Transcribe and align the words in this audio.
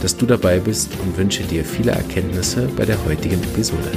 dass 0.00 0.16
du 0.16 0.26
dabei 0.26 0.58
bist 0.58 0.92
und 1.02 1.16
wünsche 1.16 1.42
dir 1.42 1.64
viele 1.64 1.92
Erkenntnisse 1.92 2.68
bei 2.76 2.84
der 2.84 3.04
heutigen 3.04 3.42
Episode. 3.42 3.92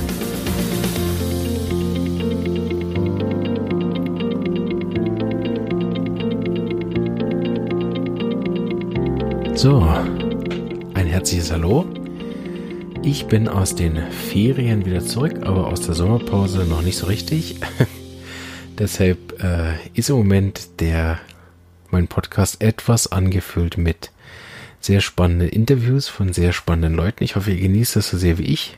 So, 9.56 9.82
ein 10.94 11.08
herzliches 11.08 11.52
Hallo. 11.52 11.86
Ich 13.02 13.28
bin 13.28 13.48
aus 13.48 13.76
den 13.76 13.98
Ferien 14.12 14.86
wieder 14.86 15.06
zurück, 15.06 15.40
aber 15.44 15.68
aus 15.68 15.82
der 15.82 15.94
Sommerpause 15.94 16.66
noch 16.66 16.82
nicht 16.82 16.98
so 16.98 17.06
richtig. 17.06 17.62
Deshalb 18.78 19.42
äh, 19.42 19.74
ist 19.94 20.10
im 20.10 20.18
Moment 20.18 20.82
der 20.82 21.20
mein 21.92 22.08
Podcast 22.08 22.62
etwas 22.62 23.12
angefüllt 23.12 23.78
mit 23.78 24.12
sehr 24.84 25.02
spannenden 25.02 25.50
Interviews 25.50 26.10
von 26.10 26.34
sehr 26.34 26.52
spannenden 26.52 26.94
Leuten. 26.94 27.24
Ich 27.24 27.36
hoffe, 27.36 27.52
ihr 27.52 27.62
genießt 27.62 27.96
das 27.96 28.10
so 28.10 28.18
sehr 28.18 28.38
wie 28.38 28.44
ich. 28.44 28.78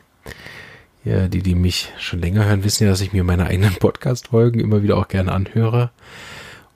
Ja, 1.04 1.28
die, 1.28 1.42
die 1.42 1.56
mich 1.56 1.92
schon 2.00 2.20
länger 2.20 2.46
hören, 2.46 2.64
wissen 2.64 2.84
ja, 2.84 2.90
dass 2.90 3.02
ich 3.02 3.14
mir 3.14 3.24
meine 3.24 3.48
eigenen 3.48 3.76
Podcast-Folgen 3.80 4.60
immer 4.60 4.84
wieder 4.84 4.98
auch 4.98 5.08
gerne 5.08 5.32
anhöre. 5.32 5.92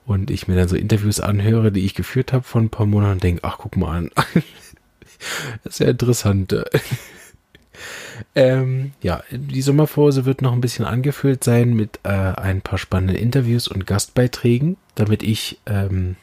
Und 0.06 0.32
ich 0.32 0.48
mir 0.48 0.56
dann 0.56 0.68
so 0.68 0.76
Interviews 0.76 1.20
anhöre, 1.20 1.72
die 1.72 1.86
ich 1.86 1.94
geführt 1.94 2.34
habe 2.34 2.44
vor 2.44 2.60
ein 2.62 2.72
paar 2.72 2.88
Monaten 2.88 3.14
und 3.14 3.24
denke, 3.24 3.44
ach, 3.44 3.58
guck 3.60 3.78
mal 3.78 3.96
an. 3.96 4.12
das 5.64 5.74
ist 5.74 5.80
ja 5.80 5.90
interessant. 5.90 6.56
ähm, 8.36 8.94
ja, 9.02 9.24
die 9.30 9.62
Sommerpause 9.62 10.26
wird 10.26 10.42
noch 10.42 10.54
ein 10.54 10.62
bisschen 10.62 10.86
angefüllt 10.86 11.44
sein 11.44 11.76
mit 11.76 12.00
äh, 12.04 12.10
ein 12.10 12.62
paar 12.62 12.80
spannenden 12.80 13.18
Interviews 13.18 13.68
und 13.68 13.86
Gastbeiträgen, 13.86 14.78
damit 14.96 15.22
ich 15.22 15.60
ähm, 15.68 16.16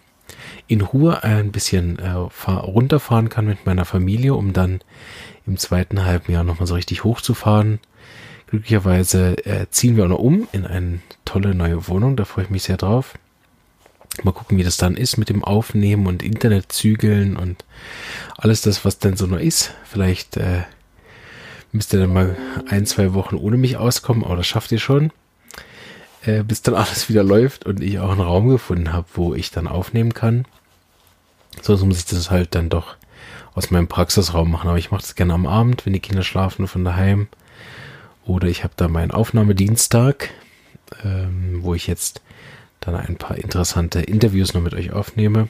in 0.68 0.80
Ruhe 0.80 1.22
ein 1.22 1.52
bisschen 1.52 1.98
äh, 1.98 2.10
runterfahren 2.10 3.28
kann 3.28 3.46
mit 3.46 3.66
meiner 3.66 3.84
Familie, 3.84 4.34
um 4.34 4.52
dann 4.52 4.80
im 5.46 5.56
zweiten 5.56 6.04
halben 6.04 6.32
Jahr 6.32 6.44
nochmal 6.44 6.66
so 6.66 6.74
richtig 6.74 7.04
hochzufahren. 7.04 7.78
Glücklicherweise 8.48 9.44
äh, 9.44 9.66
ziehen 9.70 9.96
wir 9.96 10.04
auch 10.04 10.08
noch 10.08 10.18
um 10.18 10.48
in 10.52 10.66
eine 10.66 11.00
tolle 11.24 11.54
neue 11.54 11.88
Wohnung, 11.88 12.16
da 12.16 12.24
freue 12.24 12.44
ich 12.44 12.50
mich 12.50 12.64
sehr 12.64 12.76
drauf. 12.76 13.14
Mal 14.22 14.32
gucken, 14.32 14.56
wie 14.56 14.64
das 14.64 14.78
dann 14.78 14.96
ist 14.96 15.18
mit 15.18 15.28
dem 15.28 15.44
Aufnehmen 15.44 16.06
und 16.06 16.22
Internetzügeln 16.22 17.36
und 17.36 17.64
alles 18.36 18.62
das, 18.62 18.84
was 18.84 18.98
denn 18.98 19.16
so 19.16 19.26
noch 19.26 19.38
ist. 19.38 19.74
Vielleicht 19.84 20.36
äh, 20.38 20.62
müsst 21.70 21.92
ihr 21.92 22.00
dann 22.00 22.12
mal 22.12 22.36
ein, 22.68 22.86
zwei 22.86 23.12
Wochen 23.14 23.36
ohne 23.36 23.56
mich 23.56 23.76
auskommen, 23.76 24.24
aber 24.24 24.36
das 24.36 24.46
schafft 24.46 24.72
ihr 24.72 24.78
schon 24.78 25.12
äh, 26.26 26.42
bis 26.42 26.62
dann 26.62 26.74
alles 26.74 27.08
wieder 27.08 27.22
läuft 27.22 27.66
und 27.66 27.80
ich 27.80 27.98
auch 27.98 28.10
einen 28.10 28.20
Raum 28.20 28.48
gefunden 28.48 28.92
habe, 28.92 29.06
wo 29.14 29.34
ich 29.34 29.50
dann 29.50 29.68
aufnehmen 29.68 30.12
kann. 30.12 30.44
Sonst 31.62 31.84
muss 31.84 31.98
ich 31.98 32.04
das 32.06 32.30
halt 32.30 32.54
dann 32.54 32.68
doch 32.68 32.96
aus 33.54 33.70
meinem 33.70 33.88
Praxisraum 33.88 34.50
machen. 34.50 34.68
Aber 34.68 34.78
ich 34.78 34.90
mache 34.90 35.02
das 35.02 35.14
gerne 35.14 35.34
am 35.34 35.46
Abend, 35.46 35.86
wenn 35.86 35.92
die 35.92 36.00
Kinder 36.00 36.22
schlafen 36.22 36.66
von 36.66 36.84
daheim. 36.84 37.28
Oder 38.24 38.48
ich 38.48 38.64
habe 38.64 38.74
da 38.76 38.88
meinen 38.88 39.12
Aufnahmedienstag, 39.12 40.30
ähm, 41.04 41.60
wo 41.62 41.74
ich 41.74 41.86
jetzt 41.86 42.20
dann 42.80 42.96
ein 42.96 43.16
paar 43.16 43.38
interessante 43.38 44.00
Interviews 44.00 44.52
noch 44.52 44.60
mit 44.60 44.74
euch 44.74 44.92
aufnehme. 44.92 45.48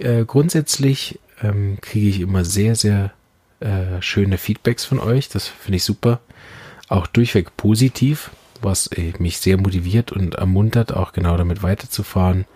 Äh, 0.00 0.24
grundsätzlich 0.24 1.20
ähm, 1.42 1.78
kriege 1.80 2.08
ich 2.08 2.20
immer 2.20 2.44
sehr, 2.44 2.74
sehr 2.74 3.12
äh, 3.60 4.00
schöne 4.00 4.38
Feedbacks 4.38 4.84
von 4.84 4.98
euch. 4.98 5.28
Das 5.28 5.46
finde 5.46 5.76
ich 5.76 5.84
super. 5.84 6.20
Auch 6.88 7.06
durchweg 7.06 7.56
positiv 7.56 8.30
was 8.64 8.86
äh, 8.88 9.12
mich 9.18 9.38
sehr 9.38 9.56
motiviert 9.58 10.12
und 10.12 10.34
ermuntert, 10.34 10.92
auch 10.92 11.12
genau 11.12 11.36
damit 11.36 11.62
weiterzufahren. 11.62 12.46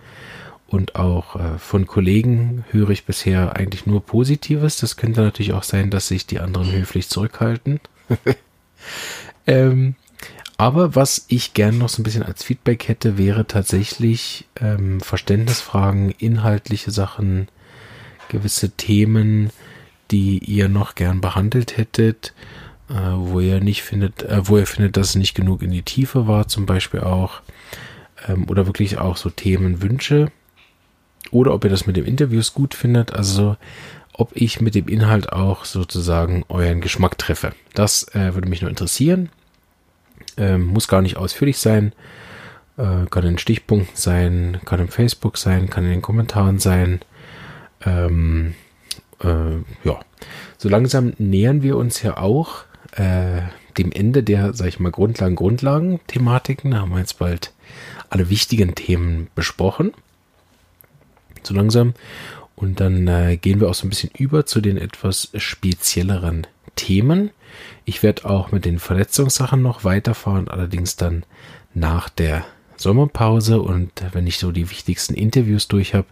Und 0.67 0.95
auch 0.95 1.35
äh, 1.35 1.57
von 1.57 1.87
Kollegen 1.87 2.63
höre 2.69 2.91
ich 2.91 3.05
bisher 3.05 3.55
eigentlich 3.55 3.85
nur 3.85 4.05
Positives. 4.05 4.77
Das 4.77 4.97
könnte 4.97 5.21
natürlich 5.21 5.53
auch 5.53 5.63
sein, 5.63 5.89
dass 5.89 6.07
sich 6.07 6.27
die 6.27 6.39
anderen 6.39 6.71
höflich 6.71 7.09
zurückhalten. 7.09 7.79
ähm, 9.47 9.95
aber 10.57 10.95
was 10.95 11.25
ich 11.27 11.53
gern 11.53 11.77
noch 11.77 11.89
so 11.89 12.01
ein 12.01 12.03
bisschen 12.03 12.23
als 12.23 12.43
Feedback 12.43 12.87
hätte, 12.87 13.17
wäre 13.17 13.47
tatsächlich 13.47 14.45
ähm, 14.59 14.99
Verständnisfragen, 14.99 16.11
inhaltliche 16.11 16.91
Sachen, 16.91 17.47
gewisse 18.27 18.71
Themen, 18.71 19.49
die 20.11 20.39
ihr 20.39 20.69
noch 20.69 20.95
gern 20.95 21.21
behandelt 21.21 21.77
hättet 21.77 22.33
äh, 22.89 22.93
wo 23.15 23.39
er 23.39 23.59
nicht 23.59 23.83
findet, 23.83 24.23
äh, 24.23 24.47
wo 24.47 24.57
er 24.57 24.65
findet, 24.65 24.97
dass 24.97 25.09
es 25.09 25.15
nicht 25.15 25.35
genug 25.35 25.61
in 25.61 25.71
die 25.71 25.83
Tiefe 25.83 26.27
war, 26.27 26.47
zum 26.47 26.65
Beispiel 26.65 27.01
auch, 27.01 27.41
ähm, 28.27 28.49
oder 28.49 28.65
wirklich 28.65 28.97
auch 28.97 29.17
so 29.17 29.29
Themenwünsche, 29.29 30.31
oder 31.31 31.53
ob 31.53 31.63
ihr 31.63 31.69
das 31.69 31.85
mit 31.85 31.97
dem 31.97 32.05
Interviews 32.05 32.53
gut 32.53 32.73
findet, 32.73 33.13
also 33.13 33.57
ob 34.13 34.31
ich 34.35 34.59
mit 34.59 34.75
dem 34.75 34.87
Inhalt 34.87 35.31
auch 35.31 35.65
sozusagen 35.65 36.43
euren 36.49 36.81
Geschmack 36.81 37.17
treffe. 37.17 37.53
Das 37.73 38.03
äh, 38.15 38.33
würde 38.33 38.49
mich 38.49 38.61
nur 38.61 38.69
interessieren. 38.69 39.29
Ähm, 40.35 40.65
muss 40.65 40.87
gar 40.87 41.01
nicht 41.01 41.17
ausführlich 41.17 41.57
sein. 41.57 41.93
Äh, 42.77 43.05
kann 43.09 43.25
in 43.25 43.37
Stichpunkten 43.37 43.95
sein, 43.95 44.59
kann 44.65 44.79
im 44.79 44.89
Facebook 44.89 45.37
sein, 45.37 45.69
kann 45.69 45.85
in 45.85 45.91
den 45.91 46.01
Kommentaren 46.01 46.59
sein. 46.59 46.99
Ähm, 47.85 48.55
äh, 49.23 49.57
ja, 49.83 49.99
so 50.57 50.69
langsam 50.69 51.13
nähern 51.17 51.61
wir 51.61 51.77
uns 51.77 52.01
ja 52.01 52.17
auch 52.17 52.65
äh, 52.95 53.41
dem 53.77 53.91
Ende 53.91 54.23
der, 54.23 54.53
sag 54.53 54.67
ich 54.67 54.79
mal, 54.79 54.91
Grundlagen, 54.91 55.35
Grundlagen-Thematiken. 55.35 56.71
Da 56.71 56.79
haben 56.79 56.91
wir 56.91 56.99
jetzt 56.99 57.19
bald 57.19 57.53
alle 58.09 58.29
wichtigen 58.29 58.75
Themen 58.75 59.27
besprochen. 59.35 59.93
So 61.43 61.53
langsam. 61.53 61.93
Und 62.55 62.79
dann 62.81 63.07
äh, 63.07 63.37
gehen 63.37 63.61
wir 63.61 63.69
auch 63.69 63.73
so 63.73 63.87
ein 63.87 63.89
bisschen 63.89 64.11
über 64.17 64.45
zu 64.45 64.59
den 64.59 64.77
etwas 64.77 65.29
spezielleren 65.35 66.45
Themen. 66.75 67.31
Ich 67.85 68.03
werde 68.03 68.29
auch 68.29 68.51
mit 68.51 68.65
den 68.65 68.79
Verletzungssachen 68.79 69.61
noch 69.61 69.83
weiterfahren, 69.83 70.49
allerdings 70.49 70.95
dann 70.95 71.23
nach 71.73 72.09
der 72.09 72.45
Sommerpause 72.75 73.61
und 73.61 73.91
wenn 74.11 74.27
ich 74.27 74.37
so 74.39 74.51
die 74.51 74.69
wichtigsten 74.69 75.13
Interviews 75.13 75.67
durch 75.67 75.93
habe. 75.93 76.07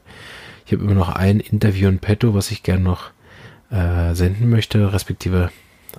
Ich 0.65 0.73
habe 0.73 0.83
immer 0.83 0.93
noch 0.93 1.09
ein 1.09 1.39
Interview 1.39 1.87
in 1.87 1.99
petto, 1.99 2.33
was 2.33 2.51
ich 2.51 2.63
gerne 2.63 2.83
noch 2.83 3.11
äh, 3.71 4.13
senden 4.13 4.49
möchte, 4.49 4.91
respektive 4.91 5.49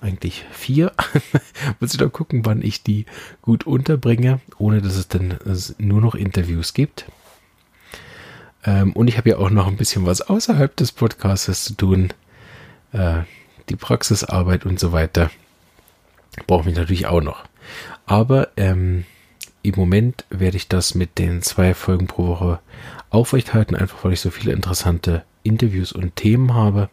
eigentlich 0.03 0.45
vier. 0.51 0.93
Muss 1.81 1.93
ich 1.93 1.99
dann 1.99 2.13
gucken, 2.13 2.45
wann 2.47 2.63
ich 2.63 2.83
die 2.83 3.07
gut 3.43 3.67
unterbringe, 3.67 4.41
ohne 4.59 4.81
dass 4.83 4.97
es 4.97 5.09
dann 5.09 5.39
nur 5.79 6.01
noch 6.01 6.15
Interviews 6.15 6.75
gibt. 6.75 7.07
Ähm, 8.65 8.93
und 8.93 9.09
ich 9.09 9.17
habe 9.17 9.31
ja 9.31 9.39
auch 9.39 9.51
noch 9.51 9.67
ein 9.67 9.77
bisschen 9.77 10.07
was 10.07 10.21
außerhalb 10.21 10.75
des 10.77 10.93
Podcasts 10.93 11.65
zu 11.65 11.75
tun. 11.75 12.13
Äh, 12.93 13.23
die 13.69 13.77
Praxisarbeit 13.77 14.65
und 14.65 14.81
so 14.81 14.93
weiter. 14.93 15.31
Brauche 16.47 16.67
mich 16.67 16.77
natürlich 16.77 17.07
auch 17.07 17.21
noch. 17.21 17.45
Aber 18.07 18.49
ähm, 18.57 19.05
im 19.63 19.75
Moment 19.77 20.25
werde 20.31 20.57
ich 20.57 20.69
das 20.69 20.95
mit 20.95 21.19
den 21.19 21.43
zwei 21.43 21.75
Folgen 21.75 22.07
pro 22.07 22.27
Woche 22.27 22.61
aufrechthalten, 23.11 23.77
einfach 23.77 24.05
weil 24.05 24.13
ich 24.13 24.21
so 24.21 24.31
viele 24.31 24.53
interessante 24.53 25.25
Interviews 25.43 25.93
und 25.93 26.17
Themen 26.17 26.55
habe 26.55 26.89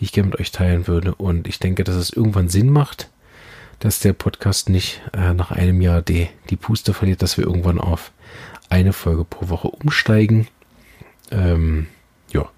die 0.00 0.04
ich 0.04 0.12
gerne 0.12 0.30
mit 0.30 0.40
euch 0.40 0.50
teilen 0.50 0.86
würde. 0.86 1.14
Und 1.14 1.46
ich 1.46 1.58
denke, 1.58 1.84
dass 1.84 1.94
es 1.94 2.10
irgendwann 2.10 2.48
Sinn 2.48 2.70
macht, 2.70 3.10
dass 3.78 4.00
der 4.00 4.14
Podcast 4.14 4.70
nicht 4.70 5.02
äh, 5.12 5.34
nach 5.34 5.50
einem 5.50 5.82
Jahr 5.82 6.00
die, 6.00 6.28
die 6.48 6.56
Puste 6.56 6.94
verliert, 6.94 7.22
dass 7.22 7.36
wir 7.36 7.44
irgendwann 7.44 7.78
auf 7.78 8.10
eine 8.70 8.94
Folge 8.94 9.24
pro 9.24 9.50
Woche 9.50 9.68
umsteigen. 9.68 10.48
Ähm, 11.30 11.86
ja, 12.32 12.48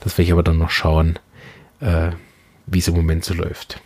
das 0.00 0.18
werde 0.18 0.24
ich 0.24 0.32
aber 0.32 0.42
dann 0.42 0.58
noch 0.58 0.70
schauen, 0.70 1.18
äh, 1.80 2.10
wie 2.66 2.80
es 2.80 2.88
im 2.88 2.94
Moment 2.94 3.24
so 3.24 3.34
läuft. 3.34 3.80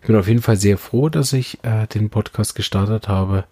Ich 0.00 0.08
bin 0.08 0.16
auf 0.16 0.28
jeden 0.28 0.42
Fall 0.42 0.56
sehr 0.56 0.78
froh, 0.78 1.08
dass 1.08 1.32
ich 1.32 1.62
äh, 1.62 1.86
den 1.86 2.10
Podcast 2.10 2.54
gestartet 2.54 3.08
habe. 3.08 3.44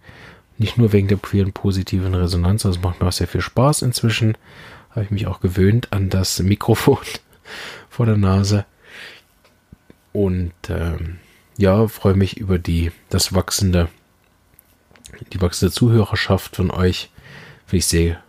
Nicht 0.57 0.79
nur 0.79 0.93
wegen 0.93 1.09
der 1.09 1.19
vielen 1.19 1.53
positiven 1.53 2.15
Resonanz, 2.15 2.63
sondern 2.63 2.79
es 2.79 2.85
macht 2.85 3.01
mir 3.01 3.09
auch 3.09 3.13
sehr 3.13 3.27
viel 3.29 3.41
Spaß 3.41 3.83
inzwischen. 3.83 4.37
Habe 4.91 5.05
ich 5.05 5.11
mich 5.11 5.27
auch 5.27 5.41
gewöhnt 5.41 5.93
an 5.93 6.11
das 6.11 6.39
Mikrofon 6.41 6.99
vor 7.95 8.07
der 8.07 8.17
Nase. 8.17 8.67
Und 10.13 10.53
ähm, 10.69 11.19
ja, 11.57 11.87
freue 11.89 12.15
mich 12.15 12.37
über 12.37 12.59
die, 12.59 12.93
das 13.09 13.35
wachsende, 13.35 13.89
die 15.33 15.41
wachsende 15.41 15.73
Zuhörerschaft 15.73 16.57
von 16.57 16.71
euch. 16.71 17.11
Finde 17.67 17.79
ich 17.79 17.87
sehr 17.87 18.23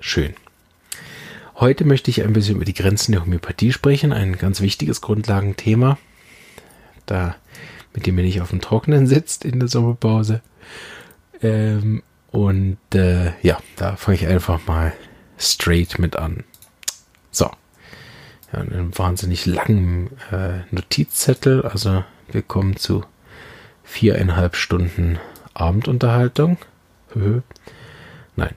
schön. 0.00 0.34
Heute 1.56 1.84
möchte 1.84 2.10
ich 2.10 2.22
ein 2.22 2.32
bisschen 2.32 2.56
über 2.56 2.64
die 2.64 2.74
Grenzen 2.74 3.12
der 3.12 3.22
Homöopathie 3.22 3.72
sprechen, 3.72 4.12
ein 4.12 4.38
ganz 4.38 4.60
wichtiges 4.60 5.00
Grundlagenthema. 5.00 5.98
Da 7.06 7.36
mit 7.94 8.06
dem 8.06 8.18
ihr 8.18 8.24
nicht 8.24 8.40
auf 8.40 8.50
dem 8.50 8.60
Trockenen 8.60 9.06
sitzt 9.06 9.44
in 9.44 9.58
der 9.58 9.68
Sommerpause. 9.68 10.40
Ähm, 11.42 12.02
und 12.30 12.78
äh, 12.94 13.32
ja, 13.42 13.58
da 13.76 13.96
fange 13.96 14.16
ich 14.16 14.26
einfach 14.26 14.66
mal 14.66 14.92
straight 15.38 15.98
mit 15.98 16.16
an. 16.16 16.44
So. 17.30 17.50
Ja, 18.52 18.60
einen 18.60 18.96
wahnsinnig 18.96 19.46
langen 19.46 20.10
äh, 20.30 20.60
Notizzettel. 20.70 21.62
Also 21.62 22.04
wir 22.30 22.42
kommen 22.42 22.76
zu 22.76 23.04
viereinhalb 23.84 24.56
Stunden 24.56 25.18
Abendunterhaltung. 25.54 26.58
Nein. 28.36 28.54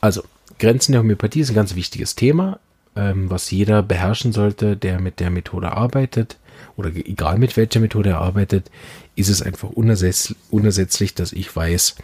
Also, 0.00 0.22
Grenzen 0.58 0.92
der 0.92 1.02
Homöopathie 1.02 1.40
ist 1.40 1.50
ein 1.50 1.54
ganz 1.54 1.74
wichtiges 1.74 2.14
Thema, 2.14 2.58
ähm, 2.96 3.30
was 3.30 3.50
jeder 3.50 3.82
beherrschen 3.82 4.32
sollte, 4.32 4.76
der 4.76 5.00
mit 5.00 5.20
der 5.20 5.30
Methode 5.30 5.72
arbeitet 5.72 6.38
oder 6.76 6.90
egal 6.94 7.38
mit 7.38 7.56
welcher 7.56 7.80
Methode 7.80 8.10
er 8.10 8.20
arbeitet, 8.20 8.70
ist 9.16 9.28
es 9.28 9.42
einfach 9.42 9.70
unersetz 9.70 10.34
unersetzlich, 10.50 11.14
dass 11.14 11.32
ich 11.32 11.54
weiß, 11.54 11.96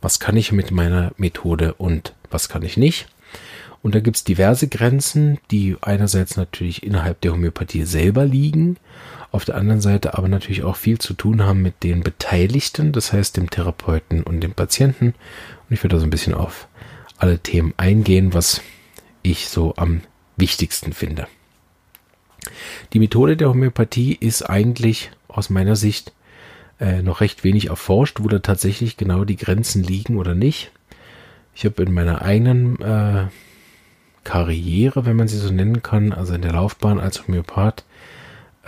was 0.00 0.20
kann 0.20 0.36
ich 0.36 0.52
mit 0.52 0.70
meiner 0.70 1.12
Methode 1.16 1.74
und 1.74 2.14
was 2.30 2.48
kann 2.48 2.62
ich 2.62 2.76
nicht. 2.76 3.06
Und 3.84 3.94
da 3.94 4.00
gibt 4.00 4.16
es 4.16 4.24
diverse 4.24 4.66
Grenzen, 4.66 5.38
die 5.50 5.76
einerseits 5.82 6.38
natürlich 6.38 6.84
innerhalb 6.84 7.20
der 7.20 7.32
Homöopathie 7.32 7.84
selber 7.84 8.24
liegen, 8.24 8.78
auf 9.30 9.44
der 9.44 9.56
anderen 9.56 9.82
Seite 9.82 10.16
aber 10.16 10.26
natürlich 10.26 10.64
auch 10.64 10.76
viel 10.76 10.96
zu 10.96 11.12
tun 11.12 11.42
haben 11.42 11.60
mit 11.60 11.82
den 11.82 12.02
Beteiligten, 12.02 12.92
das 12.92 13.12
heißt 13.12 13.36
dem 13.36 13.50
Therapeuten 13.50 14.22
und 14.22 14.40
dem 14.40 14.54
Patienten. 14.54 15.08
Und 15.08 15.74
ich 15.74 15.82
werde 15.82 15.96
da 15.96 16.00
so 16.00 16.06
ein 16.06 16.10
bisschen 16.10 16.32
auf 16.32 16.66
alle 17.18 17.40
Themen 17.40 17.74
eingehen, 17.76 18.32
was 18.32 18.62
ich 19.22 19.50
so 19.50 19.74
am 19.76 20.00
wichtigsten 20.38 20.94
finde. 20.94 21.26
Die 22.94 23.00
Methode 23.00 23.36
der 23.36 23.50
Homöopathie 23.50 24.14
ist 24.14 24.48
eigentlich 24.48 25.10
aus 25.28 25.50
meiner 25.50 25.76
Sicht 25.76 26.14
äh, 26.80 27.02
noch 27.02 27.20
recht 27.20 27.44
wenig 27.44 27.66
erforscht, 27.66 28.20
wo 28.22 28.28
da 28.28 28.38
tatsächlich 28.38 28.96
genau 28.96 29.26
die 29.26 29.36
Grenzen 29.36 29.82
liegen 29.82 30.16
oder 30.16 30.34
nicht. 30.34 30.72
Ich 31.54 31.66
habe 31.66 31.82
in 31.82 31.92
meiner 31.92 32.22
eigenen 32.22 32.80
äh, 32.80 33.26
Karriere, 34.24 35.06
wenn 35.06 35.16
man 35.16 35.28
sie 35.28 35.38
so 35.38 35.52
nennen 35.52 35.82
kann, 35.82 36.12
also 36.12 36.34
in 36.34 36.42
der 36.42 36.52
Laufbahn 36.52 36.98
als 36.98 37.26
Homöopath, 37.26 37.84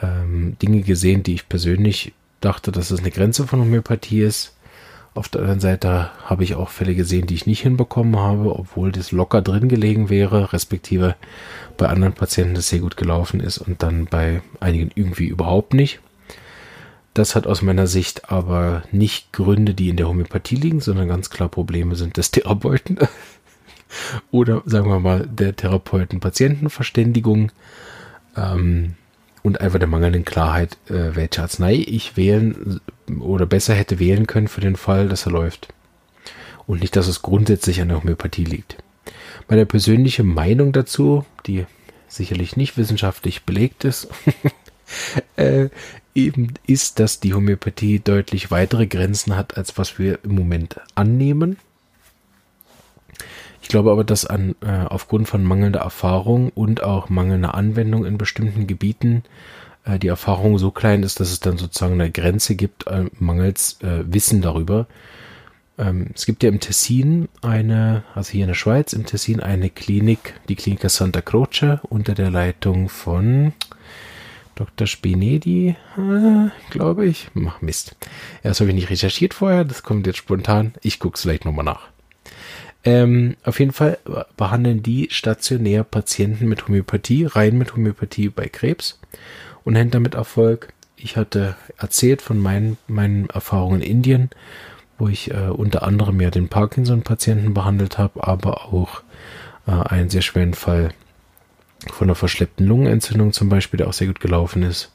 ähm, 0.03 0.57
Dinge 0.61 0.83
gesehen, 0.83 1.23
die 1.23 1.35
ich 1.35 1.49
persönlich 1.49 2.13
dachte, 2.41 2.73
dass 2.73 2.91
es 2.91 3.01
eine 3.01 3.11
Grenze 3.11 3.47
von 3.47 3.61
Homöopathie 3.61 4.21
ist. 4.21 4.55
Auf 5.15 5.31
der 5.31 5.41
anderen 5.41 5.61
Seite 5.61 6.11
habe 6.25 6.45
ich 6.45 6.57
auch 6.57 6.69
Fälle 6.69 6.95
gesehen, 6.95 7.27
die 7.27 7.35
ich 7.35 7.47
nicht 7.47 7.63
hinbekommen 7.63 8.17
habe, 8.17 8.55
obwohl 8.55 8.93
das 8.93 9.13
locker 9.13 9.41
drin 9.41 9.69
gelegen 9.69 10.11
wäre, 10.11 10.53
respektive 10.53 11.17
bei 11.79 11.89
anderen 11.89 12.13
Patienten 12.13 12.55
das 12.55 12.69
sehr 12.69 12.81
gut 12.81 12.99
gelaufen 12.99 13.41
ist 13.41 13.57
und 13.57 13.83
dann 13.83 14.05
bei 14.05 14.43
einigen 14.61 14.91
irgendwie 14.95 15.27
überhaupt 15.27 15.73
nicht. 15.73 16.01
Das 17.15 17.35
hat 17.35 17.47
aus 17.47 17.63
meiner 17.63 17.87
Sicht 17.87 18.31
aber 18.31 18.83
nicht 18.93 19.33
Gründe, 19.33 19.73
die 19.73 19.89
in 19.89 19.97
der 19.97 20.07
Homöopathie 20.07 20.57
liegen, 20.57 20.81
sondern 20.81 21.09
ganz 21.09 21.31
klar 21.31 21.49
Probleme 21.49 21.97
sind 21.97 22.19
des 22.19 22.31
Therapeuten 22.31 22.99
oder 24.31 24.63
sagen 24.67 24.89
wir 24.89 25.01
mal 25.01 25.27
der 25.27 25.57
Therapeuten-Patienten-Verständigung 25.57 27.53
ähm, 28.37 28.95
und 29.43 29.61
einfach 29.61 29.79
der 29.79 29.89
mangelnden 29.89 30.25
Klarheit, 30.25 30.79
äh, 30.89 31.15
welche 31.15 31.43
Arznei 31.43 31.75
ich 31.75 32.17
wählen 32.17 32.81
oder 33.21 33.47
besser 33.47 33.75
hätte 33.75 33.99
wählen 33.99 34.27
können 34.27 34.49
für 34.49 34.61
den 34.61 34.77
Fall, 34.77 35.09
dass 35.09 35.27
er 35.27 35.33
läuft. 35.33 35.69
Und 36.67 36.81
nicht, 36.81 36.97
dass 36.97 37.07
es 37.07 37.23
grundsätzlich 37.23 37.81
an 37.81 37.89
der 37.89 38.01
Homöopathie 38.01 38.45
liegt. 38.45 38.77
Meine 39.49 39.67
persönliche 39.67 40.25
Meinung 40.25 40.73
dazu, 40.73 41.25
die 41.47 41.65
sicherlich 42.09 42.57
nicht 42.57 42.77
wissenschaftlich 42.77 43.45
belegt 43.45 43.85
ist, 43.85 44.09
äh, 45.37 45.69
eben 46.15 46.55
ist, 46.67 46.99
dass 46.99 47.21
die 47.21 47.35
Homöopathie 47.35 48.01
deutlich 48.01 48.51
weitere 48.51 48.87
Grenzen 48.87 49.37
hat, 49.37 49.57
als 49.57 49.79
was 49.79 49.99
wir 49.99 50.19
im 50.25 50.35
Moment 50.35 50.81
annehmen. 50.95 51.57
Ich 53.67 53.69
glaube 53.69 53.91
aber, 53.91 54.05
dass 54.05 54.25
an, 54.25 54.55
äh, 54.61 54.85
aufgrund 54.85 55.27
von 55.27 55.43
mangelnder 55.43 55.81
Erfahrung 55.81 56.51
und 56.51 56.85
auch 56.85 57.09
mangelnder 57.09 57.57
Anwendung 57.57 58.07
in 58.07 58.17
bestimmten 58.17 58.69
Gebieten 58.69 59.25
äh, 59.85 59.99
die 59.99 60.07
Erfahrung 60.07 60.57
so 60.57 60.71
klein 60.71 61.03
ist, 61.03 61.19
dass 61.19 61.33
es 61.33 61.41
dann 61.41 61.59
sozusagen 61.59 61.95
eine 61.95 62.13
Grenze 62.13 62.55
gibt, 62.55 62.87
äh, 62.87 63.07
mangels 63.19 63.81
äh, 63.83 64.05
Wissen 64.07 64.41
darüber. 64.41 64.87
Ähm, 65.79 66.11
es 66.15 66.27
gibt 66.27 66.45
ja 66.45 66.49
im 66.49 66.61
Tessin 66.61 67.29
eine, 67.43 68.05
also 68.15 68.31
hier 68.31 68.43
in 68.43 68.51
der 68.51 68.55
Schweiz, 68.55 68.93
im 68.93 69.05
Tessin 69.05 69.41
eine 69.41 69.69
Klinik, 69.69 70.35
die 70.49 70.55
Klinik 70.55 70.89
Santa 70.89 71.21
Croce, 71.21 71.81
unter 71.91 72.15
der 72.15 72.31
Leitung 72.31 72.89
von 72.89 73.53
Dr. 74.55 74.87
Spinedi, 74.87 75.75
äh, 75.99 76.51
glaube 76.71 77.07
ich. 77.07 77.31
Mach 77.35 77.63
Mist. 77.63 77.97
Erst 78.45 78.61
habe 78.61 78.71
ich 78.71 78.77
nicht 78.77 78.91
recherchiert 78.91 79.35
vorher, 79.35 79.65
das 79.65 79.83
kommt 79.83 80.07
jetzt 80.07 80.19
spontan. 80.19 80.73
Ich 80.83 81.01
gucke 81.01 81.17
es 81.17 81.23
vielleicht 81.23 81.45
nochmal 81.45 81.65
nach. 81.65 81.96
Ähm, 82.87 83.37
auf 83.43 83.59
jeden 83.59 83.73
Fall 83.73 83.99
behandeln 84.37 84.81
die 84.81 85.09
stationär 85.11 85.83
Patienten 85.83 86.47
mit 86.47 86.69
Homöopathie, 86.69 87.25
rein 87.25 87.59
mit 87.59 87.75
Homöopathie 87.75 88.29
bei 88.29 88.47
Krebs 88.47 89.01
und 89.65 89.77
haben 89.77 89.91
damit 89.91 90.15
Erfolg. 90.15 90.73
Ich 90.95 91.17
hatte 91.17 91.57
erzählt 91.77 92.23
von 92.23 92.39
meinen, 92.39 92.79
meinen 92.87 93.29
Erfahrungen 93.29 93.83
in 93.83 93.91
Indien, 93.91 94.31
wo 94.99 95.09
ich 95.09 95.33
äh, 95.33 95.49
unter 95.49 95.83
anderem 95.83 96.21
ja 96.21 96.31
den 96.31 96.49
Parkinson-Patienten 96.49 97.55
behandelt 97.55 97.99
habe, 97.99 98.25
aber 98.25 98.67
auch 98.67 99.03
äh, 99.67 99.73
einen 99.73 100.09
sehr 100.09 100.23
schweren 100.23 100.55
Fall 100.55 100.91
von 101.93 102.07
einer 102.07 102.15
verschleppten 102.15 102.67
Lungenentzündung 102.67 103.33
zum 103.33 103.49
Beispiel, 103.49 103.79
der 103.79 103.89
auch 103.89 103.95
sehr 103.95 104.07
gut 104.07 104.21
gelaufen 104.21 104.63
ist. 104.63 104.93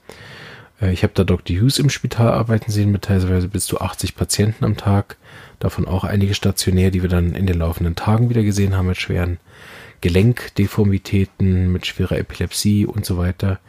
Äh, 0.81 0.93
ich 0.93 1.03
habe 1.03 1.13
da 1.13 1.25
Dr. 1.25 1.57
Hughes 1.57 1.77
im 1.77 1.89
Spital 1.89 2.31
arbeiten 2.31 2.71
sehen 2.71 2.93
mit 2.93 3.01
teilweise 3.01 3.49
bis 3.49 3.65
zu 3.65 3.81
80 3.81 4.15
Patienten 4.15 4.63
am 4.63 4.77
Tag. 4.77 5.17
Davon 5.61 5.87
auch 5.87 6.03
einige 6.03 6.33
stationär, 6.33 6.89
die 6.89 7.03
wir 7.03 7.09
dann 7.09 7.35
in 7.35 7.45
den 7.45 7.59
laufenden 7.59 7.95
Tagen 7.95 8.31
wieder 8.31 8.41
gesehen 8.41 8.75
haben 8.75 8.87
mit 8.87 8.97
schweren 8.97 9.37
Gelenkdeformitäten, 10.01 11.71
mit 11.71 11.85
schwerer 11.85 12.17
Epilepsie 12.17 12.87
und 12.87 13.05
so 13.05 13.17
weiter. 13.17 13.59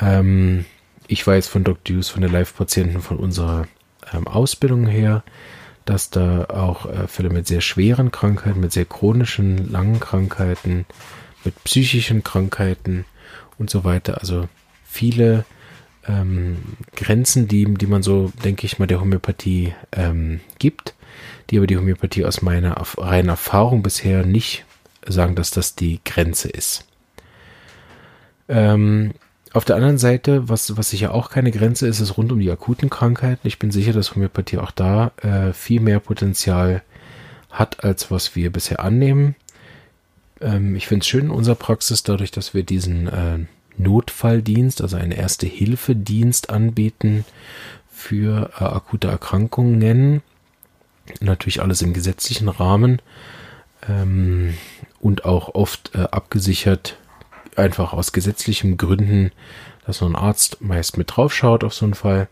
Ähm, 0.00 0.64
ich 1.06 1.24
weiß 1.26 1.46
von 1.46 1.64
Dr. 1.64 1.96
Hughes, 1.96 2.08
von 2.08 2.22
den 2.22 2.32
Live-Patienten 2.32 3.02
von 3.02 3.18
unserer 3.18 3.68
ähm, 4.10 4.26
Ausbildung 4.26 4.86
her, 4.86 5.22
dass 5.84 6.08
da 6.08 6.44
auch 6.44 6.86
äh, 6.86 7.06
Fälle 7.06 7.28
mit 7.28 7.46
sehr 7.46 7.60
schweren 7.60 8.10
Krankheiten, 8.10 8.60
mit 8.60 8.72
sehr 8.72 8.86
chronischen, 8.86 9.70
langen 9.70 10.00
Krankheiten, 10.00 10.86
mit 11.44 11.62
psychischen 11.64 12.24
Krankheiten 12.24 13.04
und 13.58 13.68
so 13.68 13.84
weiter. 13.84 14.18
Also 14.20 14.48
viele 14.82 15.44
ähm, 16.06 16.56
Grenzen, 16.96 17.48
die, 17.48 17.66
die 17.74 17.86
man 17.86 18.02
so, 18.02 18.32
denke 18.42 18.64
ich 18.64 18.78
mal, 18.78 18.86
der 18.86 19.02
Homöopathie 19.02 19.74
ähm, 19.92 20.40
gibt, 20.58 20.94
die 21.50 21.58
aber 21.58 21.66
die 21.66 21.76
Homöopathie 21.76 22.24
aus 22.24 22.42
meiner 22.42 22.76
reinen 22.96 23.28
Erfahrung 23.28 23.82
bisher 23.82 24.24
nicht 24.24 24.64
sagen, 25.06 25.34
dass 25.34 25.50
das 25.50 25.74
die 25.74 26.00
Grenze 26.04 26.48
ist. 26.48 26.86
Ähm, 28.48 29.12
auf 29.52 29.64
der 29.64 29.76
anderen 29.76 29.98
Seite, 29.98 30.48
was, 30.48 30.76
was 30.76 30.90
sicher 30.90 31.14
auch 31.14 31.30
keine 31.30 31.50
Grenze 31.50 31.86
ist, 31.86 32.00
ist 32.00 32.16
rund 32.18 32.32
um 32.32 32.40
die 32.40 32.50
akuten 32.50 32.90
Krankheiten. 32.90 33.46
Ich 33.46 33.58
bin 33.58 33.70
sicher, 33.70 33.92
dass 33.92 34.14
Homöopathie 34.14 34.58
auch 34.58 34.70
da 34.70 35.12
äh, 35.22 35.52
viel 35.52 35.80
mehr 35.80 36.00
Potenzial 36.00 36.82
hat, 37.50 37.82
als 37.82 38.10
was 38.10 38.36
wir 38.36 38.52
bisher 38.52 38.80
annehmen. 38.80 39.36
Ähm, 40.40 40.76
ich 40.76 40.86
finde 40.86 41.02
es 41.02 41.08
schön 41.08 41.26
in 41.26 41.30
unserer 41.30 41.54
Praxis, 41.54 42.02
dadurch, 42.02 42.30
dass 42.30 42.52
wir 42.52 42.62
diesen 42.62 43.08
äh, 43.08 43.38
Notfalldienst, 43.78 44.82
also 44.82 44.96
einen 44.96 45.12
Erste-Hilfe-Dienst 45.12 46.50
anbieten 46.50 47.24
für 47.90 48.50
äh, 48.58 48.64
akute 48.64 49.08
Erkrankungen. 49.08 50.22
Natürlich 51.20 51.60
alles 51.62 51.82
im 51.82 51.92
gesetzlichen 51.92 52.48
Rahmen 52.48 53.00
ähm, 53.88 54.54
und 55.00 55.24
auch 55.24 55.54
oft 55.54 55.94
äh, 55.94 56.02
abgesichert, 56.02 56.96
einfach 57.56 57.92
aus 57.92 58.12
gesetzlichen 58.12 58.76
Gründen, 58.76 59.32
dass 59.86 59.98
so 59.98 60.06
ein 60.06 60.16
Arzt 60.16 60.60
meist 60.60 60.98
mit 60.98 61.16
drauf 61.16 61.34
schaut 61.34 61.64
auf 61.64 61.74
so 61.74 61.86
einen 61.86 61.94
Fall. 61.94 62.28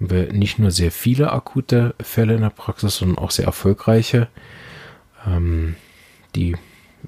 Und 0.00 0.10
wir 0.10 0.32
nicht 0.32 0.58
nur 0.58 0.70
sehr 0.70 0.90
viele 0.90 1.32
akute 1.32 1.94
Fälle 2.02 2.34
in 2.34 2.40
der 2.40 2.50
Praxis, 2.50 2.96
sondern 2.96 3.18
auch 3.18 3.30
sehr 3.30 3.46
erfolgreiche, 3.46 4.28
ähm, 5.26 5.76
die 6.34 6.56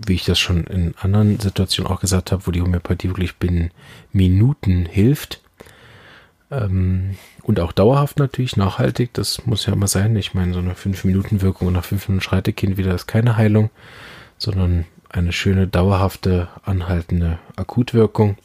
wie 0.05 0.15
ich 0.15 0.25
das 0.25 0.39
schon 0.39 0.65
in 0.65 0.95
anderen 1.01 1.41
Situationen 1.41 1.91
auch 1.91 2.01
gesagt 2.01 2.33
habe, 2.33 2.47
wo 2.47 2.51
die 2.51 2.61
Homöopathie 2.61 3.09
wirklich 3.09 3.37
binnen 3.37 3.71
Minuten 4.13 4.87
hilft. 4.87 5.41
Ähm, 6.51 7.17
und 7.43 7.61
auch 7.61 7.73
dauerhaft 7.73 8.19
natürlich, 8.19 8.57
nachhaltig, 8.57 9.13
das 9.15 9.47
muss 9.47 9.67
ja 9.67 9.73
immer 9.73 9.89
sein. 9.89 10.15
Ich 10.17 10.35
meine, 10.35 10.55
so 10.55 10.61
eine 10.61 10.75
5-Minuten-Wirkung 10.75 11.69
und 11.69 11.75
nach 11.75 11.85
5 11.85 12.09
Minuten 12.09 12.23
schreit 12.23 12.47
der 12.47 12.55
Kind 12.55 12.77
wieder 12.77 12.95
ist 12.95 13.07
keine 13.07 13.37
Heilung, 13.37 13.71
sondern 14.39 14.85
eine 15.09 15.33
schöne, 15.33 15.67
dauerhafte, 15.67 16.49
anhaltende 16.65 17.39
Akutwirkung. 17.57 18.37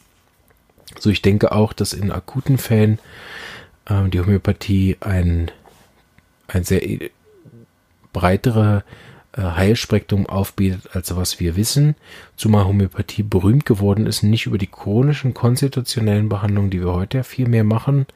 So, 1.00 1.10
ich 1.10 1.22
denke 1.22 1.52
auch, 1.52 1.74
dass 1.74 1.94
in 1.94 2.12
akuten 2.12 2.58
Fällen 2.58 3.00
äh, 3.86 4.10
die 4.10 4.20
Homöopathie 4.20 4.98
ein, 5.00 5.52
ein 6.48 6.64
sehr 6.64 6.82
breitere 8.14 8.78
äh, 8.78 9.11
Heilspektrum 9.38 10.26
aufbietet, 10.26 10.90
als 10.94 11.16
was 11.16 11.40
wir 11.40 11.56
wissen, 11.56 11.96
zumal 12.36 12.66
Homöopathie 12.66 13.24
berühmt 13.24 13.66
geworden 13.66 14.06
ist, 14.06 14.24
nicht 14.24 14.46
über 14.46 14.58
die 14.58 14.68
chronischen 14.68 15.34
konstitutionellen 15.34 16.28
Behandlungen, 16.28 16.70
die 16.70 16.82
wir 16.82 16.92
heute 16.94 17.20
ja 17.20 17.24
viel 17.24 17.48
mehr 17.48 17.64
machen, 17.64 18.08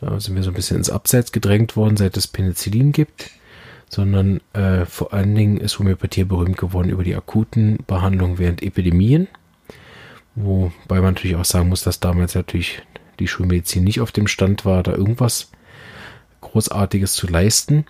Da 0.00 0.20
sind 0.20 0.36
wir 0.36 0.42
so 0.44 0.50
ein 0.50 0.54
bisschen 0.54 0.76
ins 0.76 0.90
Abseits 0.90 1.32
gedrängt 1.32 1.76
worden, 1.76 1.96
seit 1.96 2.16
es 2.16 2.28
Penicillin 2.28 2.92
gibt. 2.92 3.30
Sondern 3.90 4.40
äh, 4.52 4.84
vor 4.84 5.14
allen 5.14 5.34
Dingen 5.34 5.56
ist 5.56 5.78
Homöopathie 5.78 6.24
berühmt 6.24 6.58
geworden 6.58 6.90
über 6.90 7.04
die 7.04 7.16
akuten 7.16 7.78
Behandlungen 7.86 8.38
während 8.38 8.62
Epidemien. 8.62 9.28
Wobei 10.34 11.00
man 11.00 11.14
natürlich 11.14 11.36
auch 11.36 11.44
sagen 11.44 11.68
muss, 11.68 11.82
dass 11.82 11.98
damals 11.98 12.34
natürlich 12.34 12.82
die 13.18 13.26
Schulmedizin 13.26 13.82
nicht 13.84 14.00
auf 14.00 14.12
dem 14.12 14.28
Stand 14.28 14.64
war, 14.64 14.82
da 14.82 14.92
irgendwas 14.92 15.50
Großartiges 16.42 17.14
zu 17.14 17.26
leisten. 17.26 17.86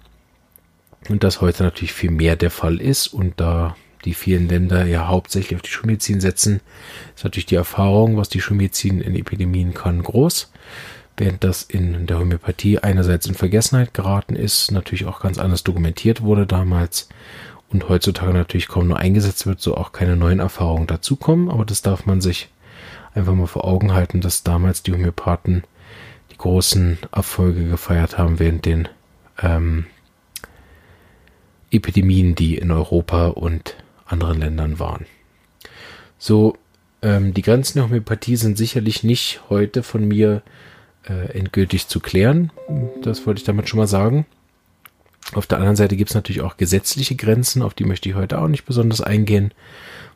Und 1.09 1.25
das 1.25 1.41
heute 1.41 1.63
natürlich 1.63 1.93
viel 1.93 2.11
mehr 2.11 2.37
der 2.37 2.51
Fall 2.51 2.81
ist 2.81 3.09
und 3.09 3.41
da 3.41 3.77
die 4.05 4.15
vielen 4.15 4.49
Länder 4.49 4.87
ja 4.87 5.09
hauptsächlich 5.09 5.57
auf 5.57 5.63
die 5.63 5.71
Schulmedizin 5.71 6.21
setzen, 6.21 6.61
ist 7.15 7.25
natürlich 7.25 7.47
die 7.47 7.57
Erfahrung, 7.57 8.17
was 8.17 8.29
die 8.29 8.41
Schulmedizin 8.41 9.01
in 9.01 9.15
Epidemien 9.15 9.75
kann, 9.75 10.03
groß. 10.03 10.53
Während 11.17 11.43
das 11.43 11.65
in 11.65 12.07
der 12.07 12.21
Homöopathie 12.21 12.79
einerseits 12.79 13.27
in 13.27 13.35
Vergessenheit 13.35 13.93
geraten 13.93 14.37
ist, 14.37 14.71
natürlich 14.71 15.07
auch 15.07 15.21
ganz 15.21 15.39
anders 15.39 15.65
dokumentiert 15.65 16.23
wurde 16.23 16.47
damals 16.47 17.09
und 17.71 17.89
heutzutage 17.89 18.33
natürlich 18.33 18.69
kaum 18.69 18.87
nur 18.87 18.99
eingesetzt 18.99 19.47
wird, 19.47 19.61
so 19.61 19.77
auch 19.77 19.93
keine 19.93 20.17
neuen 20.17 20.39
Erfahrungen 20.39 20.87
dazukommen. 20.87 21.51
Aber 21.51 21.65
das 21.65 21.83
darf 21.83 22.07
man 22.07 22.21
sich 22.21 22.51
einfach 23.15 23.35
mal 23.35 23.47
vor 23.47 23.65
Augen 23.65 23.95
halten, 23.95 24.21
dass 24.21 24.45
damals 24.45 24.83
die 24.85 24.93
Homöopathen 24.93 25.65
die 26.31 26.39
großen 26.39 26.99
Erfolge 27.11 27.69
gefeiert 27.69 28.17
haben 28.17 28.39
während 28.39 28.65
den 28.65 28.89
ähm, 29.43 29.87
Epidemien, 31.71 32.35
die 32.35 32.57
in 32.57 32.71
Europa 32.71 33.29
und 33.29 33.77
anderen 34.07 34.39
Ländern 34.39 34.79
waren. 34.79 35.07
So, 36.19 36.57
ähm, 37.03 37.35
die 37.35 37.43
Grenzen 37.43 37.79
der 37.79 37.85
Homöopathie 37.85 38.37
sind 38.37 38.59
sicherlich 38.59 39.05
nicht 39.05 39.41
heute 39.49 39.83
von 39.83 40.07
mir 40.07 40.43
äh, 41.09 41.39
endgültig 41.39 41.89
zu 41.89 42.01
klären. 42.01 42.51
Das 43.03 43.27
wollte 43.27 43.41
ich 43.41 43.45
damit 43.45 43.69
schon 43.69 43.79
mal 43.79 43.87
sagen. 43.87 44.27
Auf 45.35 45.47
der 45.47 45.59
anderen 45.59 45.77
Seite 45.77 45.97
gibt 45.97 46.11
es 46.11 46.15
natürlich 46.15 46.41
auch 46.41 46.57
gesetzliche 46.57 47.15
Grenzen, 47.15 47.63
auf 47.63 47.75
die 47.75 47.85
möchte 47.85 48.09
ich 48.09 48.15
heute 48.15 48.41
auch 48.41 48.49
nicht 48.49 48.65
besonders 48.65 49.03
eingehen, 49.03 49.53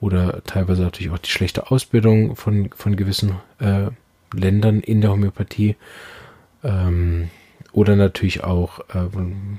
oder 0.01 0.43
teilweise 0.45 0.83
natürlich 0.83 1.13
auch 1.13 1.19
die 1.19 1.31
schlechte 1.31 1.71
Ausbildung 1.71 2.37
von, 2.37 2.71
von 2.75 2.97
gewissen 2.97 3.37
äh, 3.59 3.89
Ländern 4.33 4.81
in 4.81 5.01
der 5.01 5.11
Homöopathie. 5.11 5.77
Ähm, 6.65 7.31
oder 7.73 7.97
natürlich 7.97 8.43
auch, 8.43 8.81
äh, 8.91 9.07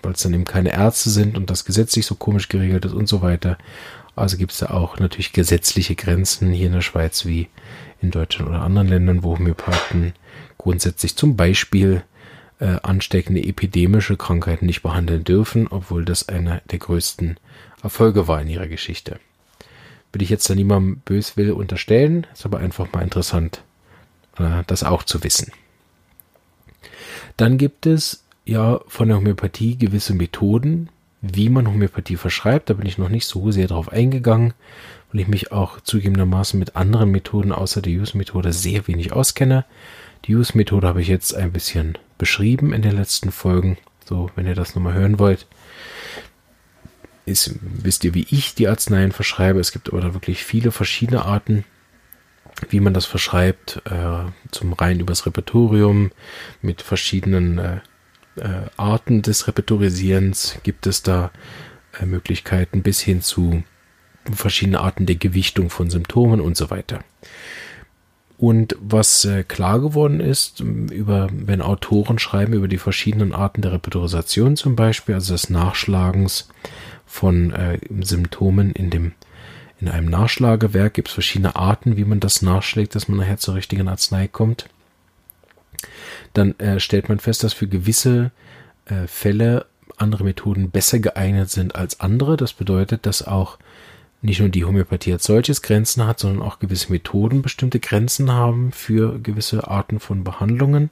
weil 0.02 0.12
es 0.14 0.24
dann 0.24 0.34
eben 0.34 0.46
keine 0.46 0.74
Ärzte 0.74 1.10
sind 1.10 1.38
und 1.38 1.50
das 1.50 1.66
gesetzlich 1.66 2.06
so 2.06 2.16
komisch 2.16 2.50
geregelt 2.50 2.86
ist 2.86 2.94
und 2.94 3.08
so 3.08 3.22
weiter. 3.22 3.58
Also 4.16 4.38
gibt 4.38 4.52
es 4.52 4.58
da 4.58 4.72
auch 4.72 5.00
natürlich 5.00 5.32
gesetzliche 5.32 5.96
Grenzen 5.96 6.52
hier 6.52 6.68
in 6.68 6.74
der 6.74 6.82
Schweiz 6.82 7.26
wie 7.26 7.48
in 8.02 8.12
Deutschland 8.12 8.50
oder 8.50 8.62
anderen 8.62 8.90
Ländern, 8.90 9.24
wo 9.24 9.38
Homöopathen 9.38 10.14
grundsätzlich 10.58 11.16
zum 11.16 11.38
Beispiel 11.38 12.04
äh, 12.60 12.78
ansteckende 12.84 13.44
epidemische 13.44 14.18
Krankheiten 14.18 14.66
nicht 14.66 14.82
behandeln 14.82 15.24
dürfen, 15.24 15.68
obwohl 15.70 16.04
das 16.04 16.28
einer 16.28 16.62
der 16.70 16.80
größten 16.80 17.38
Erfolge 17.82 18.28
war 18.28 18.42
in 18.42 18.50
ihrer 18.50 18.68
Geschichte. 18.68 19.20
Will 20.14 20.22
ich 20.22 20.30
jetzt 20.30 20.50
da 20.50 20.56
niemandem 20.56 21.02
bös 21.06 21.38
will 21.38 21.52
unterstellen, 21.52 22.28
ist 22.34 22.46
aber 22.46 22.60
einfach 22.60 22.92
mal 22.92 23.02
interessant, 23.02 23.64
äh, 24.38 24.64
das 24.68 24.84
auch 24.84 25.04
zu 25.04 25.24
wissen. 25.24 25.52
Dann 27.38 27.58
gibt 27.58 27.86
es 27.86 28.24
ja 28.46 28.82
von 28.88 29.08
der 29.08 29.18
Homöopathie 29.18 29.78
gewisse 29.78 30.14
Methoden, 30.14 30.90
wie 31.22 31.50
man 31.50 31.68
Homöopathie 31.68 32.18
verschreibt. 32.18 32.70
Da 32.70 32.74
bin 32.74 32.88
ich 32.88 32.98
noch 32.98 33.10
nicht 33.10 33.26
so 33.26 33.52
sehr 33.52 33.68
drauf 33.68 33.90
eingegangen, 33.90 34.54
weil 35.12 35.22
ich 35.22 35.28
mich 35.28 35.52
auch 35.52 35.80
zugegebenermaßen 35.80 36.60
mit 36.60 36.76
anderen 36.76 37.12
Methoden 37.12 37.52
außer 37.52 37.82
der 37.82 37.94
Use-Methode 37.94 38.54
sehr 38.54 38.88
wenig 38.88 39.14
auskenne. 39.14 39.66
Die 40.26 40.36
Use-Methode 40.36 40.88
habe 40.88 41.02
ich 41.02 41.08
jetzt 41.08 41.34
ein 41.36 41.52
bisschen 41.52 41.98
beschrieben 42.18 42.74
in 42.74 42.82
den 42.82 42.96
letzten 42.96 43.32
Folgen. 43.32 43.78
So, 44.06 44.30
wenn 44.36 44.48
ihr 44.48 44.56
das 44.56 44.76
nochmal 44.76 44.94
hören 44.94 45.20
wollt, 45.20 45.48
ist, 47.32 47.56
wisst 47.62 48.04
ihr, 48.04 48.14
wie 48.14 48.28
ich 48.30 48.56
die 48.56 48.68
Arzneien 48.68 49.12
verschreibe. 49.12 49.60
Es 49.60 49.72
gibt 49.72 49.90
aber 49.90 50.02
da 50.02 50.14
wirklich 50.14 50.44
viele 50.44 50.72
verschiedene 50.72 51.26
Arten, 51.26 51.64
wie 52.70 52.80
man 52.80 52.94
das 52.94 53.06
verschreibt. 53.06 53.82
Äh, 53.86 54.26
zum 54.52 54.74
rein 54.74 55.00
übers 55.00 55.26
Repertorium 55.26 56.12
mit 56.62 56.82
verschiedenen 56.82 57.58
äh, 57.58 57.80
äh, 58.38 58.70
Arten 58.78 59.22
des 59.22 59.48
Repertorisierens 59.48 60.60
gibt 60.64 60.88
es 60.88 61.04
da 61.04 61.32
äh, 62.00 62.06
Möglichkeiten 62.06 62.84
bis 62.84 63.00
hin 63.00 63.22
zu 63.22 63.64
verschiedenen 64.32 64.80
Arten 64.80 65.06
der 65.06 65.16
Gewichtung 65.16 65.70
von 65.70 65.90
Symptomen 65.90 66.42
und 66.42 66.56
so 66.56 66.70
weiter. 66.70 67.04
Und 68.38 68.76
was 68.80 69.24
äh, 69.26 69.44
klar 69.44 69.80
geworden 69.80 70.20
ist, 70.20 70.62
über, 70.62 71.30
wenn 71.32 71.62
Autoren 71.62 72.18
schreiben 72.18 72.54
über 72.54 72.68
die 72.68 72.80
verschiedenen 72.80 73.34
Arten 73.34 73.62
der 73.62 73.74
Repertorisation 73.74 74.58
zum 74.58 74.76
Beispiel, 74.76 75.14
also 75.16 75.34
des 75.34 75.52
Nachschlagens 75.52 76.50
von 77.12 77.52
äh, 77.52 77.78
Symptomen 78.02 78.72
in 78.72 78.90
dem 78.90 79.12
in 79.82 79.90
einem 79.90 80.10
Nachschlagewerk 80.10 80.94
gibt 80.94 81.08
es 81.08 81.14
verschiedene 81.16 81.56
Arten, 81.56 81.98
wie 81.98 82.06
man 82.06 82.20
das 82.20 82.44
nachschlägt, 82.44 82.94
dass 82.94 83.08
man 83.08 83.18
nachher 83.18 83.38
zur 83.38 83.56
richtigen 83.56 83.88
Arznei 83.88 84.28
kommt. 84.28 84.70
Dann 86.34 86.58
äh, 86.60 86.80
stellt 86.80 87.10
man 87.10 87.18
fest, 87.18 87.44
dass 87.44 87.54
für 87.54 87.68
gewisse 87.68 88.30
äh, 88.86 89.08
Fälle 89.08 89.66
andere 89.98 90.24
Methoden 90.24 90.70
besser 90.70 91.00
geeignet 91.00 91.50
sind 91.50 91.76
als 91.76 92.00
andere. 92.00 92.38
Das 92.38 92.54
bedeutet, 92.54 93.08
dass 93.08 93.26
auch 93.26 93.58
nicht 94.22 94.40
nur 94.40 94.50
die 94.50 94.66
Homöopathie 94.66 95.14
als 95.14 95.24
solches 95.24 95.64
Grenzen 95.64 96.06
hat, 96.06 96.20
sondern 96.20 96.44
auch 96.44 96.60
gewisse 96.60 96.92
Methoden 96.92 97.42
bestimmte 97.42 97.80
Grenzen 97.80 98.32
haben 98.32 98.72
für 98.72 99.18
gewisse 99.20 99.68
Arten 99.68 100.00
von 100.00 100.24
Behandlungen. 100.24 100.92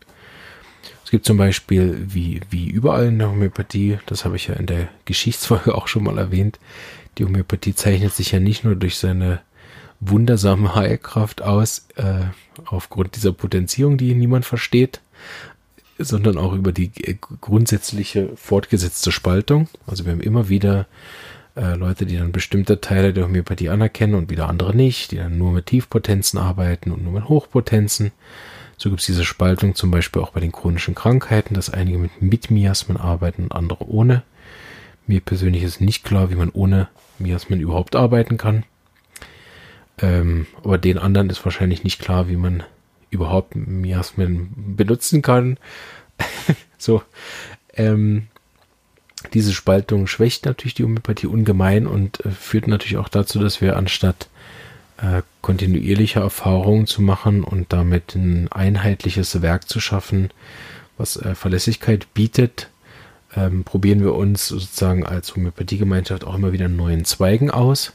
Es 1.09 1.11
gibt 1.11 1.25
zum 1.25 1.37
Beispiel, 1.37 2.05
wie, 2.05 2.39
wie 2.51 2.69
überall 2.69 3.07
in 3.07 3.17
der 3.17 3.31
Homöopathie, 3.31 3.97
das 4.05 4.25
habe 4.25 4.35
ich 4.35 4.45
ja 4.45 4.53
in 4.53 4.67
der 4.67 4.89
Geschichtsfolge 5.05 5.73
auch 5.75 5.87
schon 5.87 6.03
mal 6.03 6.19
erwähnt, 6.19 6.59
die 7.17 7.25
Homöopathie 7.25 7.73
zeichnet 7.73 8.13
sich 8.13 8.31
ja 8.31 8.39
nicht 8.39 8.63
nur 8.63 8.75
durch 8.75 8.97
seine 8.97 9.41
wundersame 9.99 10.75
Heilkraft 10.75 11.41
aus, 11.41 11.87
äh, 11.95 12.25
aufgrund 12.63 13.15
dieser 13.15 13.31
Potenzierung, 13.31 13.97
die 13.97 14.13
niemand 14.13 14.45
versteht, 14.45 15.01
sondern 15.97 16.37
auch 16.37 16.53
über 16.53 16.71
die 16.73 16.91
grundsätzliche 17.41 18.29
fortgesetzte 18.35 19.11
Spaltung. 19.11 19.67
Also 19.87 20.05
wir 20.05 20.11
haben 20.11 20.21
immer 20.21 20.47
wieder 20.47 20.85
äh, 21.55 21.73
Leute, 21.73 22.05
die 22.05 22.17
dann 22.17 22.31
bestimmte 22.31 22.81
Teile 22.81 23.13
der 23.13 23.23
Homöopathie 23.23 23.69
anerkennen 23.69 24.13
und 24.13 24.29
wieder 24.29 24.47
andere 24.47 24.75
nicht, 24.75 25.09
die 25.09 25.17
dann 25.17 25.39
nur 25.39 25.53
mit 25.53 25.65
Tiefpotenzen 25.65 26.37
arbeiten 26.37 26.91
und 26.91 27.03
nur 27.03 27.13
mit 27.13 27.27
Hochpotenzen. 27.27 28.11
So 28.79 28.89
gibt 28.89 29.01
es 29.01 29.07
diese 29.07 29.25
Spaltung 29.25 29.75
zum 29.75 29.91
Beispiel 29.91 30.21
auch 30.21 30.31
bei 30.31 30.39
den 30.39 30.53
chronischen 30.53 30.95
Krankheiten, 30.95 31.53
dass 31.53 31.69
einige 31.69 31.97
mit, 31.97 32.21
mit 32.21 32.49
Miasmen 32.49 32.95
arbeiten 32.95 33.43
und 33.43 33.51
andere 33.51 33.85
ohne. 33.87 34.23
Mir 35.05 35.19
persönlich 35.19 35.63
ist 35.63 35.81
nicht 35.81 36.05
klar, 36.05 36.31
wie 36.31 36.35
man 36.35 36.49
ohne 36.49 36.87
Miasmen 37.19 37.59
überhaupt 37.59 37.97
arbeiten 37.97 38.37
kann. 38.37 38.63
Ähm, 40.01 40.47
aber 40.63 40.77
den 40.77 40.97
anderen 40.97 41.29
ist 41.29 41.43
wahrscheinlich 41.43 41.83
nicht 41.83 41.99
klar, 41.99 42.29
wie 42.29 42.37
man 42.37 42.63
überhaupt 43.09 43.53
Miasmen 43.57 44.53
benutzen 44.77 45.21
kann. 45.21 45.57
so, 46.77 47.01
ähm, 47.73 48.27
diese 49.33 49.53
Spaltung 49.53 50.07
schwächt 50.07 50.45
natürlich 50.45 50.75
die 50.75 50.85
Homöopathie 50.85 51.27
ungemein 51.27 51.85
und 51.85 52.23
äh, 52.23 52.31
führt 52.31 52.69
natürlich 52.69 52.95
auch 52.95 53.09
dazu, 53.09 53.39
dass 53.39 53.59
wir 53.59 53.75
anstatt 53.75 54.29
äh, 55.01 55.21
kontinuierliche 55.41 56.19
Erfahrungen 56.19 56.87
zu 56.87 57.01
machen 57.01 57.43
und 57.43 57.71
damit 57.71 58.15
ein 58.15 58.51
einheitliches 58.51 59.41
Werk 59.41 59.69
zu 59.69 59.79
schaffen, 59.79 60.29
was 60.97 61.17
äh, 61.17 61.35
Verlässlichkeit 61.35 62.13
bietet, 62.13 62.69
ähm, 63.35 63.63
probieren 63.63 64.01
wir 64.01 64.15
uns 64.15 64.47
sozusagen 64.47 65.05
als 65.05 65.35
Homöopathiegemeinschaft 65.35 66.23
auch 66.23 66.35
immer 66.35 66.51
wieder 66.51 66.67
neuen 66.67 67.05
Zweigen 67.05 67.51
aus, 67.51 67.93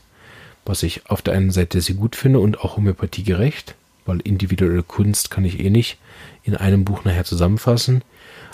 was 0.64 0.82
ich 0.82 1.10
auf 1.10 1.22
der 1.22 1.34
einen 1.34 1.50
Seite 1.50 1.80
sehr 1.80 1.96
gut 1.96 2.16
finde 2.16 2.38
und 2.38 2.60
auch 2.60 2.76
homöopathiegerecht, 2.76 3.74
weil 4.06 4.20
individuelle 4.20 4.82
Kunst 4.82 5.30
kann 5.30 5.44
ich 5.44 5.60
eh 5.60 5.70
nicht 5.70 5.98
in 6.42 6.56
einem 6.56 6.84
Buch 6.84 7.04
nachher 7.04 7.24
zusammenfassen. 7.24 8.02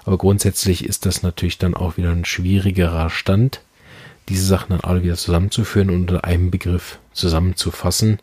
Aber 0.04 0.16
grundsätzlich 0.16 0.84
ist 0.84 1.06
das 1.06 1.22
natürlich 1.22 1.58
dann 1.58 1.74
auch 1.74 1.96
wieder 1.96 2.10
ein 2.10 2.24
schwierigerer 2.24 3.10
Stand, 3.10 3.60
diese 4.28 4.46
Sachen 4.46 4.70
dann 4.70 4.80
alle 4.80 5.02
wieder 5.02 5.16
zusammenzuführen 5.16 5.90
und 5.90 6.10
unter 6.10 6.24
einem 6.24 6.50
Begriff 6.50 6.98
zusammenzufassen. 7.12 8.18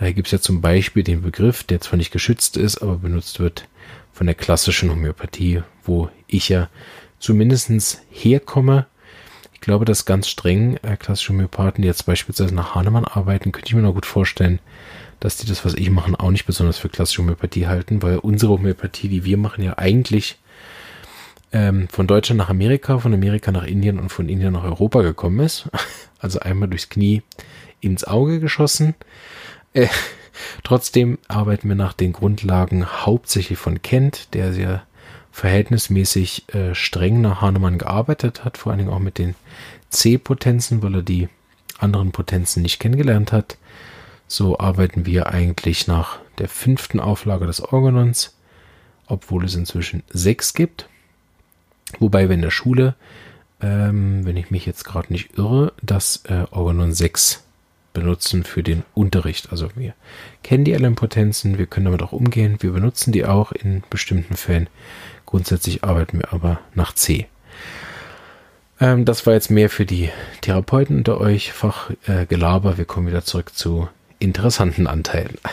Daher 0.00 0.14
gibt 0.14 0.28
es 0.28 0.32
ja 0.32 0.40
zum 0.40 0.62
Beispiel 0.62 1.02
den 1.02 1.20
Begriff, 1.20 1.62
der 1.62 1.82
zwar 1.82 1.98
nicht 1.98 2.10
geschützt 2.10 2.56
ist, 2.56 2.78
aber 2.78 2.96
benutzt 2.96 3.38
wird 3.38 3.68
von 4.14 4.26
der 4.26 4.34
klassischen 4.34 4.90
Homöopathie, 4.90 5.62
wo 5.84 6.08
ich 6.26 6.48
ja 6.48 6.70
zumindestens 7.18 8.00
herkomme. 8.10 8.86
Ich 9.52 9.60
glaube, 9.60 9.84
dass 9.84 10.06
ganz 10.06 10.28
streng 10.28 10.78
äh, 10.82 10.96
klassische 10.96 11.34
Homöopathen, 11.34 11.82
die 11.82 11.88
jetzt 11.88 12.06
beispielsweise 12.06 12.54
nach 12.54 12.74
Hahnemann 12.74 13.04
arbeiten, 13.04 13.52
könnte 13.52 13.68
ich 13.68 13.74
mir 13.74 13.82
noch 13.82 13.92
gut 13.92 14.06
vorstellen, 14.06 14.58
dass 15.20 15.36
die 15.36 15.46
das, 15.46 15.66
was 15.66 15.74
ich 15.74 15.90
machen, 15.90 16.16
auch 16.16 16.30
nicht 16.30 16.46
besonders 16.46 16.78
für 16.78 16.88
klassische 16.88 17.20
Homöopathie 17.20 17.66
halten, 17.66 18.02
weil 18.02 18.16
unsere 18.16 18.52
Homöopathie, 18.52 19.08
die 19.08 19.26
wir 19.26 19.36
machen, 19.36 19.62
ja 19.62 19.76
eigentlich 19.76 20.38
ähm, 21.52 21.88
von 21.88 22.06
Deutschland 22.06 22.38
nach 22.38 22.48
Amerika, 22.48 23.00
von 23.00 23.12
Amerika 23.12 23.52
nach 23.52 23.64
Indien 23.64 23.98
und 23.98 24.08
von 24.08 24.30
Indien 24.30 24.54
nach 24.54 24.64
Europa 24.64 25.02
gekommen 25.02 25.40
ist. 25.40 25.68
Also 26.22 26.38
einmal 26.40 26.68
durchs 26.68 26.90
Knie 26.90 27.22
ins 27.80 28.04
Auge 28.04 28.40
geschossen. 28.40 28.94
Äh, 29.72 29.88
trotzdem 30.62 31.18
arbeiten 31.28 31.68
wir 31.68 31.76
nach 31.76 31.92
den 31.92 32.12
Grundlagen 32.12 32.86
hauptsächlich 32.86 33.58
von 33.58 33.82
Kent, 33.82 34.34
der 34.34 34.52
sehr 34.52 34.82
verhältnismäßig 35.32 36.54
äh, 36.54 36.74
streng 36.74 37.20
nach 37.20 37.40
Hahnemann 37.40 37.78
gearbeitet 37.78 38.44
hat, 38.44 38.58
vor 38.58 38.72
allen 38.72 38.80
Dingen 38.80 38.92
auch 38.92 38.98
mit 38.98 39.18
den 39.18 39.34
C-Potenzen, 39.90 40.82
weil 40.82 40.96
er 40.96 41.02
die 41.02 41.28
anderen 41.78 42.12
Potenzen 42.12 42.62
nicht 42.62 42.80
kennengelernt 42.80 43.32
hat. 43.32 43.56
So 44.26 44.58
arbeiten 44.58 45.06
wir 45.06 45.28
eigentlich 45.28 45.86
nach 45.86 46.18
der 46.38 46.48
fünften 46.48 47.00
Auflage 47.00 47.46
des 47.46 47.60
Organons, 47.60 48.36
obwohl 49.06 49.44
es 49.44 49.54
inzwischen 49.54 50.02
sechs 50.10 50.54
gibt. 50.54 50.88
Wobei 51.98 52.28
wir 52.28 52.34
in 52.34 52.42
der 52.42 52.50
Schule, 52.50 52.94
ähm, 53.60 54.24
wenn 54.24 54.36
ich 54.36 54.50
mich 54.50 54.66
jetzt 54.66 54.84
gerade 54.84 55.12
nicht 55.12 55.36
irre, 55.36 55.72
das 55.82 56.22
äh, 56.28 56.44
Organon 56.50 56.92
6 56.92 57.42
benutzen 57.92 58.44
für 58.44 58.62
den 58.62 58.84
Unterricht. 58.94 59.50
Also 59.50 59.68
wir 59.74 59.94
kennen 60.42 60.64
die 60.64 60.74
LM-Potenzen, 60.74 61.58
wir 61.58 61.66
können 61.66 61.86
damit 61.86 62.02
auch 62.02 62.12
umgehen, 62.12 62.56
wir 62.60 62.72
benutzen 62.72 63.12
die 63.12 63.24
auch 63.24 63.52
in 63.52 63.82
bestimmten 63.90 64.36
Fällen. 64.36 64.68
Grundsätzlich 65.26 65.84
arbeiten 65.84 66.18
wir 66.18 66.32
aber 66.32 66.60
nach 66.74 66.92
C. 66.94 67.26
Ähm, 68.80 69.04
das 69.04 69.26
war 69.26 69.34
jetzt 69.34 69.50
mehr 69.50 69.70
für 69.70 69.86
die 69.86 70.10
Therapeuten 70.40 70.96
unter 70.96 71.20
euch, 71.20 71.52
Fachgelaber. 71.52 72.72
Äh, 72.72 72.78
wir 72.78 72.84
kommen 72.84 73.06
wieder 73.06 73.24
zurück 73.24 73.54
zu 73.54 73.88
interessanten 74.18 74.86
Anteilen. 74.86 75.36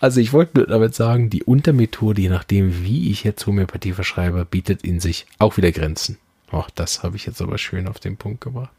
Also 0.00 0.20
ich 0.20 0.32
wollte 0.32 0.66
damit 0.66 0.94
sagen, 0.94 1.28
die 1.28 1.44
Untermethode, 1.44 2.22
je 2.22 2.30
nachdem, 2.30 2.82
wie 2.82 3.10
ich 3.10 3.24
jetzt 3.24 3.46
Homöopathie 3.46 3.92
verschreibe, 3.92 4.46
bietet 4.46 4.82
in 4.82 5.00
sich 5.00 5.26
auch 5.38 5.58
wieder 5.58 5.70
Grenzen. 5.70 6.16
Ach, 6.50 6.70
das 6.74 7.02
habe 7.02 7.16
ich 7.16 7.26
jetzt 7.26 7.42
aber 7.42 7.58
schön 7.58 7.86
auf 7.86 8.00
den 8.00 8.16
Punkt 8.16 8.40
gebracht. 8.40 8.72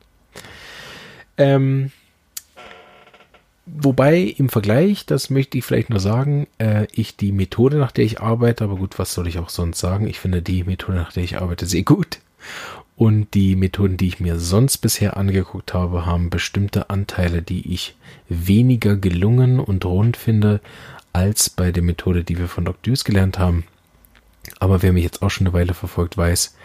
Ähm, 1.41 1.91
wobei 3.65 4.19
im 4.19 4.49
Vergleich, 4.49 5.07
das 5.07 5.31
möchte 5.31 5.57
ich 5.57 5.65
vielleicht 5.65 5.89
nur 5.89 5.99
sagen, 5.99 6.47
äh, 6.59 6.85
ich 6.91 7.17
die 7.17 7.31
Methode, 7.31 7.77
nach 7.77 7.91
der 7.91 8.05
ich 8.05 8.21
arbeite, 8.21 8.63
aber 8.63 8.75
gut, 8.75 8.99
was 8.99 9.13
soll 9.13 9.27
ich 9.27 9.39
auch 9.39 9.49
sonst 9.49 9.79
sagen? 9.79 10.07
Ich 10.07 10.19
finde 10.19 10.43
die 10.43 10.63
Methode, 10.63 10.97
nach 10.97 11.11
der 11.11 11.23
ich 11.23 11.41
arbeite, 11.41 11.65
sehr 11.65 11.83
gut. 11.83 12.19
Und 12.95 13.33
die 13.33 13.55
Methoden, 13.55 13.97
die 13.97 14.07
ich 14.07 14.19
mir 14.19 14.37
sonst 14.37 14.77
bisher 14.77 15.17
angeguckt 15.17 15.73
habe, 15.73 16.05
haben 16.05 16.29
bestimmte 16.29 16.91
Anteile, 16.91 17.41
die 17.41 17.73
ich 17.73 17.95
weniger 18.29 18.95
gelungen 18.95 19.59
und 19.59 19.83
rund 19.83 20.17
finde, 20.17 20.61
als 21.11 21.49
bei 21.49 21.71
der 21.71 21.81
Methode, 21.81 22.23
die 22.23 22.37
wir 22.37 22.47
von 22.47 22.65
Dr. 22.65 22.79
Deuce 22.83 23.03
gelernt 23.03 23.39
haben. 23.39 23.63
Aber 24.59 24.81
wer 24.81 24.93
mich 24.93 25.03
jetzt 25.03 25.21
auch 25.21 25.29
schon 25.29 25.47
eine 25.47 25.53
Weile 25.53 25.73
verfolgt, 25.73 26.17
weiß, 26.17 26.55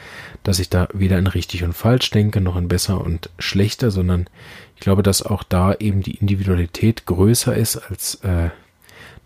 dass 0.43 0.59
ich 0.59 0.71
da 0.71 0.89
weder 0.93 1.19
in 1.19 1.27
richtig 1.27 1.63
und 1.65 1.75
falsch 1.75 2.11
denke, 2.11 2.41
noch 2.41 2.57
in 2.57 2.69
besser 2.69 3.01
und 3.01 3.31
schlechter, 3.39 3.91
sondern 3.91 4.29
ich 4.75 4.81
glaube, 4.81 5.03
dass 5.03 5.23
auch 5.23 5.43
da 5.43 5.75
eben 5.75 6.03
die 6.03 6.17
Individualität 6.17 7.07
größer 7.07 7.55
ist 7.55 7.77
als 7.77 8.17
äh, 8.17 8.51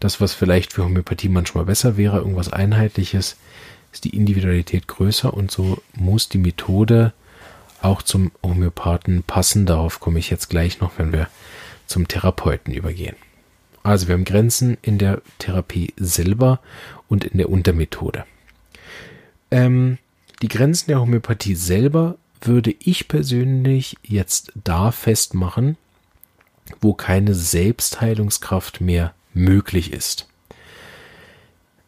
das, 0.00 0.20
was 0.20 0.34
vielleicht 0.34 0.72
für 0.72 0.84
Homöopathie 0.84 1.28
manchmal 1.28 1.66
besser 1.66 1.96
wäre, 1.96 2.18
irgendwas 2.18 2.52
Einheitliches 2.52 3.36
ist 3.92 4.04
die 4.04 4.16
Individualität 4.16 4.88
größer 4.88 5.34
und 5.34 5.50
so 5.50 5.82
muss 5.94 6.28
die 6.28 6.38
Methode 6.38 7.12
auch 7.82 8.02
zum 8.02 8.30
Homöopathen 8.42 9.22
passen. 9.22 9.66
Darauf 9.66 10.00
komme 10.00 10.18
ich 10.18 10.30
jetzt 10.30 10.48
gleich 10.48 10.80
noch, 10.80 10.92
wenn 10.96 11.12
wir 11.12 11.28
zum 11.86 12.06
Therapeuten 12.06 12.72
übergehen. 12.72 13.16
Also 13.82 14.08
wir 14.08 14.14
haben 14.14 14.24
Grenzen 14.24 14.76
in 14.82 14.98
der 14.98 15.22
Therapie 15.38 15.94
selber 15.96 16.60
und 17.08 17.24
in 17.24 17.38
der 17.38 17.48
Untermethode. 17.48 18.24
Ähm, 19.50 19.98
die 20.42 20.48
Grenzen 20.48 20.88
der 20.88 21.00
Homöopathie 21.00 21.54
selber 21.54 22.16
würde 22.40 22.74
ich 22.78 23.08
persönlich 23.08 23.96
jetzt 24.02 24.52
da 24.64 24.92
festmachen, 24.92 25.76
wo 26.80 26.94
keine 26.94 27.34
Selbstheilungskraft 27.34 28.80
mehr 28.80 29.14
möglich 29.34 29.92
ist. 29.92 30.28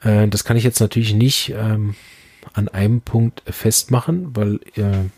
Äh, 0.03 0.29
das 0.29 0.45
kann 0.45 0.57
ich 0.57 0.65
jetzt 0.65 0.81
natürlich 0.81 1.15
nicht 1.15 1.55
ähm, 1.57 1.95
an 2.53 2.69
einem 2.69 3.01
Punkt 3.01 3.43
festmachen, 3.47 4.35
weil 4.37 4.61
äh, 4.77 5.09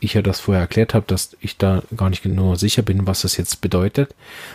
ich 0.00 0.14
ja 0.14 0.22
das 0.22 0.40
vorher 0.40 0.62
erklärt 0.62 0.94
habe, 0.94 1.04
dass 1.06 1.36
ich 1.40 1.58
da 1.58 1.82
gar 1.94 2.10
nicht 2.10 2.22
genau 2.22 2.54
sicher 2.54 2.82
bin, 2.82 3.06
was 3.06 3.22
das 3.22 3.36
jetzt 3.36 3.60
bedeutet. 3.60 4.14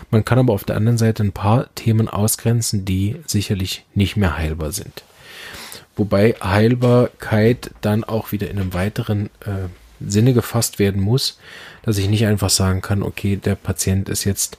Man 0.10 0.26
kann 0.26 0.40
aber 0.40 0.54
auf 0.54 0.64
der 0.64 0.76
anderen 0.76 0.98
Seite 0.98 1.24
ein 1.24 1.32
paar 1.32 1.74
Themen 1.76 2.10
ausgrenzen, 2.10 2.84
die 2.84 3.18
sicherlich 3.28 3.86
nicht 3.94 4.18
mehr 4.18 4.38
heilbar 4.38 4.72
sind. 4.72 5.04
Wobei 5.96 6.36
Heilbarkeit 6.42 7.72
dann 7.82 8.04
auch 8.04 8.32
wieder 8.32 8.50
in 8.50 8.60
einem 8.60 8.74
weiteren 8.74 9.28
äh, 9.42 9.70
Sinne 10.06 10.34
gefasst 10.34 10.78
werden 10.80 11.02
muss, 11.02 11.40
dass 11.84 11.98
ich 11.98 12.10
nicht 12.10 12.26
einfach 12.26 12.50
sagen 12.50 12.82
kann, 12.82 13.02
okay, 13.02 13.38
der 13.38 13.56
Patient 13.56 14.10
ist 14.10 14.26
jetzt 14.26 14.58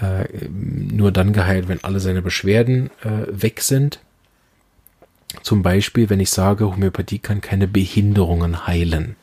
äh, 0.00 0.24
nur 0.48 1.12
dann 1.12 1.32
geheilt, 1.32 1.68
wenn 1.68 1.84
alle 1.84 2.00
seine 2.00 2.22
Beschwerden 2.22 2.90
äh, 3.02 3.26
weg 3.28 3.60
sind, 3.60 4.00
zum 5.42 5.62
Beispiel, 5.62 6.10
wenn 6.10 6.20
ich 6.20 6.30
sage, 6.30 6.66
Homöopathie 6.66 7.18
kann 7.18 7.40
keine 7.40 7.68
Behinderungen 7.68 8.66
heilen. 8.66 9.16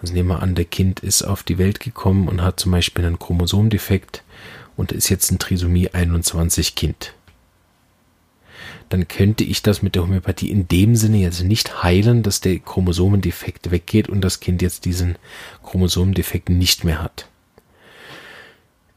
Also 0.00 0.14
nehmen 0.14 0.28
wir 0.28 0.42
an, 0.42 0.54
der 0.54 0.64
Kind 0.64 1.00
ist 1.00 1.22
auf 1.22 1.42
die 1.42 1.58
Welt 1.58 1.80
gekommen 1.80 2.26
und 2.28 2.42
hat 2.42 2.58
zum 2.58 2.72
Beispiel 2.72 3.04
einen 3.04 3.18
Chromosomdefekt 3.18 4.22
und 4.76 4.92
ist 4.92 5.10
jetzt 5.10 5.30
ein 5.30 5.38
Trisomie 5.38 5.90
21 5.90 6.74
Kind. 6.74 7.12
Dann 8.90 9.08
könnte 9.08 9.44
ich 9.44 9.62
das 9.62 9.82
mit 9.82 9.94
der 9.94 10.02
Homöopathie 10.02 10.50
in 10.50 10.68
dem 10.68 10.96
Sinne 10.96 11.18
jetzt 11.18 11.42
nicht 11.42 11.82
heilen, 11.82 12.22
dass 12.22 12.40
der 12.40 12.58
Chromosomendefekt 12.58 13.70
weggeht 13.70 14.08
und 14.08 14.20
das 14.20 14.40
Kind 14.40 14.60
jetzt 14.60 14.84
diesen 14.84 15.16
Chromosomendefekt 15.62 16.50
nicht 16.50 16.84
mehr 16.84 17.00
hat. 17.00 17.28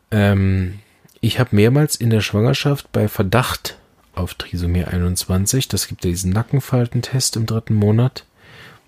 Ähm, 0.09 0.79
ich 1.21 1.39
habe 1.39 1.55
mehrmals 1.55 1.95
in 1.95 2.09
der 2.09 2.21
Schwangerschaft 2.21 2.91
bei 2.91 3.07
Verdacht 3.07 3.77
auf 4.15 4.33
Trisomie 4.33 4.83
21. 4.83 5.67
Das 5.67 5.87
gibt 5.87 6.03
ja 6.03 6.09
diesen 6.09 6.33
Nackenfaltentest 6.33 7.35
im 7.35 7.45
dritten 7.45 7.75
Monat, 7.75 8.25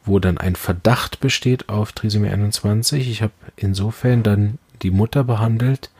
wo 0.05 0.17
dann 0.17 0.39
ein 0.39 0.55
Verdacht 0.55 1.19
besteht 1.19 1.69
auf 1.69 1.91
Trisomie 1.91 2.29
21. 2.29 3.09
Ich 3.09 3.21
habe 3.21 3.33
insofern 3.55 4.23
dann 4.23 4.57
die 4.81 4.91
Mutter 4.91 5.23
behandelt 5.23 5.91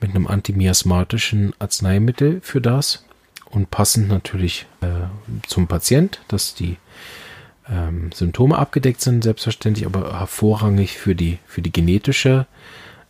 mit 0.00 0.10
einem 0.10 0.28
antimiasmatischen 0.28 1.52
Arzneimittel 1.58 2.40
für 2.42 2.60
das 2.60 3.04
und 3.50 3.70
passend 3.70 4.08
natürlich 4.08 4.66
äh, 4.80 4.86
zum 5.46 5.66
Patient, 5.66 6.20
dass 6.28 6.54
die 6.54 6.76
ähm, 7.68 8.10
Symptome 8.12 8.56
abgedeckt 8.56 9.00
sind, 9.00 9.24
selbstverständlich, 9.24 9.86
aber 9.86 10.18
hervorrangig 10.18 10.98
für 10.98 11.14
die, 11.14 11.38
für 11.46 11.62
die 11.62 11.72
genetische 11.72 12.46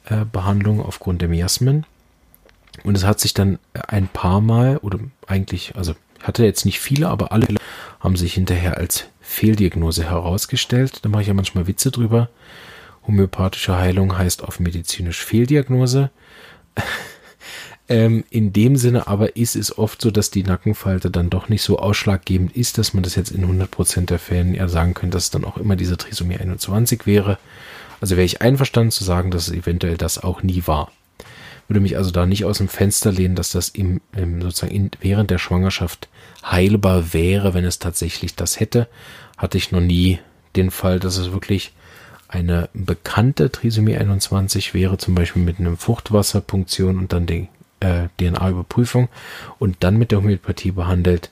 äh, 0.07 0.25
Behandlung 0.31 0.81
aufgrund 0.81 1.23
der 1.23 1.29
Miasmen. 1.29 1.85
Und 2.85 2.97
es 2.97 3.05
hat 3.05 3.21
sich 3.21 3.35
dann 3.35 3.59
ein 3.73 4.09
paar 4.09 4.41
Mal, 4.41 4.77
oder 4.79 4.99
eigentlich, 5.27 5.75
also 5.77 5.95
hatte 6.23 6.45
jetzt 6.45 6.65
nicht 6.65 6.81
viele, 6.81 7.09
aber 7.09 7.33
alle 7.33 7.47
haben 8.01 8.17
sich 8.17 8.35
hinterher 8.35 8.77
als 8.77 9.07
Fehldiagnose 9.21 10.05
herausgestellt. 10.05 11.01
Da 11.03 11.09
mache 11.09 11.23
ich 11.23 11.29
ja 11.29 11.35
manchmal 11.35 11.67
Witze 11.67 11.91
drüber. 11.91 12.29
Homöopathische 13.07 13.77
Heilung 13.77 14.17
heißt 14.17 14.43
auf 14.43 14.61
medizinisch 14.61 15.25
Fehldiagnose. 15.25 16.11
Ähm, 17.89 18.25
in 18.31 18.53
dem 18.53 18.77
Sinne 18.77 19.07
aber 19.07 19.37
ist 19.37 19.57
es 19.57 19.77
oft 19.77 20.01
so, 20.01 20.11
dass 20.11 20.31
die 20.31 20.43
Nackenfalte 20.43 21.11
dann 21.11 21.31
doch 21.31 21.49
nicht 21.49 21.63
so 21.63 21.79
ausschlaggebend 21.79 22.57
ist, 22.57 22.79
dass 22.79 22.95
man 22.95 23.03
das 23.03 23.15
jetzt 23.15 23.31
in 23.31 23.45
100% 23.45 24.07
der 24.07 24.19
Fällen 24.19 24.55
eher 24.55 24.69
sagen 24.69 24.95
könnte, 24.95 25.17
dass 25.17 25.25
es 25.25 25.31
dann 25.31 25.45
auch 25.45 25.57
immer 25.57 25.77
diese 25.77 25.97
Trisomie 25.97 26.37
21 26.37 27.07
wäre. 27.07 27.39
Also 28.01 28.17
wäre 28.17 28.27
ich 28.27 28.43
einverstanden 28.43 28.91
zu 28.91 29.05
sagen, 29.05 29.31
dass 29.31 29.49
es 29.49 29.55
eventuell 29.55 29.97
das 29.97 30.23
auch 30.23 30.43
nie 30.43 30.63
war 30.67 30.91
würde 31.69 31.81
mich 31.81 31.97
also 31.97 32.11
da 32.11 32.27
nicht 32.27 32.45
aus 32.45 32.59
dem 32.59 32.69
Fenster 32.69 33.13
lehnen, 33.13 33.35
dass 33.35 33.51
das 33.51 33.69
im, 33.69 34.01
im 34.15 34.41
sozusagen 34.41 34.75
in, 34.75 34.91
während 35.01 35.31
der 35.31 35.39
Schwangerschaft 35.39 36.09
heilbar 36.45 37.13
wäre, 37.13 37.55
wenn 37.55 37.65
es 37.65 37.79
tatsächlich 37.79 38.37
das 38.37 38.61
hätte. 38.61 38.89
Hatte 39.37 39.59
ich 39.59 39.73
noch 39.73 39.81
nie 39.81 40.21
den 40.55 40.71
Fall, 40.71 41.01
dass 41.01 41.17
es 41.17 41.33
wirklich 41.33 41.73
eine 42.29 42.69
bekannte 42.73 43.51
Trisomie 43.51 43.97
21 43.97 44.75
wäre, 44.75 44.99
zum 44.99 45.15
Beispiel 45.15 45.43
mit 45.43 45.59
einem 45.59 45.77
Fruchtwasserpunktion 45.77 46.99
und 46.99 47.13
dann 47.13 47.27
die 47.27 47.49
äh, 47.87 48.09
DNA-Überprüfung 48.21 49.09
und 49.59 49.77
dann 49.81 49.97
mit 49.97 50.11
der 50.11 50.19
Homöopathie 50.19 50.73
behandelt. 50.73 51.31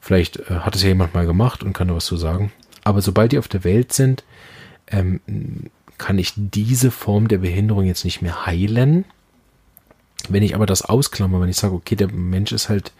Vielleicht 0.00 0.38
äh, 0.38 0.60
hat 0.60 0.74
es 0.76 0.82
ja 0.82 0.88
jemand 0.88 1.14
mal 1.14 1.26
gemacht 1.26 1.62
und 1.62 1.72
kann 1.72 1.88
da 1.88 1.94
was 1.94 2.06
zu 2.06 2.16
sagen. 2.16 2.52
Aber 2.82 3.02
sobald 3.02 3.32
die 3.32 3.38
auf 3.38 3.48
der 3.48 3.64
Welt 3.64 3.92
sind, 3.92 4.24
ähm, 4.88 5.20
kann 5.98 6.18
ich 6.18 6.32
diese 6.36 6.90
Form 6.90 7.28
der 7.28 7.38
Behinderung 7.38 7.84
jetzt 7.84 8.04
nicht 8.04 8.20
mehr 8.20 8.46
heilen. 8.46 9.04
Wenn 10.28 10.42
ich 10.42 10.54
aber 10.54 10.66
das 10.66 10.82
ausklammer, 10.82 11.40
wenn 11.40 11.48
ich 11.48 11.56
sage, 11.56 11.74
okay, 11.74 11.96
der 11.96 12.10
Mensch 12.10 12.52
ist 12.52 12.68
halt 12.68 12.92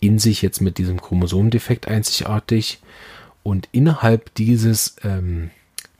in 0.00 0.18
sich 0.18 0.42
jetzt 0.42 0.60
mit 0.60 0.78
diesem 0.78 1.00
Chromosomdefekt 1.00 1.88
einzigartig 1.88 2.80
und 3.42 3.68
innerhalb 3.72 4.34
dieses, 4.34 4.96
ähm, 5.02 5.50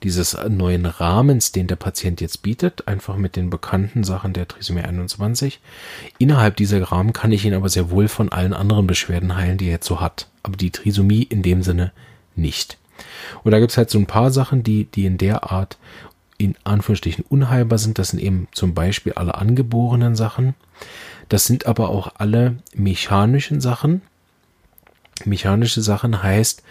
dieses 0.03 0.37
neuen 0.49 0.87
Rahmens, 0.87 1.53
den 1.53 1.67
der 1.67 1.77
Patient 1.77 2.21
jetzt 2.21 2.43
bietet, 2.43 2.87
einfach 2.87 3.17
mit 3.17 3.37
den 3.37 3.51
bekannten 3.51 4.05
Sachen 4.05 4.33
der 4.33 4.47
Trisomie 4.47 4.83
21, 4.83 5.61
innerhalb 6.19 6.57
dieser 6.57 6.83
Rahmen 6.83 7.13
kann 7.13 7.33
ich 7.33 7.45
ihn 7.45 7.55
aber 7.55 7.69
sehr 7.69 7.91
wohl 7.91 8.09
von 8.09 8.31
allen 8.31 8.53
anderen 8.53 8.87
Beschwerden 8.87 9.37
heilen, 9.37 9.59
die 9.59 9.67
er 9.67 9.73
jetzt 9.73 9.87
so 9.87 10.01
hat. 10.01 10.29
Aber 10.43 10.57
die 10.57 10.71
Trisomie 10.71 11.23
in 11.23 11.43
dem 11.43 11.63
Sinne 11.63 11.93
nicht. 12.35 12.79
Und 13.43 13.53
da 13.53 13.59
gibt 13.59 13.73
es 13.73 13.79
halt 13.79 13.91
so 13.91 13.99
ein 13.99 14.07
paar 14.07 14.31
Sachen, 14.31 14.63
die, 14.63 14.85
die 14.85 15.07
in 15.07 15.19
der 15.19 15.51
Art 15.51 15.79
in 16.39 16.55
Anführungsstrichen 16.65 17.25
unheilbar 17.29 17.79
sind. 17.79 17.99
Das 17.99 18.11
sind 18.11 18.21
eben 18.21 18.49
zum 18.53 18.75
Beispiel 18.75 19.15
alle 19.15 19.35
angeborenen 19.37 20.17
Sachen. 20.17 20.55
Das 21.29 21.47
sind 21.47 21.67
aber 21.67 21.89
auch 21.89 22.13
alle 22.19 22.57
mechanischen 22.75 23.61
Sachen. 23.61 24.03
Mechanische 25.25 25.81
Sachen 25.81 26.23
heißt 26.23 26.63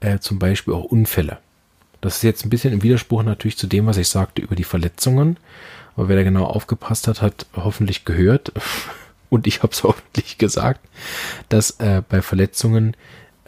äh, 0.00 0.18
zum 0.18 0.38
Beispiel 0.38 0.74
auch 0.74 0.84
Unfälle. 0.84 1.38
Das 2.00 2.16
ist 2.16 2.22
jetzt 2.22 2.44
ein 2.44 2.50
bisschen 2.50 2.72
im 2.72 2.82
Widerspruch 2.82 3.22
natürlich 3.22 3.58
zu 3.58 3.66
dem, 3.66 3.86
was 3.86 3.96
ich 3.96 4.08
sagte 4.08 4.42
über 4.42 4.56
die 4.56 4.64
Verletzungen. 4.64 5.36
Aber 5.96 6.08
wer 6.08 6.16
da 6.16 6.22
genau 6.22 6.44
aufgepasst 6.44 7.08
hat, 7.08 7.20
hat 7.20 7.46
hoffentlich 7.54 8.04
gehört, 8.04 8.52
und 9.30 9.46
ich 9.46 9.62
habe 9.62 9.72
es 9.72 9.82
hoffentlich 9.82 10.38
gesagt, 10.38 10.80
dass 11.48 11.72
äh, 11.72 12.02
bei 12.08 12.22
Verletzungen 12.22 12.96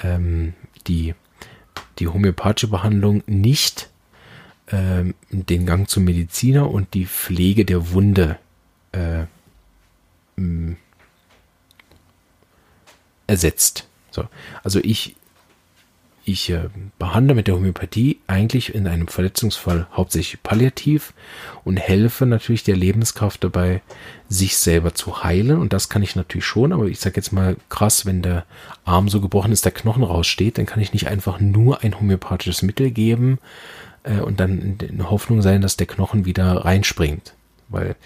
ähm, 0.03 0.55
die, 0.87 1.15
die 1.99 2.09
homöopathische 2.09 2.69
Behandlung 2.69 3.23
nicht 3.27 3.89
ähm, 4.69 5.15
den 5.31 5.67
Gang 5.67 5.89
zum 5.89 6.05
Mediziner 6.05 6.71
und 6.71 6.95
die 6.95 7.07
Pflege 7.07 7.65
der 7.65 7.93
Wunde 7.93 8.39
äh, 8.93 9.25
ersetzt. 13.27 13.87
So. 14.11 14.29
Also 14.63 14.81
ich 14.83 15.17
ich 16.25 16.51
äh, 16.51 16.69
behandle 16.99 17.35
mit 17.35 17.47
der 17.49 17.57
Homöopathie 17.57 18.21
eigentlich 18.27 18.75
in 18.75 18.87
einem 18.87 19.09
Verletzungsfall 19.09 19.87
hauptsächlich 19.93 20.43
palliativ 20.43 21.15
und 21.65 21.79
helfe 21.79 22.27
natürlich 22.27 22.63
der 22.63 22.77
Lebenskraft 22.77 23.43
dabei, 23.43 23.83
sich 24.29 24.57
selber 24.57 24.95
zu 24.95 25.25
heilen. 25.25 25.59
Und 25.59 25.73
das 25.73 25.89
kann 25.89 26.03
ich 26.03 26.17
natürlich 26.17 26.47
schon, 26.47 26.73
aber 26.73 26.87
ich 26.87 27.01
sage 27.01 27.17
jetzt 27.17 27.33
mal 27.33 27.57
krass, 27.69 28.07
wenn 28.07 28.23
der 28.23 28.45
Arm 28.85 29.09
so 29.09 29.21
gebrochen 29.21 29.53
ist, 29.53 29.65
der 29.65 29.73
Knochen 29.73 30.05
raussteht, 30.05 30.59
dann 30.59 30.67
kann 30.67 30.81
ich 30.81 30.93
nicht 30.93 31.09
einfach 31.09 31.41
nur 31.41 31.83
ein 31.83 31.99
homöopathisches 31.99 32.63
Mittel 32.63 32.91
geben 32.91 33.39
äh, 34.05 34.21
und 34.21 34.41
dann 34.41 34.79
in 34.81 35.11
Hoffnung 35.11 35.43
sein, 35.43 35.61
dass 35.61 35.77
der 35.77 35.87
Knochen 35.87 36.25
wieder 36.25 36.65
reinspringt. 36.65 37.35
Weil 37.69 37.97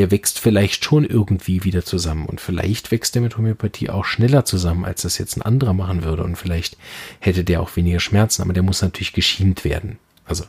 der 0.00 0.10
wächst 0.10 0.38
vielleicht 0.38 0.82
schon 0.86 1.04
irgendwie 1.04 1.62
wieder 1.62 1.84
zusammen 1.84 2.24
und 2.24 2.40
vielleicht 2.40 2.90
wächst 2.90 3.14
der 3.14 3.20
mit 3.20 3.36
Homöopathie 3.36 3.90
auch 3.90 4.06
schneller 4.06 4.46
zusammen, 4.46 4.86
als 4.86 5.02
das 5.02 5.18
jetzt 5.18 5.36
ein 5.36 5.42
anderer 5.42 5.74
machen 5.74 6.04
würde 6.04 6.24
und 6.24 6.36
vielleicht 6.36 6.78
hätte 7.18 7.44
der 7.44 7.60
auch 7.60 7.76
weniger 7.76 8.00
Schmerzen, 8.00 8.40
aber 8.40 8.54
der 8.54 8.62
muss 8.62 8.80
natürlich 8.80 9.12
geschient 9.12 9.62
werden. 9.62 9.98
Also 10.24 10.44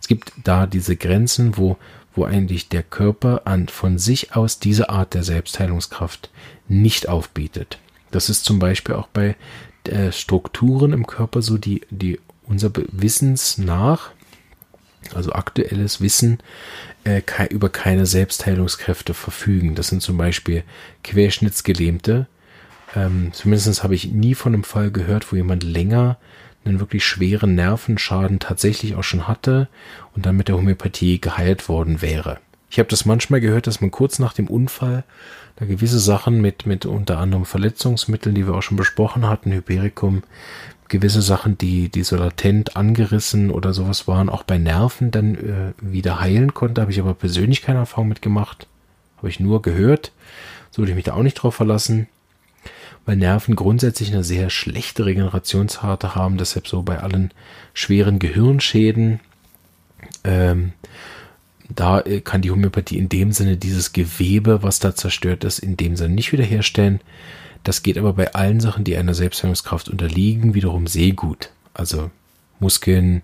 es 0.00 0.08
gibt 0.08 0.32
da 0.42 0.66
diese 0.66 0.96
Grenzen, 0.96 1.58
wo, 1.58 1.76
wo 2.14 2.24
eigentlich 2.24 2.70
der 2.70 2.82
Körper 2.82 3.42
an, 3.44 3.68
von 3.68 3.98
sich 3.98 4.34
aus 4.34 4.58
diese 4.58 4.88
Art 4.88 5.12
der 5.12 5.22
Selbstheilungskraft 5.22 6.30
nicht 6.66 7.06
aufbietet. 7.06 7.76
Das 8.10 8.30
ist 8.30 8.46
zum 8.46 8.58
Beispiel 8.58 8.94
auch 8.94 9.08
bei 9.08 9.36
äh, 9.86 10.12
Strukturen 10.12 10.94
im 10.94 11.06
Körper 11.06 11.42
so, 11.42 11.58
die, 11.58 11.82
die 11.90 12.20
unser 12.46 12.70
Wissens 12.90 13.58
nach 13.58 14.12
also 15.12 15.32
aktuelles 15.32 16.00
Wissen, 16.00 16.38
äh, 17.04 17.22
über 17.50 17.68
keine 17.68 18.06
Selbstheilungskräfte 18.06 19.14
verfügen. 19.14 19.74
Das 19.74 19.88
sind 19.88 20.02
zum 20.02 20.16
Beispiel 20.16 20.64
Querschnittsgelähmte. 21.02 22.26
Ähm, 22.96 23.30
zumindest 23.32 23.82
habe 23.82 23.94
ich 23.94 24.12
nie 24.12 24.34
von 24.34 24.54
einem 24.54 24.64
Fall 24.64 24.90
gehört, 24.90 25.30
wo 25.30 25.36
jemand 25.36 25.62
länger 25.62 26.18
einen 26.64 26.80
wirklich 26.80 27.04
schweren 27.04 27.54
Nervenschaden 27.54 28.38
tatsächlich 28.38 28.94
auch 28.94 29.02
schon 29.02 29.28
hatte 29.28 29.68
und 30.14 30.26
dann 30.26 30.36
mit 30.36 30.48
der 30.48 30.56
Homöopathie 30.56 31.20
geheilt 31.20 31.68
worden 31.68 32.00
wäre. 32.00 32.38
Ich 32.70 32.78
habe 32.78 32.88
das 32.88 33.04
manchmal 33.04 33.40
gehört, 33.40 33.66
dass 33.66 33.80
man 33.80 33.90
kurz 33.90 34.18
nach 34.18 34.32
dem 34.32 34.48
Unfall 34.48 35.04
da 35.56 35.64
gewisse 35.64 36.00
Sachen 36.00 36.40
mit, 36.40 36.66
mit 36.66 36.86
unter 36.86 37.18
anderem 37.18 37.44
Verletzungsmitteln, 37.44 38.34
die 38.34 38.46
wir 38.46 38.54
auch 38.54 38.62
schon 38.62 38.76
besprochen 38.76 39.28
hatten, 39.28 39.52
Hypericum, 39.52 40.24
gewisse 40.88 41.22
Sachen, 41.22 41.58
die, 41.58 41.88
die 41.88 42.02
so 42.02 42.16
latent 42.16 42.76
angerissen 42.76 43.50
oder 43.50 43.72
sowas 43.72 44.06
waren, 44.06 44.28
auch 44.28 44.42
bei 44.42 44.58
Nerven 44.58 45.10
dann 45.10 45.34
äh, 45.34 45.72
wieder 45.80 46.20
heilen 46.20 46.54
konnte. 46.54 46.80
Habe 46.80 46.92
ich 46.92 47.00
aber 47.00 47.14
persönlich 47.14 47.62
keine 47.62 47.80
Erfahrung 47.80 48.08
mitgemacht. 48.08 48.66
Habe 49.18 49.28
ich 49.28 49.40
nur 49.40 49.62
gehört. 49.62 50.12
So 50.70 50.82
würde 50.82 50.92
ich 50.92 50.96
mich 50.96 51.04
da 51.04 51.14
auch 51.14 51.22
nicht 51.22 51.34
drauf 51.34 51.54
verlassen. 51.54 52.08
Weil 53.06 53.16
Nerven 53.16 53.56
grundsätzlich 53.56 54.12
eine 54.12 54.24
sehr 54.24 54.50
schlechte 54.50 55.06
Regenerationsrate 55.06 56.14
haben. 56.14 56.38
Deshalb 56.38 56.68
so 56.68 56.82
bei 56.82 56.98
allen 57.00 57.32
schweren 57.72 58.18
Gehirnschäden. 58.18 59.20
Ähm, 60.24 60.72
da 61.74 62.00
äh, 62.00 62.20
kann 62.20 62.42
die 62.42 62.50
Homöopathie 62.50 62.98
in 62.98 63.08
dem 63.08 63.32
Sinne 63.32 63.56
dieses 63.56 63.92
Gewebe, 63.92 64.62
was 64.62 64.78
da 64.78 64.94
zerstört 64.94 65.44
ist, 65.44 65.58
in 65.58 65.76
dem 65.76 65.96
Sinne 65.96 66.14
nicht 66.14 66.32
wiederherstellen. 66.32 67.00
Das 67.64 67.82
geht 67.82 67.98
aber 67.98 68.12
bei 68.12 68.34
allen 68.34 68.60
Sachen, 68.60 68.84
die 68.84 68.96
einer 68.96 69.14
Selbstheilungskraft 69.14 69.88
unterliegen, 69.88 70.54
wiederum 70.54 70.86
sehr 70.86 71.12
gut. 71.12 71.50
Also 71.72 72.10
Muskeln, 72.60 73.22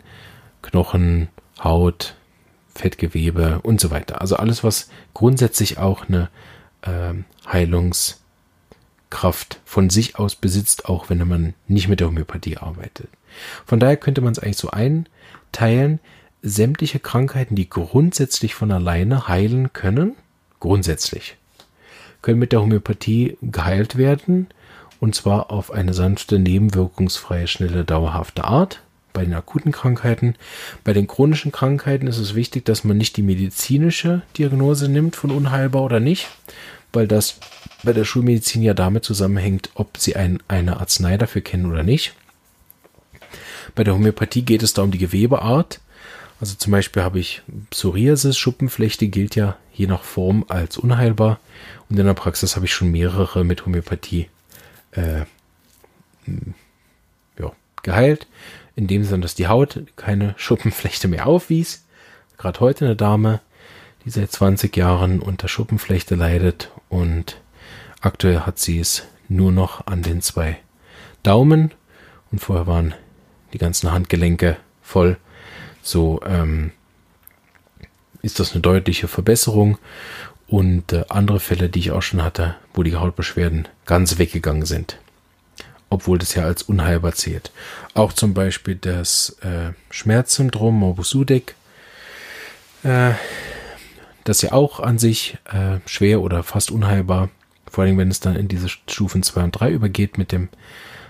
Knochen, 0.63 1.29
Haut, 1.63 2.17
Fettgewebe 2.75 3.61
und 3.63 3.81
so 3.81 3.91
weiter. 3.91 4.21
Also 4.23 4.37
alles, 4.37 4.65
was 4.65 4.89
grundsätzlich 5.13 5.79
auch 5.79 6.09
eine 6.09 6.31
äh, 6.83 7.13
Heilungskraft 7.47 8.21
von 9.65 9.91
sich 9.91 10.19
aus 10.19 10.37
besitzt, 10.37 10.87
auch 10.87 11.11
wenn 11.11 11.19
man 11.29 11.53
nicht 11.69 11.89
mit 11.89 12.01
der 12.01 12.09
Homöopathie 12.09 12.57
arbeitet. 12.57 13.11
Von 13.67 13.79
daher 13.79 13.99
könnte 13.99 14.23
man 14.23 14.33
es 14.33 14.39
eigentlich 14.39 14.57
so 14.57 14.71
einteilen, 14.71 16.01
sämtliche 16.43 16.99
Krankheiten, 16.99 17.55
die 17.55 17.69
grundsätzlich 17.69 18.55
von 18.55 18.73
alleine 18.73 19.29
heilen 19.29 19.75
können, 19.75 20.17
grundsätzlich 20.59 21.37
können 22.23 22.39
mit 22.39 22.53
der 22.53 22.61
Homöopathie 22.61 23.37
geheilt 23.43 23.97
werden. 23.97 24.49
Und 25.01 25.15
zwar 25.15 25.51
auf 25.51 25.71
eine 25.71 25.95
sanfte, 25.95 26.39
nebenwirkungsfreie, 26.39 27.47
schnelle, 27.47 27.85
dauerhafte 27.85 28.45
Art. 28.45 28.83
Bei 29.13 29.25
den 29.25 29.35
akuten 29.35 29.73
Krankheiten. 29.73 30.37
Bei 30.85 30.93
den 30.93 31.07
chronischen 31.07 31.51
Krankheiten 31.51 32.07
ist 32.07 32.19
es 32.19 32.35
wichtig, 32.35 32.65
dass 32.65 32.85
man 32.85 32.97
nicht 32.97 33.17
die 33.17 33.23
medizinische 33.23 34.23
Diagnose 34.39 34.89
nimmt 34.89 35.17
von 35.17 35.31
unheilbar 35.31 35.83
oder 35.83 35.99
nicht, 35.99 36.29
weil 36.93 37.09
das 37.09 37.41
bei 37.83 37.93
der 37.93 38.05
Schulmedizin 38.05 38.63
ja 38.63 38.75
damit 38.75 39.05
zusammenhängt, 39.05 39.71
ob 39.75 39.97
sie 39.97 40.15
ein, 40.15 40.41
eine 40.47 40.79
Arznei 40.79 41.17
dafür 41.17 41.41
kennen 41.41 41.67
oder 41.67 41.83
nicht. 41.83 42.15
Bei 43.75 43.85
der 43.85 43.95
Homöopathie 43.95 44.43
geht 44.43 44.63
es 44.63 44.75
da 44.75 44.83
um 44.83 44.91
die 44.91 44.99
Gewebeart. 44.99 45.81
Also 46.41 46.55
zum 46.57 46.73
Beispiel 46.73 47.03
habe 47.03 47.19
ich 47.19 47.43
Psoriasis, 47.69 48.39
Schuppenflechte 48.39 49.09
gilt 49.09 49.37
ja 49.37 49.57
je 49.75 49.87
nach 49.87 50.03
Form 50.03 50.47
als 50.49 50.79
unheilbar. 50.79 51.39
Und 51.89 51.99
in 51.99 52.07
der 52.07 52.15
Praxis 52.15 52.57
habe 52.57 52.65
ich 52.65 52.73
schon 52.73 52.91
mehrere 52.91 53.45
mit 53.45 53.67
Homöopathie 53.67 54.31
äh, 54.93 55.25
ja, 57.39 57.53
geheilt. 57.83 58.27
In 58.75 58.87
dem 58.87 59.05
Sinne, 59.05 59.21
dass 59.21 59.35
die 59.35 59.49
Haut 59.49 59.83
keine 59.97 60.35
Schuppenflechte 60.39 61.09
mehr 61.09 61.27
aufwies. 61.27 61.85
Gerade 62.39 62.61
heute 62.61 62.87
eine 62.87 62.97
Dame, 62.97 63.41
die 64.07 64.11
seit 64.11 64.33
20 64.33 64.75
Jahren 64.75 65.21
unter 65.21 65.47
Schuppenflechte 65.47 66.15
leidet 66.15 66.71
und 66.89 67.37
aktuell 68.01 68.41
hat 68.41 68.59
sie 68.59 68.79
es 68.79 69.05
nur 69.29 69.53
noch 69.53 69.87
an 69.87 70.03
den 70.03 70.23
zwei 70.23 70.59
Daumen 71.23 71.73
und 72.33 72.39
vorher 72.39 72.67
waren 72.67 72.95
die 73.53 73.59
ganzen 73.59 73.93
Handgelenke 73.93 74.57
voll. 74.81 75.19
So 75.83 76.21
ähm, 76.27 76.73
ist 78.23 78.41
das 78.41 78.53
eine 78.53 78.61
deutliche 78.61 79.09
Verbesserung 79.09 79.79
und 80.47 80.93
äh, 80.93 81.05
andere 81.09 81.41
Fälle, 81.41 81.69
die 81.69 81.79
ich 81.79 81.91
auch 81.93 82.03
schon 82.03 82.23
hatte, 82.23 82.57
wo 82.75 82.83
die 82.83 82.97
Hautbeschwerden 82.97 83.69
ganz 83.87 84.19
weggegangen 84.19 84.67
sind. 84.67 84.99
Obwohl 85.89 86.19
das 86.19 86.35
ja 86.35 86.45
als 86.45 86.63
unheilbar 86.63 87.13
zählt. 87.13 87.51
Auch 87.95 88.13
zum 88.13 88.35
Beispiel 88.35 88.77
das 88.77 89.37
äh, 89.43 89.73
Schmerzsyndrom 89.91 90.75
Morbus 90.79 91.11
Sudeck, 91.11 91.55
äh, 92.83 93.13
das 94.25 94.43
ja 94.43 94.53
auch 94.53 94.81
an 94.81 94.99
sich 94.99 95.39
äh, 95.53 95.79
schwer 95.87 96.21
oder 96.21 96.43
fast 96.43 96.71
unheilbar, 96.71 97.31
vor 97.71 97.85
allem 97.85 97.99
wenn 97.99 98.11
es 98.11 98.21
dann 98.21 98.37
in 98.37 98.49
diese 98.49 98.69
Stufen 98.69 99.23
2 99.23 99.45
und 99.45 99.53
3 99.53 99.71
übergeht 99.71 100.19
mit 100.19 100.33
dem 100.33 100.49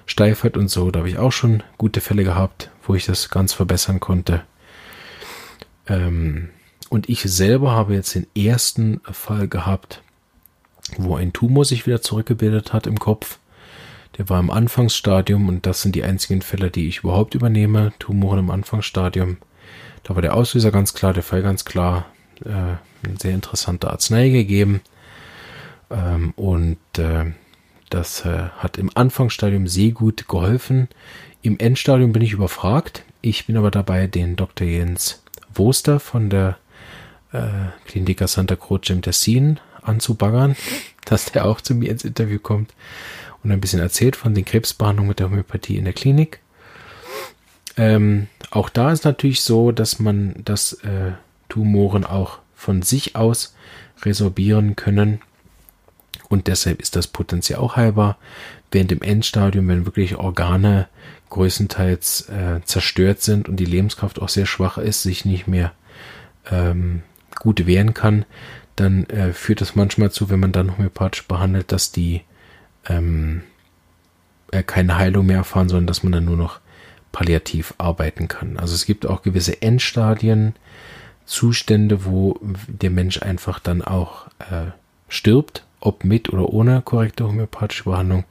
Steifheit 0.07 0.57
und 0.57 0.69
so, 0.69 0.91
da 0.91 1.01
habe 1.01 1.09
ich 1.09 1.19
auch 1.19 1.33
schon 1.33 1.63
gute 1.79 2.01
Fälle 2.01 2.25
gehabt, 2.25 2.71
wo 2.87 2.95
ich 2.95 3.07
das 3.07 3.31
ganz 3.31 3.53
verbessern 3.53 4.01
konnte. 4.01 4.43
Ähm, 5.91 6.49
und 6.89 7.09
ich 7.09 7.23
selber 7.23 7.73
habe 7.73 7.95
jetzt 7.95 8.15
den 8.15 8.27
ersten 8.35 9.01
Fall 9.11 9.49
gehabt, 9.49 10.03
wo 10.97 11.17
ein 11.17 11.33
Tumor 11.33 11.65
sich 11.65 11.87
wieder 11.87 12.01
zurückgebildet 12.01 12.73
hat 12.73 12.87
im 12.87 12.99
Kopf. 12.99 13.39
Der 14.19 14.29
war 14.29 14.41
im 14.41 14.51
Anfangsstadium 14.51 15.49
und 15.49 15.67
das 15.67 15.83
sind 15.83 15.95
die 15.95 16.03
einzigen 16.03 16.43
Fälle, 16.43 16.71
die 16.71 16.89
ich 16.89 16.99
überhaupt 16.99 17.35
übernehme. 17.35 17.93
Tumoren 17.99 18.41
im 18.41 18.51
Anfangsstadium. 18.51 19.37
Da 20.03 20.15
war 20.15 20.23
der 20.23 20.35
Auslöser 20.35 20.73
ganz 20.73 20.95
klar, 20.95 21.13
der 21.13 21.23
Fall 21.23 21.43
ganz 21.43 21.65
klar. 21.65 22.07
Äh, 22.45 22.49
eine 22.49 23.19
sehr 23.19 23.35
interessante 23.35 23.91
Arznei 23.91 24.31
gegeben. 24.31 24.81
Ähm, 25.91 26.33
und 26.37 26.79
äh, 26.99 27.27
das 27.89 28.25
äh, 28.25 28.49
hat 28.59 28.79
im 28.79 28.91
Anfangsstadium 28.95 29.69
sehr 29.69 29.93
gut 29.93 30.29
geholfen. 30.29 30.89
Im 31.43 31.59
Endstadium 31.59 32.13
bin 32.13 32.23
ich 32.23 32.33
überfragt. 32.33 33.05
Ich 33.23 33.47
bin 33.47 33.57
aber 33.57 33.71
dabei, 33.71 34.07
den 34.07 34.37
Dr. 34.37 34.67
Jens 34.67 35.23
Woster 35.55 36.01
von 36.01 36.31
der 36.31 36.59
äh, 37.33 37.49
Klinika 37.87 38.27
Santa 38.27 38.57
Croce 38.57 38.91
im 38.91 39.03
Tessin 39.03 39.61
anzubaggern, 39.83 40.57
dass 41.05 41.33
der 41.33 41.47
auch 41.47 41.61
zu 41.61 41.75
mir 41.75 41.91
ins 41.91 42.05
Interview 42.05 42.39
kommt 42.39 42.75
und 43.43 43.53
ein 43.53 43.61
bisschen 43.61 43.81
erzählt 43.81 44.17
von 44.17 44.35
den 44.35 44.45
Krebsbehandlungen 44.45 45.09
mit 45.09 45.19
der 45.19 45.27
Homöopathie 45.27 45.77
in 45.77 45.85
der 45.85 45.95
Klinik. 45.95 46.41
Ähm, 47.77 48.29
auch 48.51 48.69
da 48.69 48.93
ist 48.93 49.05
natürlich 49.05 49.43
so, 49.43 49.73
dass 49.73 49.99
man, 49.99 50.35
dass 50.45 50.75
äh, 50.85 51.13
Tumoren 51.49 52.05
auch 52.05 52.39
von 52.55 52.83
sich 52.83 53.17
aus 53.17 53.55
resorbieren 54.03 54.77
können. 54.77 55.21
Und 56.29 56.47
deshalb 56.47 56.81
ist 56.81 56.97
das 56.97 57.07
Potenzial 57.07 57.61
auch 57.61 57.77
heilbar. 57.77 58.19
Während 58.71 58.93
im 58.93 59.03
Endstadium, 59.03 59.67
wenn 59.69 59.87
wirklich 59.87 60.17
Organe 60.17 60.89
größtenteils 61.31 62.29
äh, 62.29 62.61
zerstört 62.65 63.23
sind 63.23 63.49
und 63.49 63.57
die 63.57 63.65
Lebenskraft 63.65 64.21
auch 64.21 64.29
sehr 64.29 64.47
schwach 64.47 64.79
ist, 64.79 65.03
sich 65.03 65.25
nicht 65.25 65.47
mehr 65.47 65.73
ähm, 66.51 67.03
gut 67.39 67.67
wehren 67.67 67.95
kann, 67.95 68.25
dann 68.77 69.05
äh, 69.05 69.33
führt 69.33 69.61
das 69.61 69.77
manchmal 69.77 70.11
zu, 70.11 70.31
wenn 70.31 70.41
man 70.41 70.53
dann 70.53 70.77
homöopathisch 70.77 71.27
behandelt, 71.27 71.73
dass 71.73 71.93
die 71.93 72.23
ähm, 72.89 73.43
äh, 74.51 74.63
keine 74.63 74.97
Heilung 74.97 75.27
mehr 75.27 75.39
erfahren, 75.39 75.69
sondern 75.69 75.87
dass 75.87 76.03
man 76.03 76.13
dann 76.13 76.25
nur 76.25 76.37
noch 76.37 76.61
palliativ 77.13 77.75
arbeiten 77.79 78.29
kann. 78.29 78.57
Also 78.57 78.75
es 78.75 78.87
gibt 78.87 79.07
auch 79.07 79.23
gewisse 79.23 79.63
Endstadien, 79.63 80.55
Zustände, 81.27 82.05
wo 82.05 82.41
der 82.67 82.91
Mensch 82.91 83.23
einfach 83.23 83.61
dann 83.61 83.83
auch 83.83 84.27
äh, 84.39 84.73
stirbt, 85.09 85.65
ob 85.79 86.03
mit 86.05 86.33
oder 86.33 86.49
ohne 86.49 86.83
korrekte 86.83 87.27
homöopathische 87.27 87.85
Behandlung, 87.85 88.25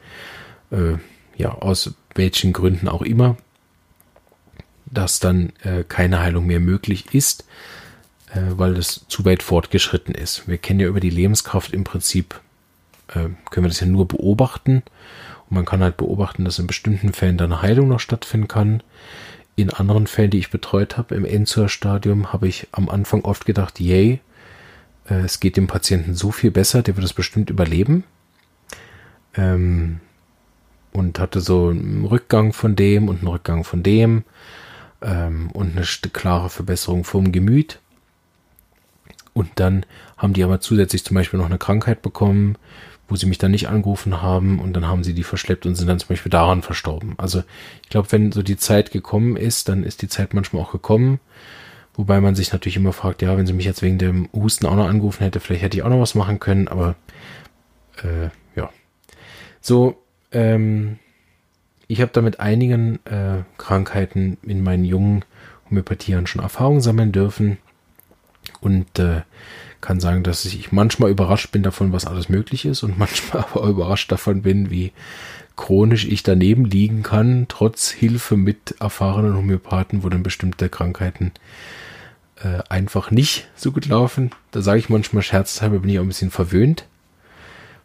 äh, 0.71 0.95
ja, 1.38 1.53
aus 1.53 1.95
welchen 2.15 2.54
Gründen 2.54 2.88
auch 2.88 3.02
immer, 3.02 3.38
dass 4.86 5.19
dann 5.19 5.54
äh, 5.63 5.84
keine 5.88 6.19
Heilung 6.19 6.48
mehr 6.48 6.60
möglich 6.60 7.13
ist, 7.13 7.45
äh, 8.32 8.41
weil 8.52 8.78
es 8.78 9.06
zu 9.08 9.26
weit 9.26 9.43
fortgeschritten 9.43 10.15
ist. 10.15 10.48
Wir 10.48 10.58
kennen 10.58 10.80
ja 10.80 10.88
über 10.88 11.00
die 11.00 11.10
Lebenskraft 11.10 11.74
im 11.74 11.84
Prinzip, 11.84 12.39
äh, 13.10 13.30
können 13.50 13.65
wir 13.65 13.69
das 13.69 13.80
ja 13.80 13.88
nur 13.88 14.08
beobachten. 14.08 14.84
Und 15.50 15.56
man 15.56 15.65
kann 15.65 15.82
halt 15.82 15.98
beobachten, 15.98 16.45
dass 16.45 16.60
in 16.60 16.67
bestimmten 16.67 17.13
Fällen 17.13 17.38
dann 17.38 17.62
Heilung 17.62 17.88
noch 17.88 18.00
stattfinden 18.00 18.48
kann. 18.48 18.84
In 19.56 19.72
anderen 19.72 20.08
Fällen, 20.08 20.32
die 20.32 20.39
ich 20.39 20.52
betreut 20.52 20.98
habe, 20.98 21.15
im 21.15 21.26
Endzor-Stadium, 21.26 22.32
habe 22.32 22.48
ich 22.48 22.67
am 22.72 22.89
Anfang 22.89 23.26
oft 23.26 23.45
gedacht, 23.45 23.80
yay, 23.80 24.22
äh, 25.10 25.15
es 25.15 25.39
geht 25.39 25.58
dem 25.58 25.67
Patienten 25.67 26.15
so 26.15 26.32
viel 26.32 26.52
besser, 26.52 26.82
der 26.82 26.95
wird 26.95 27.06
es 27.06 27.13
bestimmt 27.13 27.50
überleben. 27.50 28.04
Ähm, 29.36 30.00
und 30.91 31.19
hatte 31.19 31.41
so 31.41 31.69
einen 31.69 32.06
Rückgang 32.06 32.54
von 32.54 32.75
dem 32.75 33.08
und 33.08 33.19
einen 33.19 33.28
Rückgang 33.28 33.63
von 33.63 33.84
dem 33.84 34.23
ähm, 35.02 35.49
und 35.52 35.75
eine 35.75 35.86
klare 36.12 36.49
Verbesserung 36.49 37.04
vom 37.04 37.32
Gemüt. 37.32 37.80
Und 39.34 39.52
dann 39.56 39.86
haben 40.17 40.34
die 40.34 40.43
aber 40.43 40.60
zusätzlich 40.60 41.04
zum 41.06 41.15
Beispiel 41.15 41.39
noch 41.39 41.45
eine 41.45 41.58
Krankheit 41.58 42.02
bekommen, 42.02 42.58
wo 43.08 43.15
sie 43.15 43.25
mich 43.25 43.38
dann 43.38 43.52
nicht 43.52 43.67
angerufen 43.67 44.21
haben 44.21 44.60
und 44.60 44.73
dann 44.73 44.88
haben 44.88 45.04
sie 45.04 45.13
die 45.13 45.23
verschleppt 45.23 45.65
und 45.65 45.75
sind 45.75 45.88
dann 45.88 45.99
zum 45.99 46.10
Beispiel 46.10 46.30
daran 46.30 46.62
verstorben. 46.62 47.15
Also 47.17 47.43
ich 47.84 47.89
glaube, 47.89 48.12
wenn 48.12 48.32
so 48.32 48.43
die 48.43 48.58
Zeit 48.58 48.91
gekommen 48.91 49.36
ist, 49.36 49.69
dann 49.69 49.84
ist 49.84 50.02
die 50.02 50.08
Zeit 50.08 50.34
manchmal 50.34 50.62
auch 50.62 50.71
gekommen. 50.71 51.19
Wobei 51.95 52.21
man 52.21 52.36
sich 52.36 52.54
natürlich 52.54 52.78
immer 52.78 52.93
fragt, 52.93 53.21
ja, 53.21 53.36
wenn 53.36 53.47
sie 53.47 53.54
mich 53.54 53.65
jetzt 53.65 53.82
wegen 53.82 53.97
dem 53.97 54.30
Husten 54.32 54.65
auch 54.67 54.75
noch 54.75 54.88
angerufen 54.88 55.23
hätte, 55.23 55.39
vielleicht 55.39 55.63
hätte 55.63 55.78
ich 55.78 55.84
auch 55.84 55.89
noch 55.89 55.99
was 55.99 56.15
machen 56.15 56.39
können, 56.39 56.67
aber 56.67 56.95
äh, 58.04 58.30
ja. 58.56 58.69
So, 59.60 60.02
ähm, 60.32 60.98
ich 61.88 62.02
habe 62.02 62.12
da 62.13 62.22
mit 62.22 62.39
einigen 62.39 63.00
äh, 63.06 63.44
Krankheiten 63.58 64.38
in 64.44 64.62
meinen 64.63 64.86
jungen 64.86 65.26
Homöopathieren 65.70 66.28
schon 66.28 66.42
Erfahrungen 66.42 66.82
sammeln 66.82 67.12
dürfen 67.12 67.58
und 68.62 69.00
äh, 69.00 69.22
kann 69.82 70.00
sagen, 70.00 70.24
dass 70.24 70.46
ich 70.46 70.72
manchmal 70.72 71.10
überrascht 71.10 71.52
bin 71.52 71.63
davon, 71.63 71.94
was 71.94 72.06
alles 72.06 72.30
möglich 72.30 72.65
ist 72.65 72.84
und 72.84 72.98
manchmal 73.00 73.44
aber 73.44 73.68
überrascht 73.68 74.12
davon 74.12 74.42
bin, 74.42 74.70
wie 74.70 74.92
chronisch 75.56 76.06
ich 76.06 76.24
daneben 76.24 76.63
liegen 76.65 77.04
kann, 77.04 77.46
trotz 77.50 77.89
Hilfe 77.89 78.38
mit 78.38 78.76
erfahrenen 78.80 79.36
Homöopathen, 79.36 80.04
wo 80.04 80.10
dann 80.10 80.24
bestimmte 80.24 80.70
Krankheiten 80.70 81.32
äh, 82.42 82.62
einfach 82.70 83.12
nicht 83.12 83.48
so 83.56 83.72
gut 83.72 83.88
laufen. 83.88 84.32
Da 84.52 84.62
sage 84.62 84.80
ich 84.80 84.89
manchmal 84.89 85.24
scherzhalber, 85.24 85.80
bin 85.80 85.89
ich 85.89 86.00
auch 86.00 86.04
ein 86.04 86.08
bisschen 86.08 86.32
verwöhnt, 86.32 86.86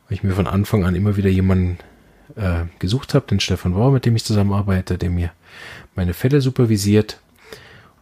weil 0.08 0.16
ich 0.16 0.22
mir 0.22 0.34
von 0.34 0.46
Anfang 0.46 0.84
an 0.84 0.94
immer 0.94 1.16
wieder 1.16 1.30
jemanden 1.30 1.78
äh, 2.36 2.64
gesucht 2.78 3.14
habe, 3.14 3.26
den 3.26 3.40
Stefan 3.40 3.74
Bauer, 3.74 3.92
mit 3.92 4.04
dem 4.04 4.16
ich 4.16 4.24
zusammenarbeite, 4.24 4.98
der 4.98 5.10
mir 5.10 5.30
meine 5.94 6.14
Fälle 6.14 6.40
supervisiert 6.40 7.20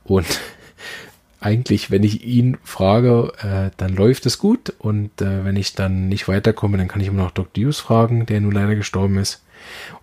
und 0.04 0.26
eigentlich, 1.40 1.90
wenn 1.90 2.04
ich 2.04 2.24
ihn 2.24 2.56
frage, 2.62 3.32
äh, 3.42 3.70
dann 3.76 3.94
läuft 3.94 4.26
es 4.26 4.38
gut. 4.38 4.72
Und 4.78 5.20
äh, 5.20 5.44
wenn 5.44 5.56
ich 5.56 5.74
dann 5.74 6.08
nicht 6.08 6.28
weiterkomme, 6.28 6.78
dann 6.78 6.86
kann 6.86 7.00
ich 7.00 7.08
immer 7.08 7.24
noch 7.24 7.32
Dr. 7.32 7.64
Hughes 7.64 7.80
fragen, 7.80 8.26
der 8.26 8.40
nun 8.40 8.52
leider 8.52 8.76
gestorben 8.76 9.18
ist. 9.18 9.42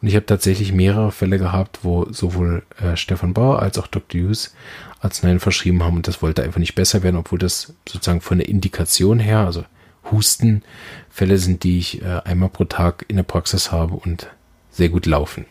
Und 0.02 0.08
ich 0.08 0.16
habe 0.16 0.26
tatsächlich 0.26 0.74
mehrere 0.74 1.12
Fälle 1.12 1.38
gehabt, 1.38 1.80
wo 1.84 2.12
sowohl 2.12 2.64
äh, 2.82 2.96
Stefan 2.98 3.34
Bauer 3.34 3.62
als 3.62 3.78
auch 3.78 3.88
Dr. 3.88 4.22
Hughes 4.22 4.54
Arzneien 5.02 5.40
verschrieben 5.40 5.84
haben 5.84 5.98
und 5.98 6.08
das 6.08 6.22
wollte 6.22 6.44
einfach 6.44 6.60
nicht 6.60 6.76
besser 6.76 7.04
werden, 7.04 7.16
obwohl 7.16 7.40
das 7.40 7.74
sozusagen 7.88 8.22
von 8.22 8.40
der 8.40 8.50
Indikation 8.50 9.20
her, 9.20 9.40
also 9.40 9.64
Hustenfälle 10.12 11.38
sind, 11.38 11.64
die 11.64 11.80
ich 11.80 12.02
äh, 12.02 12.22
einmal 12.24 12.50
pro 12.50 12.66
Tag 12.66 13.06
in 13.08 13.18
der 13.18 13.24
Praxis 13.24 13.72
habe 13.72 13.96
und 13.96 14.28
sehr 14.72 14.90
gut 14.90 15.06
laufen. 15.06 15.46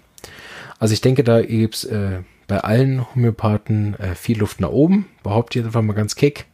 Also 0.79 0.95
ich 0.95 1.01
denke, 1.01 1.25
da 1.25 1.43
gibt's 1.43 1.85
äh, 1.85 2.23
bei 2.47 2.61
allen 2.61 3.15
Homöopathen 3.15 3.95
äh, 3.99 4.15
viel 4.15 4.39
Luft 4.39 4.61
nach 4.61 4.71
oben. 4.71 5.07
Behaupte 5.23 5.59
ich 5.59 5.65
einfach 5.65 5.83
mal 5.83 5.93
ganz 5.93 6.15
keck, 6.17 6.47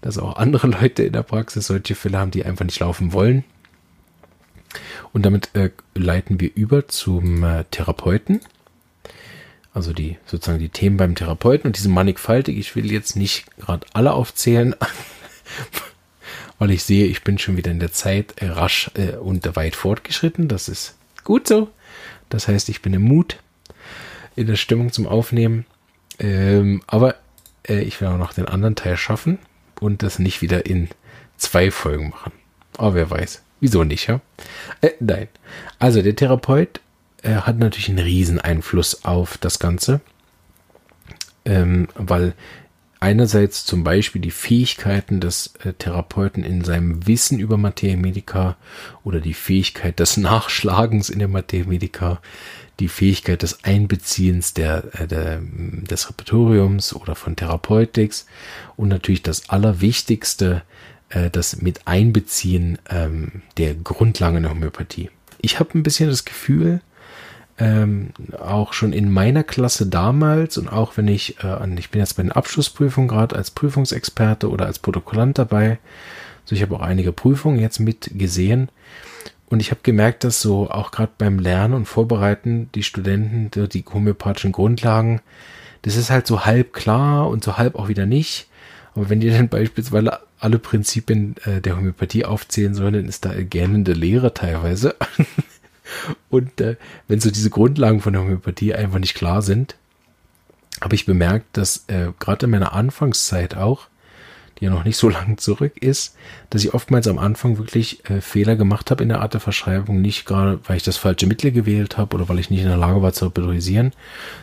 dass 0.00 0.18
auch 0.18 0.36
andere 0.36 0.66
Leute 0.80 1.04
in 1.04 1.12
der 1.12 1.22
Praxis 1.22 1.66
solche 1.66 1.94
Fälle 1.94 2.18
haben, 2.18 2.30
die 2.30 2.44
einfach 2.44 2.64
nicht 2.64 2.80
laufen 2.80 3.12
wollen. 3.12 3.44
Und 5.12 5.26
damit 5.26 5.54
äh, 5.54 5.70
leiten 5.94 6.40
wir 6.40 6.50
über 6.54 6.88
zum 6.88 7.44
äh, 7.44 7.64
Therapeuten. 7.70 8.40
Also 9.74 9.92
die 9.92 10.18
sozusagen 10.26 10.58
die 10.58 10.68
Themen 10.68 10.96
beim 10.96 11.14
Therapeuten 11.14 11.68
und 11.68 11.76
diese 11.78 11.88
mannigfaltig. 11.88 12.58
Ich 12.58 12.74
will 12.76 12.90
jetzt 12.90 13.16
nicht 13.16 13.44
gerade 13.58 13.86
alle 13.92 14.12
aufzählen, 14.12 14.74
weil 16.58 16.70
ich 16.70 16.82
sehe, 16.84 17.06
ich 17.06 17.22
bin 17.22 17.38
schon 17.38 17.56
wieder 17.56 17.70
in 17.70 17.80
der 17.80 17.92
Zeit 17.92 18.34
äh, 18.36 18.48
rasch 18.48 18.90
äh, 18.94 19.16
und 19.16 19.56
weit 19.56 19.76
fortgeschritten. 19.76 20.48
Das 20.48 20.68
ist 20.68 20.96
gut 21.24 21.48
so. 21.48 21.68
Das 22.28 22.48
heißt, 22.48 22.68
ich 22.68 22.82
bin 22.82 22.94
im 22.94 23.02
Mut 23.02 23.38
in 24.36 24.46
der 24.46 24.56
Stimmung 24.56 24.92
zum 24.92 25.06
Aufnehmen. 25.06 25.66
Ähm, 26.18 26.82
aber 26.86 27.16
äh, 27.68 27.80
ich 27.80 28.00
will 28.00 28.08
auch 28.08 28.18
noch 28.18 28.32
den 28.32 28.46
anderen 28.46 28.76
Teil 28.76 28.96
schaffen 28.96 29.38
und 29.80 30.02
das 30.02 30.18
nicht 30.18 30.42
wieder 30.42 30.66
in 30.66 30.88
zwei 31.36 31.70
Folgen 31.70 32.10
machen. 32.10 32.32
Aber 32.78 32.94
wer 32.94 33.10
weiß. 33.10 33.42
Wieso 33.60 33.84
nicht, 33.84 34.08
ja? 34.08 34.20
Äh, 34.80 34.90
nein. 35.00 35.28
Also 35.78 36.02
der 36.02 36.16
Therapeut 36.16 36.80
äh, 37.22 37.34
hat 37.34 37.58
natürlich 37.58 37.88
einen 37.88 37.98
riesen 37.98 38.40
Einfluss 38.40 39.04
auf 39.04 39.38
das 39.38 39.58
Ganze, 39.58 40.00
ähm, 41.44 41.88
weil 41.94 42.34
einerseits 43.02 43.66
zum 43.66 43.82
Beispiel 43.82 44.22
die 44.22 44.30
Fähigkeiten 44.30 45.20
des 45.20 45.54
äh, 45.64 45.72
Therapeuten 45.72 46.44
in 46.44 46.62
seinem 46.62 47.06
Wissen 47.08 47.40
über 47.40 47.56
Materia 47.56 47.96
Medica 47.96 48.56
oder 49.02 49.18
die 49.18 49.34
Fähigkeit 49.34 49.98
des 49.98 50.16
Nachschlagens 50.28 51.10
in 51.10 51.18
der 51.18 51.28
Materia 51.28 51.66
Medica 51.66 52.20
die 52.80 52.88
Fähigkeit 52.88 53.42
des 53.42 53.64
Einbeziehens 53.64 54.54
der, 54.54 54.84
äh, 54.98 55.08
der, 55.08 55.40
des 55.42 56.08
Repertoriums 56.08 56.94
oder 56.94 57.16
von 57.16 57.34
Therapeutics 57.34 58.26
und 58.76 58.88
natürlich 58.88 59.22
das 59.22 59.50
Allerwichtigste, 59.50 60.62
äh, 61.08 61.28
das 61.28 61.60
mit 61.60 61.86
Einbeziehen 61.86 62.78
ähm, 62.88 63.42
der 63.56 63.74
Grundlagen 63.74 64.42
der 64.42 64.52
Homöopathie. 64.52 65.10
Ich 65.40 65.58
habe 65.58 65.76
ein 65.76 65.82
bisschen 65.82 66.08
das 66.08 66.24
Gefühl, 66.24 66.80
ähm, 67.62 68.10
auch 68.40 68.72
schon 68.72 68.92
in 68.92 69.10
meiner 69.10 69.44
Klasse 69.44 69.86
damals 69.86 70.58
und 70.58 70.68
auch 70.68 70.96
wenn 70.96 71.08
ich, 71.08 71.42
äh, 71.44 71.78
ich 71.78 71.90
bin 71.90 72.00
jetzt 72.00 72.16
bei 72.16 72.22
den 72.22 72.32
Abschlussprüfungen 72.32 73.08
gerade 73.08 73.36
als 73.36 73.50
Prüfungsexperte 73.50 74.50
oder 74.50 74.66
als 74.66 74.78
Protokollant 74.78 75.38
dabei, 75.38 75.78
so 76.44 76.54
ich 76.54 76.62
habe 76.62 76.74
auch 76.74 76.80
einige 76.80 77.12
Prüfungen 77.12 77.58
jetzt 77.58 77.78
mit 77.78 78.10
gesehen, 78.14 78.68
und 79.52 79.60
ich 79.60 79.70
habe 79.70 79.82
gemerkt, 79.82 80.24
dass 80.24 80.40
so 80.40 80.70
auch 80.70 80.92
gerade 80.92 81.12
beim 81.18 81.38
Lernen 81.38 81.74
und 81.74 81.84
Vorbereiten 81.84 82.70
die 82.74 82.82
Studenten 82.82 83.50
die, 83.50 83.68
die 83.68 83.84
homöopathischen 83.84 84.50
Grundlagen, 84.50 85.20
das 85.82 85.96
ist 85.96 86.10
halt 86.10 86.26
so 86.26 86.46
halb 86.46 86.72
klar 86.72 87.28
und 87.28 87.44
so 87.44 87.58
halb 87.58 87.74
auch 87.74 87.88
wieder 87.88 88.06
nicht. 88.06 88.48
Aber 88.94 89.10
wenn 89.10 89.20
die 89.20 89.28
dann 89.28 89.48
beispielsweise 89.50 90.20
alle 90.38 90.58
Prinzipien 90.58 91.36
äh, 91.44 91.60
der 91.60 91.76
Homöopathie 91.76 92.24
aufzählen 92.24 92.74
sollen, 92.74 92.94
dann 92.94 93.04
ist 93.04 93.26
da 93.26 93.34
gähnende 93.42 93.92
Lehre 93.92 94.32
teilweise. 94.32 94.94
und 96.30 96.60
äh, 96.60 96.76
wenn 97.08 97.20
so 97.20 97.30
diese 97.30 97.50
Grundlagen 97.50 98.00
von 98.00 98.12
der 98.12 98.22
Homöopathie 98.22 98.74
einfach 98.74 98.98
nicht 98.98 99.14
klar 99.14 99.42
sind, 99.42 99.76
habe 100.80 100.94
ich 100.94 101.06
bemerkt, 101.06 101.56
dass 101.56 101.84
äh, 101.88 102.08
gerade 102.18 102.46
in 102.46 102.50
meiner 102.50 102.72
Anfangszeit 102.72 103.56
auch 103.56 103.88
die 104.62 104.66
ja 104.66 104.70
noch 104.70 104.84
nicht 104.84 104.96
so 104.96 105.08
lang 105.10 105.38
zurück 105.38 105.76
ist, 105.82 106.16
dass 106.50 106.64
ich 106.64 106.72
oftmals 106.72 107.08
am 107.08 107.18
Anfang 107.18 107.58
wirklich 107.58 108.08
äh, 108.08 108.20
Fehler 108.20 108.54
gemacht 108.54 108.90
habe 108.90 109.02
in 109.02 109.08
der 109.08 109.20
Art 109.20 109.34
der 109.34 109.40
Verschreibung. 109.40 110.00
Nicht 110.00 110.24
gerade, 110.24 110.60
weil 110.66 110.76
ich 110.76 110.84
das 110.84 110.96
falsche 110.96 111.26
Mittel 111.26 111.50
gewählt 111.50 111.98
habe 111.98 112.14
oder 112.14 112.28
weil 112.28 112.38
ich 112.38 112.48
nicht 112.48 112.62
in 112.62 112.68
der 112.68 112.76
Lage 112.76 113.02
war 113.02 113.12
zu 113.12 113.28
priorisieren, 113.28 113.92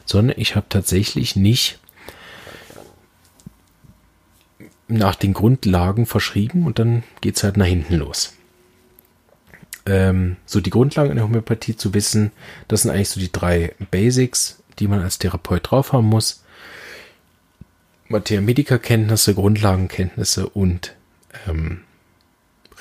sondern 0.06 0.38
ich 0.38 0.58
habe 0.58 0.66
tatsächlich 0.68 1.38
nicht 1.38 1.80
nach 4.90 5.16
den 5.16 5.34
Grundlagen 5.34 6.06
verschrieben 6.06 6.66
und 6.66 6.80
dann 6.80 7.04
geht 7.22 7.38
es 7.38 7.44
halt 7.44 7.58
nach 7.58 7.66
hinten 7.66 7.96
los. 7.96 8.34
Ähm, 9.90 10.38
so 10.46 10.62
die 10.62 10.70
Grundlagen 10.70 11.10
in 11.10 11.16
der 11.16 11.26
Homöopathie 11.26 11.76
zu 11.76 11.96
wissen, 11.96 12.32
das 12.68 12.84
sind 12.84 12.92
eigentlich 12.92 13.10
so 13.10 13.20
die 13.20 13.32
drei 13.32 13.74
Basics, 13.90 14.62
die 14.78 14.88
man 14.88 15.02
als 15.02 15.18
Therapeut 15.18 15.72
drauf 15.72 15.94
haben 15.94 16.06
muss. 16.06 16.44
Materia 18.08 18.42
Medica 18.42 18.78
Kenntnisse, 18.78 19.34
Grundlagenkenntnisse 19.34 20.48
und 20.48 20.96
ähm, 21.48 21.82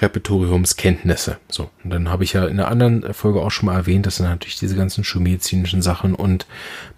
Repertoriumskenntnisse. 0.01 1.39
So, 1.49 1.71
und 1.83 1.91
dann 1.91 2.09
habe 2.09 2.25
ich 2.25 2.33
ja 2.33 2.47
in 2.47 2.57
der 2.57 2.69
anderen 2.69 3.13
Folge 3.13 3.41
auch 3.41 3.51
schon 3.51 3.67
mal 3.67 3.75
erwähnt, 3.75 4.07
das 4.07 4.17
sind 4.17 4.27
natürlich 4.27 4.59
diese 4.59 4.77
ganzen 4.77 5.03
schulmedizinischen 5.03 5.83
Sachen 5.83 6.15
und 6.15 6.47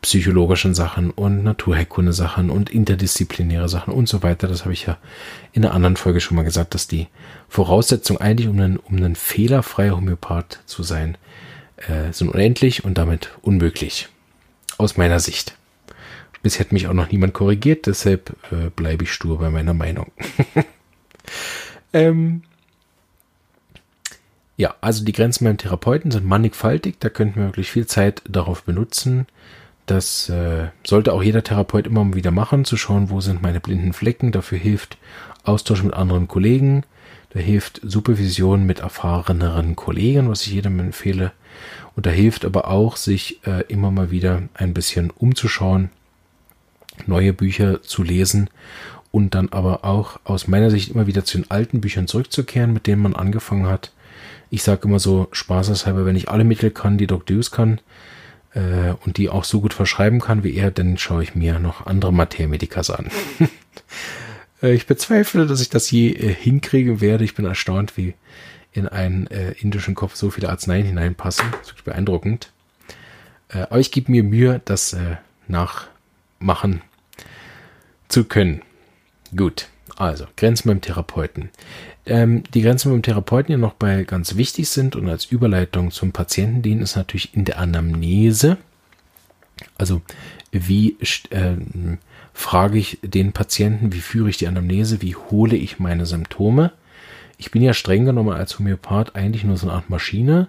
psychologischen 0.03 0.75
Sachen 0.75 1.11
und 1.11 1.43
Naturheilkunde 1.43 2.13
Sachen 2.13 2.51
und 2.51 2.71
interdisziplinäre 2.71 3.69
Sachen 3.69 3.95
und 3.95 4.09
so 4.09 4.23
weiter. 4.23 4.49
Das 4.49 4.63
habe 4.63 4.75
ich 4.75 4.87
ja 4.87 4.99
in 5.53 5.63
der 5.63 5.73
anderen 5.73 5.97
Folge 5.97 6.21
schon 6.21 6.37
mal 6.37 6.45
gesagt, 6.45 6.75
dass 6.75 6.89
die 6.89 7.09
Voraussetzung 7.49 8.19
eigentlich, 8.19 8.49
um 8.49 8.61
ein, 8.61 8.77
um 8.77 9.03
ein 9.03 9.17
fehlerfreier 9.17 9.97
Homöopath 9.97 10.61
zu 10.67 10.83
sein, 10.83 11.17
äh, 11.77 12.13
sind 12.13 12.29
unendlich 12.29 12.85
und 12.85 12.99
damit 12.99 13.31
unmöglich. 13.41 14.09
Aus 14.77 14.97
meiner 14.97 15.21
Sicht. 15.21 15.57
Bisher 16.43 16.65
hat 16.65 16.73
mich 16.73 16.87
auch 16.87 16.95
noch 16.95 17.11
niemand 17.11 17.35
korrigiert, 17.35 17.87
deshalb 17.87 18.35
äh, 18.51 18.71
bleibe 18.71 19.05
ich 19.05 19.13
stur 19.13 19.39
bei 19.39 19.51
meiner 19.51 19.75
Meinung. 19.75 20.11
ähm, 21.93 22.43
ja, 24.61 24.75
also 24.83 25.03
die 25.07 25.13
Grenzen 25.13 25.47
beim 25.47 25.57
Therapeuten 25.57 26.11
sind 26.11 26.27
mannigfaltig. 26.27 26.97
Da 27.01 27.09
könnten 27.09 27.41
wir 27.41 27.47
wirklich 27.47 27.71
viel 27.71 27.87
Zeit 27.87 28.21
darauf 28.29 28.63
benutzen. 28.65 29.27
Das 29.87 30.29
äh, 30.29 30.69
sollte 30.87 31.15
auch 31.15 31.23
jeder 31.23 31.43
Therapeut 31.43 31.87
immer 31.87 32.05
mal 32.05 32.15
wieder 32.15 32.31
machen, 32.31 32.67
zu 32.67 32.77
schauen, 32.77 33.09
wo 33.09 33.23
sind 33.23 33.41
meine 33.41 33.61
blinden 33.61 33.95
Flecken. 33.95 34.33
Dafür 34.33 34.59
hilft 34.59 34.99
Austausch 35.45 35.83
mit 35.83 35.95
anderen 35.95 36.29
Kollegen. 36.29 36.85
Da 37.31 37.41
hilft 37.41 37.81
Supervision 37.83 38.67
mit 38.67 38.81
erfahreneren 38.81 39.77
Kollegen, 39.77 40.29
was 40.29 40.43
ich 40.43 40.53
jedem 40.53 40.79
empfehle. 40.79 41.33
Und 41.97 42.05
da 42.05 42.11
hilft 42.11 42.45
aber 42.45 42.69
auch, 42.69 42.97
sich 42.97 43.41
äh, 43.47 43.65
immer 43.69 43.91
mal 43.91 44.11
wieder 44.11 44.43
ein 44.53 44.75
bisschen 44.75 45.11
umzuschauen, 45.11 45.89
neue 47.07 47.33
Bücher 47.33 47.81
zu 47.83 48.03
lesen 48.03 48.51
und 49.11 49.35
dann 49.35 49.49
aber 49.53 49.87
auch 49.87 50.21
aus 50.25 50.49
meiner 50.49 50.71
Sicht 50.71 50.91
immer 50.91 51.07
wieder 51.07 51.25
zu 51.25 51.39
den 51.39 51.51
alten 51.51 51.81
Büchern 51.81 52.09
zurückzukehren, 52.09 52.75
mit 52.75 52.87
denen 52.87 53.01
man 53.01 53.17
angefangen 53.17 53.67
hat 53.67 53.93
ich 54.51 54.63
sage 54.65 54.87
immer 54.89 54.99
so 54.99 55.29
spaßeshalber, 55.33 56.05
wenn 56.05 56.17
ich 56.17 56.29
alle 56.29 56.45
Mittel 56.45 56.71
kann, 56.71 56.99
die 56.99 57.07
Doc 57.07 57.27
Deuce 57.27 57.53
kann 57.53 57.81
äh, 58.55 58.93
und 59.05 59.17
die 59.17 59.29
auch 59.29 59.45
so 59.45 59.61
gut 59.61 59.73
verschreiben 59.73 60.21
kann 60.21 60.43
wie 60.43 60.55
er, 60.55 60.71
dann 60.71 60.99
schaue 60.99 61.23
ich 61.23 61.35
mir 61.35 61.59
noch 61.59 61.87
andere 61.87 62.13
Materia-Medikas 62.13 62.91
an. 62.91 63.11
äh, 64.63 64.73
ich 64.73 64.87
bezweifle, 64.87 65.47
dass 65.47 65.61
ich 65.61 65.69
das 65.69 65.91
je 65.91 66.13
äh, 66.13 66.35
hinkriegen 66.35 67.01
werde. 67.01 67.25
Ich 67.25 67.35
bin 67.35 67.45
erstaunt, 67.45 67.97
wie 67.97 68.15
in 68.73 68.89
einen 68.89 69.29
äh, 69.29 69.53
indischen 69.53 69.95
Kopf 69.95 70.17
so 70.17 70.31
viele 70.31 70.49
Arzneien 70.49 70.87
hineinpassen. 70.87 71.47
Das 71.53 71.61
ist 71.61 71.69
wirklich 71.69 71.85
beeindruckend. 71.85 72.53
Äh, 73.49 73.63
aber 73.63 73.79
ich 73.79 73.93
gebe 73.93 74.11
mir 74.11 74.25
Mühe, 74.25 74.61
das 74.65 74.97
nachmachen 75.47 76.83
zu 78.09 78.25
können. 78.25 78.63
Gut, 79.37 79.69
also 79.97 80.27
Grenzen 80.37 80.69
beim 80.69 80.81
Therapeuten 80.81 81.51
ähm, 82.07 82.43
die 82.55 82.63
Grenzen 82.63 82.91
beim 82.91 83.03
Therapeuten 83.03 83.53
ja 83.53 83.59
noch 83.59 83.75
bei 83.75 84.05
ganz 84.05 84.37
wichtig 84.37 84.69
sind 84.69 84.97
und 84.97 85.09
als 85.09 85.27
Überleitung 85.27 85.91
zum 85.91 86.13
Patienten 86.13 86.63
dienen, 86.63 86.83
ist 86.83 86.97
natürlich 86.97 87.35
in 87.35 87.45
der 87.45 87.59
Anamnese. 87.59 88.57
Also 89.77 90.01
wie 90.51 90.97
äh, 91.31 91.57
frage 92.33 92.79
ich 92.79 92.99
den 93.03 93.33
Patienten, 93.33 93.93
wie 93.93 94.01
führe 94.01 94.31
ich 94.31 94.39
die 94.39 94.49
Anamnese, 94.49 95.03
wie 95.03 95.15
hole 95.15 95.57
ich 95.57 95.79
meine 95.79 96.07
Symptome. 96.07 96.73
Ich 97.39 97.51
bin 97.51 97.63
ja 97.63 97.75
streng 97.75 98.05
genommen 98.05 98.33
als 98.33 98.59
Homöopath 98.59 99.15
eigentlich 99.15 99.45
nur 99.45 99.57
so 99.57 99.67
eine 99.67 99.77
Art 99.77 99.91
Maschine. 99.91 100.49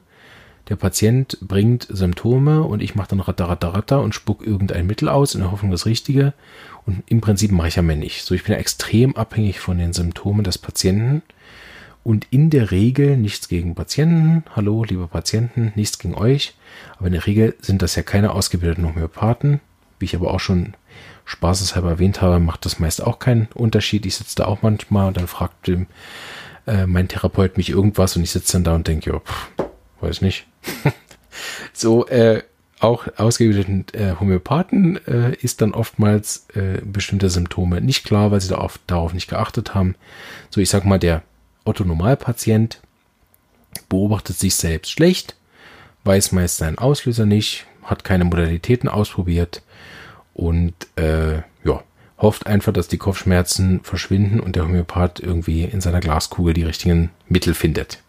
Der 0.69 0.75
Patient 0.75 1.37
bringt 1.41 1.87
Symptome 1.89 2.63
und 2.63 2.81
ich 2.81 2.95
mache 2.95 3.09
dann 3.09 3.19
ratter, 3.19 3.45
ratter, 3.45 3.73
ratter 3.73 4.01
und 4.01 4.15
spuck 4.15 4.45
irgendein 4.45 4.87
Mittel 4.87 5.09
aus 5.09 5.33
in 5.35 5.41
der 5.41 5.51
Hoffnung 5.51 5.71
das 5.71 5.85
Richtige. 5.85 6.33
Und 6.85 7.03
im 7.07 7.21
Prinzip 7.21 7.51
mache 7.51 7.67
ich 7.67 7.75
ja 7.75 7.81
mehr 7.81 7.95
nicht. 7.95 8.23
So, 8.23 8.35
ich 8.35 8.43
bin 8.43 8.53
ja 8.53 8.59
extrem 8.59 9.15
abhängig 9.15 9.59
von 9.59 9.77
den 9.77 9.93
Symptomen 9.93 10.43
des 10.43 10.57
Patienten 10.57 11.23
und 12.03 12.27
in 12.31 12.49
der 12.49 12.71
Regel 12.71 13.17
nichts 13.17 13.47
gegen 13.47 13.75
Patienten. 13.75 14.43
Hallo, 14.55 14.83
liebe 14.83 15.07
Patienten, 15.07 15.71
nichts 15.75 15.99
gegen 15.99 16.15
euch. 16.15 16.55
Aber 16.97 17.07
in 17.07 17.13
der 17.13 17.27
Regel 17.27 17.55
sind 17.61 17.81
das 17.81 17.95
ja 17.95 18.03
keine 18.03 18.31
ausgebildeten 18.31 18.87
Homöopathen. 18.87 19.59
Wie 19.99 20.05
ich 20.05 20.15
aber 20.15 20.33
auch 20.33 20.39
schon 20.39 20.73
spaßeshalber 21.25 21.91
erwähnt 21.91 22.21
habe, 22.21 22.39
macht 22.39 22.65
das 22.65 22.79
meist 22.79 23.03
auch 23.03 23.19
keinen 23.19 23.47
Unterschied. 23.53 24.05
Ich 24.05 24.15
sitze 24.15 24.35
da 24.37 24.45
auch 24.45 24.63
manchmal 24.63 25.07
und 25.07 25.17
dann 25.17 25.27
fragt 25.27 25.67
dem, 25.67 25.85
äh, 26.65 26.87
mein 26.87 27.07
Therapeut 27.07 27.57
mich 27.57 27.69
irgendwas 27.69 28.15
und 28.15 28.23
ich 28.23 28.31
sitze 28.31 28.53
dann 28.53 28.63
da 28.63 28.75
und 28.75 28.87
denke, 28.87 29.11
ja, 29.11 29.19
pff, 29.19 29.49
weiß 30.01 30.21
nicht. 30.21 30.47
so, 31.73 32.07
äh, 32.07 32.41
auch 32.79 33.07
ausgebildeten 33.17 33.85
äh, 33.93 34.15
Homöopathen 34.19 34.99
äh, 35.05 35.35
ist 35.35 35.61
dann 35.61 35.73
oftmals 35.75 36.47
äh, 36.55 36.81
bestimmte 36.83 37.29
Symptome 37.29 37.79
nicht 37.79 38.03
klar, 38.03 38.31
weil 38.31 38.41
sie 38.41 38.49
da 38.49 38.57
oft 38.57 38.81
darauf 38.87 39.13
nicht 39.13 39.29
geachtet 39.29 39.75
haben. 39.75 39.93
So, 40.49 40.59
ich 40.61 40.69
sag 40.69 40.83
mal, 40.83 40.97
der 40.97 41.21
Otto 41.63 41.83
Normalpatient 41.83 42.81
beobachtet 43.89 44.37
sich 44.37 44.55
selbst 44.55 44.91
schlecht, 44.91 45.35
weiß 46.03 46.31
meist 46.31 46.57
seinen 46.57 46.77
Auslöser 46.77 47.25
nicht, 47.25 47.65
hat 47.83 48.03
keine 48.03 48.25
Modalitäten 48.25 48.89
ausprobiert 48.89 49.61
und 50.33 50.73
äh, 50.97 51.37
ja, 51.63 51.83
hofft 52.17 52.47
einfach, 52.47 52.73
dass 52.73 52.87
die 52.87 52.97
Kopfschmerzen 52.97 53.81
verschwinden 53.83 54.39
und 54.39 54.55
der 54.55 54.63
Homöopath 54.63 55.19
irgendwie 55.19 55.63
in 55.63 55.81
seiner 55.81 55.99
Glaskugel 55.99 56.53
die 56.53 56.63
richtigen 56.63 57.09
Mittel 57.27 57.53
findet. 57.53 58.01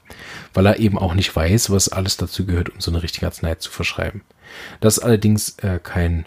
Weil 0.54 0.66
er 0.66 0.78
eben 0.78 0.98
auch 0.98 1.14
nicht 1.14 1.34
weiß, 1.34 1.70
was 1.70 1.88
alles 1.88 2.18
dazu 2.18 2.44
gehört, 2.44 2.68
um 2.68 2.80
so 2.80 2.90
eine 2.90 3.02
richtige 3.02 3.26
Arznei 3.26 3.54
zu 3.54 3.70
verschreiben. 3.70 4.22
Das 4.80 4.98
ist 4.98 5.04
allerdings 5.04 5.58
äh, 5.60 5.80
kein 5.82 6.26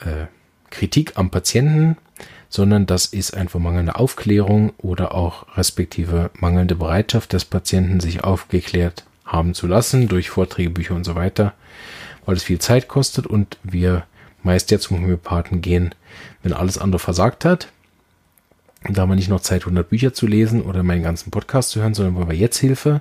äh, 0.00 0.26
Kritik 0.70 1.12
am 1.14 1.30
Patienten, 1.30 1.96
sondern 2.54 2.86
das 2.86 3.06
ist 3.06 3.36
einfach 3.36 3.58
mangelnde 3.58 3.96
Aufklärung 3.96 4.74
oder 4.78 5.12
auch 5.12 5.56
respektive 5.56 6.30
mangelnde 6.38 6.76
Bereitschaft 6.76 7.32
des 7.32 7.44
Patienten, 7.44 7.98
sich 7.98 8.22
aufgeklärt 8.22 9.02
haben 9.24 9.54
zu 9.54 9.66
lassen 9.66 10.06
durch 10.06 10.30
Vorträge, 10.30 10.70
Bücher 10.70 10.94
und 10.94 11.02
so 11.02 11.16
weiter, 11.16 11.52
weil 12.26 12.36
es 12.36 12.44
viel 12.44 12.60
Zeit 12.60 12.86
kostet 12.86 13.26
und 13.26 13.58
wir 13.64 14.04
meist 14.44 14.70
ja 14.70 14.78
zum 14.78 14.98
Homöopathen 14.98 15.62
gehen, 15.62 15.96
wenn 16.44 16.52
alles 16.52 16.78
andere 16.78 17.00
versagt 17.00 17.44
hat. 17.44 17.72
Da 18.88 19.02
haben 19.02 19.08
wir 19.08 19.16
nicht 19.16 19.30
noch 19.30 19.40
Zeit, 19.40 19.62
100 19.62 19.88
Bücher 19.88 20.14
zu 20.14 20.28
lesen 20.28 20.62
oder 20.62 20.84
meinen 20.84 21.02
ganzen 21.02 21.32
Podcast 21.32 21.70
zu 21.70 21.80
hören, 21.80 21.94
sondern 21.94 22.14
wollen 22.14 22.28
wir 22.28 22.36
jetzt 22.36 22.58
Hilfe. 22.58 23.00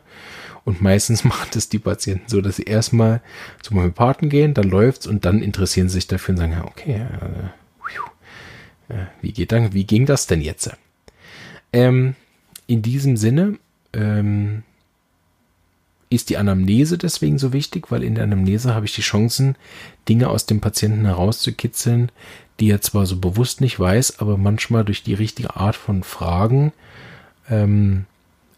Und 0.66 0.82
meistens 0.82 1.24
macht 1.24 1.56
es 1.56 1.70
die 1.70 1.78
Patienten 1.78 2.28
so, 2.28 2.42
dass 2.42 2.56
sie 2.56 2.64
erstmal 2.64 3.22
zum 3.62 3.78
Homöopathen 3.78 4.30
gehen, 4.30 4.56
dann 4.56 4.68
läuft's 4.68 5.06
und 5.06 5.26
dann 5.26 5.44
interessieren 5.44 5.90
sie 5.90 5.96
sich 5.96 6.08
dafür 6.08 6.34
und 6.34 6.38
sagen, 6.38 6.54
ja, 6.54 6.66
okay, 6.66 7.02
äh, 7.02 7.63
wie, 9.22 9.32
geht 9.32 9.52
dann, 9.52 9.74
wie 9.74 9.86
ging 9.86 10.06
das 10.06 10.28
denn 10.28 10.42
jetzt? 10.42 10.72
Ähm, 11.72 12.16
in 12.68 12.82
diesem 12.82 13.18
Sinne 13.18 13.58
ähm, 13.94 14.64
ist 16.10 16.30
die 16.30 16.38
Anamnese 16.38 16.98
deswegen 16.98 17.40
so 17.40 17.54
wichtig, 17.54 17.92
weil 17.92 18.04
in 18.04 18.16
der 18.16 18.26
Anamnese 18.26 18.76
habe 18.76 18.86
ich 18.86 18.94
die 18.94 19.02
Chancen, 19.02 19.56
Dinge 20.08 20.30
aus 20.30 20.46
dem 20.46 20.62
Patienten 20.62 21.06
herauszukitzeln, 21.06 22.12
die 22.60 22.70
er 22.70 22.82
zwar 22.82 23.06
so 23.06 23.18
bewusst 23.18 23.62
nicht 23.62 23.80
weiß, 23.80 24.20
aber 24.20 24.38
manchmal 24.38 24.86
durch 24.86 25.04
die 25.04 25.16
richtige 25.16 25.56
Art 25.56 25.76
von 25.76 26.04
Fragen 26.04 26.72
ähm, 27.50 28.06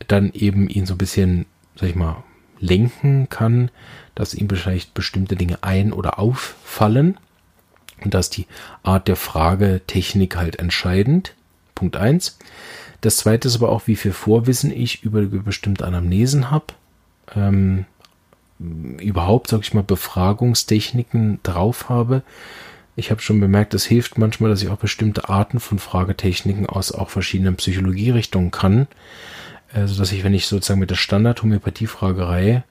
dann 0.08 0.32
eben 0.34 0.70
ihn 0.70 0.86
so 0.86 0.96
ein 0.96 1.00
bisschen, 1.00 1.46
sag 1.76 1.90
ich 1.90 1.96
mal, 1.96 2.24
lenken 2.60 3.30
kann, 3.30 3.72
dass 4.16 4.34
ihm 4.34 4.50
vielleicht 4.50 4.94
bestimmte 4.94 5.36
Dinge 5.36 5.64
ein- 5.64 5.94
oder 5.94 6.20
auffallen. 6.20 7.18
Und 8.04 8.14
da 8.14 8.20
ist 8.20 8.38
die 8.38 8.48
Art 8.84 9.08
der 9.08 9.16
Fragetechnik 9.16 10.36
halt 10.36 10.60
entscheidend. 10.60 11.34
Punkt 11.74 11.96
eins. 11.98 12.38
Das 13.02 13.18
zweite 13.18 13.48
ist 13.48 13.56
aber 13.56 13.70
auch, 13.70 13.88
wie 13.88 13.96
viel 13.96 14.14
Vorwissen 14.14 14.72
ich 14.72 15.04
über 15.04 15.22
bestimmte 15.22 15.86
Anamnesen 15.86 16.52
habe. 16.52 16.66
Ähm, 17.36 17.86
überhaupt, 18.60 19.50
sag 19.50 19.62
ich 19.62 19.74
mal, 19.74 19.84
Befragungstechniken 19.84 21.40
drauf 21.44 21.90
habe. 21.90 22.24
Ich 22.96 23.12
habe 23.12 23.22
schon 23.22 23.40
bemerkt, 23.42 23.74
es 23.74 23.86
hilft 23.86 24.18
manchmal, 24.18 24.50
dass 24.50 24.62
ich 24.62 24.70
auch 24.70 24.78
bestimmte 24.78 25.28
Arten 25.28 25.60
von 25.60 25.80
Fragetechniken 25.80 26.66
aus 26.66 26.94
auch 26.94 27.10
verschiedenen 27.10 27.58
Psychologierichtungen 27.58 28.52
kann. 28.52 28.88
Also, 29.74 29.98
dass 29.98 30.14
ich, 30.14 30.24
wenn 30.24 30.34
ich 30.34 30.48
sozusagen 30.48 30.80
mit 30.80 30.92
der 30.92 30.96
Standard-Homöopathie-Fragerei, 30.96 32.64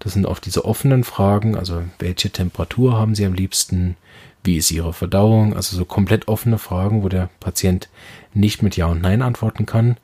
das 0.00 0.12
sind 0.12 0.26
oft 0.26 0.44
diese 0.44 0.64
offenen 0.64 1.04
Fragen, 1.04 1.56
also 1.56 1.82
welche 1.98 2.30
Temperatur 2.30 2.98
haben 2.98 3.14
Sie 3.14 3.24
am 3.24 3.32
liebsten, 3.34 3.96
wie 4.44 4.56
ist 4.56 4.70
Ihre 4.70 4.92
Verdauung? 4.92 5.54
Also 5.54 5.76
so 5.76 5.84
komplett 5.84 6.28
offene 6.28 6.58
Fragen, 6.58 7.02
wo 7.02 7.08
der 7.08 7.30
Patient 7.40 7.88
nicht 8.34 8.62
mit 8.62 8.76
Ja 8.76 8.86
und 8.86 9.00
Nein 9.00 9.22
antworten 9.22 9.66
kann. 9.66 9.96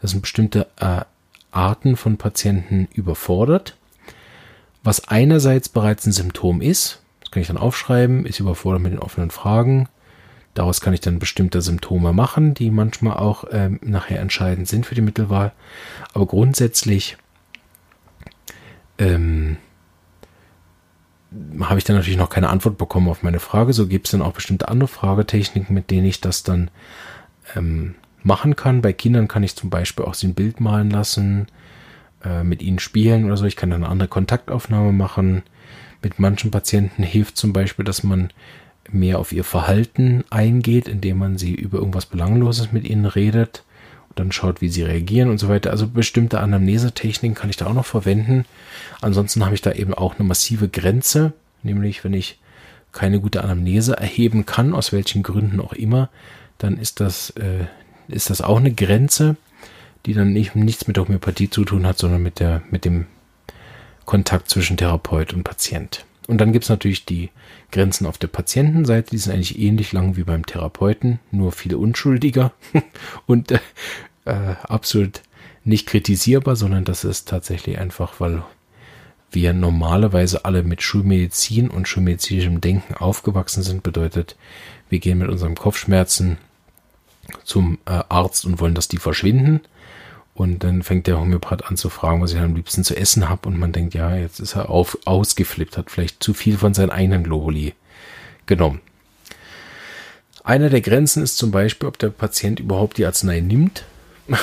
Das 0.00 0.10
sind 0.10 0.20
bestimmte 0.20 0.66
äh, 0.78 1.02
Arten 1.50 1.96
von 1.96 2.18
Patienten 2.18 2.88
überfordert. 2.92 3.76
Was 4.82 5.08
einerseits 5.08 5.68
bereits 5.68 6.06
ein 6.06 6.12
Symptom 6.12 6.60
ist, 6.60 7.00
das 7.20 7.30
kann 7.30 7.40
ich 7.40 7.48
dann 7.48 7.56
aufschreiben, 7.56 8.26
ist 8.26 8.40
überfordert 8.40 8.82
mit 8.82 8.92
den 8.92 9.00
offenen 9.00 9.30
Fragen. 9.30 9.88
Daraus 10.54 10.80
kann 10.80 10.94
ich 10.94 11.00
dann 11.00 11.18
bestimmte 11.18 11.60
Symptome 11.60 12.12
machen, 12.12 12.54
die 12.54 12.70
manchmal 12.70 13.16
auch 13.16 13.44
ähm, 13.50 13.78
nachher 13.82 14.20
entscheidend 14.20 14.68
sind 14.68 14.86
für 14.86 14.94
die 14.94 15.02
Mittelwahl. 15.02 15.52
Aber 16.14 16.26
grundsätzlich 16.26 17.16
ähm, 18.98 19.56
habe 21.60 21.78
ich 21.78 21.84
dann 21.84 21.96
natürlich 21.96 22.18
noch 22.18 22.30
keine 22.30 22.48
Antwort 22.48 22.78
bekommen 22.78 23.08
auf 23.08 23.22
meine 23.22 23.40
Frage. 23.40 23.72
So 23.72 23.86
gibt 23.86 24.06
es 24.06 24.12
dann 24.12 24.22
auch 24.22 24.32
bestimmte 24.32 24.68
andere 24.68 24.88
Fragetechniken, 24.88 25.74
mit 25.74 25.90
denen 25.90 26.06
ich 26.06 26.20
das 26.20 26.42
dann 26.42 26.70
ähm, 27.54 27.94
machen 28.22 28.56
kann. 28.56 28.82
Bei 28.82 28.92
Kindern 28.92 29.28
kann 29.28 29.42
ich 29.42 29.56
zum 29.56 29.70
Beispiel 29.70 30.04
auch 30.04 30.14
sie 30.14 30.28
ein 30.28 30.34
Bild 30.34 30.60
malen 30.60 30.90
lassen, 30.90 31.46
äh, 32.24 32.44
mit 32.44 32.62
ihnen 32.62 32.78
spielen 32.78 33.24
oder 33.24 33.36
so. 33.36 33.44
Ich 33.44 33.56
kann 33.56 33.70
dann 33.70 33.82
eine 33.82 33.90
andere 33.90 34.08
Kontaktaufnahme 34.08 34.92
machen. 34.92 35.42
Mit 36.02 36.18
manchen 36.18 36.50
Patienten 36.50 37.02
hilft 37.02 37.36
zum 37.36 37.52
Beispiel, 37.52 37.84
dass 37.84 38.02
man 38.02 38.30
mehr 38.90 39.18
auf 39.18 39.32
ihr 39.32 39.44
Verhalten 39.44 40.24
eingeht, 40.30 40.86
indem 40.86 41.18
man 41.18 41.38
sie 41.38 41.54
über 41.54 41.78
irgendwas 41.78 42.06
Belangloses 42.06 42.70
mit 42.72 42.88
ihnen 42.88 43.06
redet 43.06 43.64
dann 44.16 44.32
schaut, 44.32 44.60
wie 44.60 44.68
sie 44.68 44.82
reagieren 44.82 45.30
und 45.30 45.38
so 45.38 45.48
weiter. 45.48 45.70
Also 45.70 45.86
bestimmte 45.86 46.40
Anamnesetechniken 46.40 47.36
kann 47.36 47.50
ich 47.50 47.56
da 47.56 47.66
auch 47.66 47.74
noch 47.74 47.86
verwenden. 47.86 48.44
Ansonsten 49.00 49.44
habe 49.44 49.54
ich 49.54 49.62
da 49.62 49.72
eben 49.72 49.94
auch 49.94 50.18
eine 50.18 50.26
massive 50.26 50.68
Grenze, 50.68 51.32
nämlich 51.62 52.02
wenn 52.02 52.14
ich 52.14 52.38
keine 52.92 53.20
gute 53.20 53.44
Anamnese 53.44 53.96
erheben 53.96 54.46
kann, 54.46 54.74
aus 54.74 54.90
welchen 54.90 55.22
Gründen 55.22 55.60
auch 55.60 55.74
immer, 55.74 56.08
dann 56.58 56.78
ist 56.78 57.00
das, 57.00 57.30
äh, 57.30 57.66
ist 58.08 58.30
das 58.30 58.40
auch 58.40 58.56
eine 58.56 58.72
Grenze, 58.72 59.36
die 60.06 60.14
dann 60.14 60.32
nicht, 60.32 60.56
nichts 60.56 60.88
mit 60.88 60.96
Homöopathie 60.96 61.50
zu 61.50 61.64
tun 61.64 61.86
hat, 61.86 61.98
sondern 61.98 62.22
mit, 62.22 62.40
der, 62.40 62.62
mit 62.70 62.84
dem 62.86 63.06
Kontakt 64.06 64.48
zwischen 64.48 64.78
Therapeut 64.78 65.34
und 65.34 65.44
Patient. 65.44 66.06
Und 66.26 66.38
dann 66.38 66.52
gibt 66.52 66.64
es 66.64 66.70
natürlich 66.70 67.04
die 67.04 67.30
Grenzen 67.70 68.06
auf 68.06 68.18
der 68.18 68.28
Patientenseite, 68.28 69.10
die 69.10 69.18
sind 69.18 69.32
eigentlich 69.32 69.58
ähnlich 69.58 69.92
lang 69.92 70.16
wie 70.16 70.24
beim 70.24 70.44
Therapeuten, 70.44 71.20
nur 71.30 71.52
viel 71.52 71.74
unschuldiger 71.74 72.52
und 73.26 73.52
äh, 73.52 73.58
absolut 74.24 75.22
nicht 75.64 75.86
kritisierbar, 75.86 76.56
sondern 76.56 76.84
das 76.84 77.04
ist 77.04 77.28
tatsächlich 77.28 77.78
einfach, 77.78 78.20
weil 78.20 78.42
wir 79.32 79.52
normalerweise 79.52 80.44
alle 80.44 80.62
mit 80.62 80.82
Schulmedizin 80.82 81.68
und 81.68 81.88
schulmedizinischem 81.88 82.60
Denken 82.60 82.94
aufgewachsen 82.94 83.62
sind, 83.62 83.82
bedeutet, 83.82 84.36
wir 84.88 84.98
gehen 84.98 85.18
mit 85.18 85.28
unseren 85.28 85.56
Kopfschmerzen 85.56 86.38
zum 87.44 87.78
äh, 87.86 88.02
Arzt 88.08 88.44
und 88.44 88.60
wollen, 88.60 88.74
dass 88.74 88.88
die 88.88 88.98
verschwinden. 88.98 89.60
Und 90.36 90.64
dann 90.64 90.82
fängt 90.82 91.06
der 91.06 91.18
Homöopath 91.18 91.64
an 91.64 91.78
zu 91.78 91.88
fragen, 91.88 92.20
was 92.20 92.34
ich 92.34 92.38
am 92.38 92.54
liebsten 92.54 92.84
zu 92.84 92.94
essen 92.94 93.30
habe. 93.30 93.48
Und 93.48 93.58
man 93.58 93.72
denkt, 93.72 93.94
ja, 93.94 94.14
jetzt 94.14 94.38
ist 94.38 94.54
er 94.54 94.68
auf, 94.68 94.98
ausgeflippt, 95.06 95.78
hat 95.78 95.90
vielleicht 95.90 96.22
zu 96.22 96.34
viel 96.34 96.58
von 96.58 96.74
seinen 96.74 96.90
eigenen 96.90 97.24
Globuli 97.24 97.72
genommen. 98.44 98.82
Einer 100.44 100.68
der 100.68 100.82
Grenzen 100.82 101.22
ist 101.22 101.38
zum 101.38 101.50
Beispiel, 101.52 101.88
ob 101.88 101.98
der 101.98 102.10
Patient 102.10 102.60
überhaupt 102.60 102.98
die 102.98 103.06
Arznei 103.06 103.40
nimmt. 103.40 103.84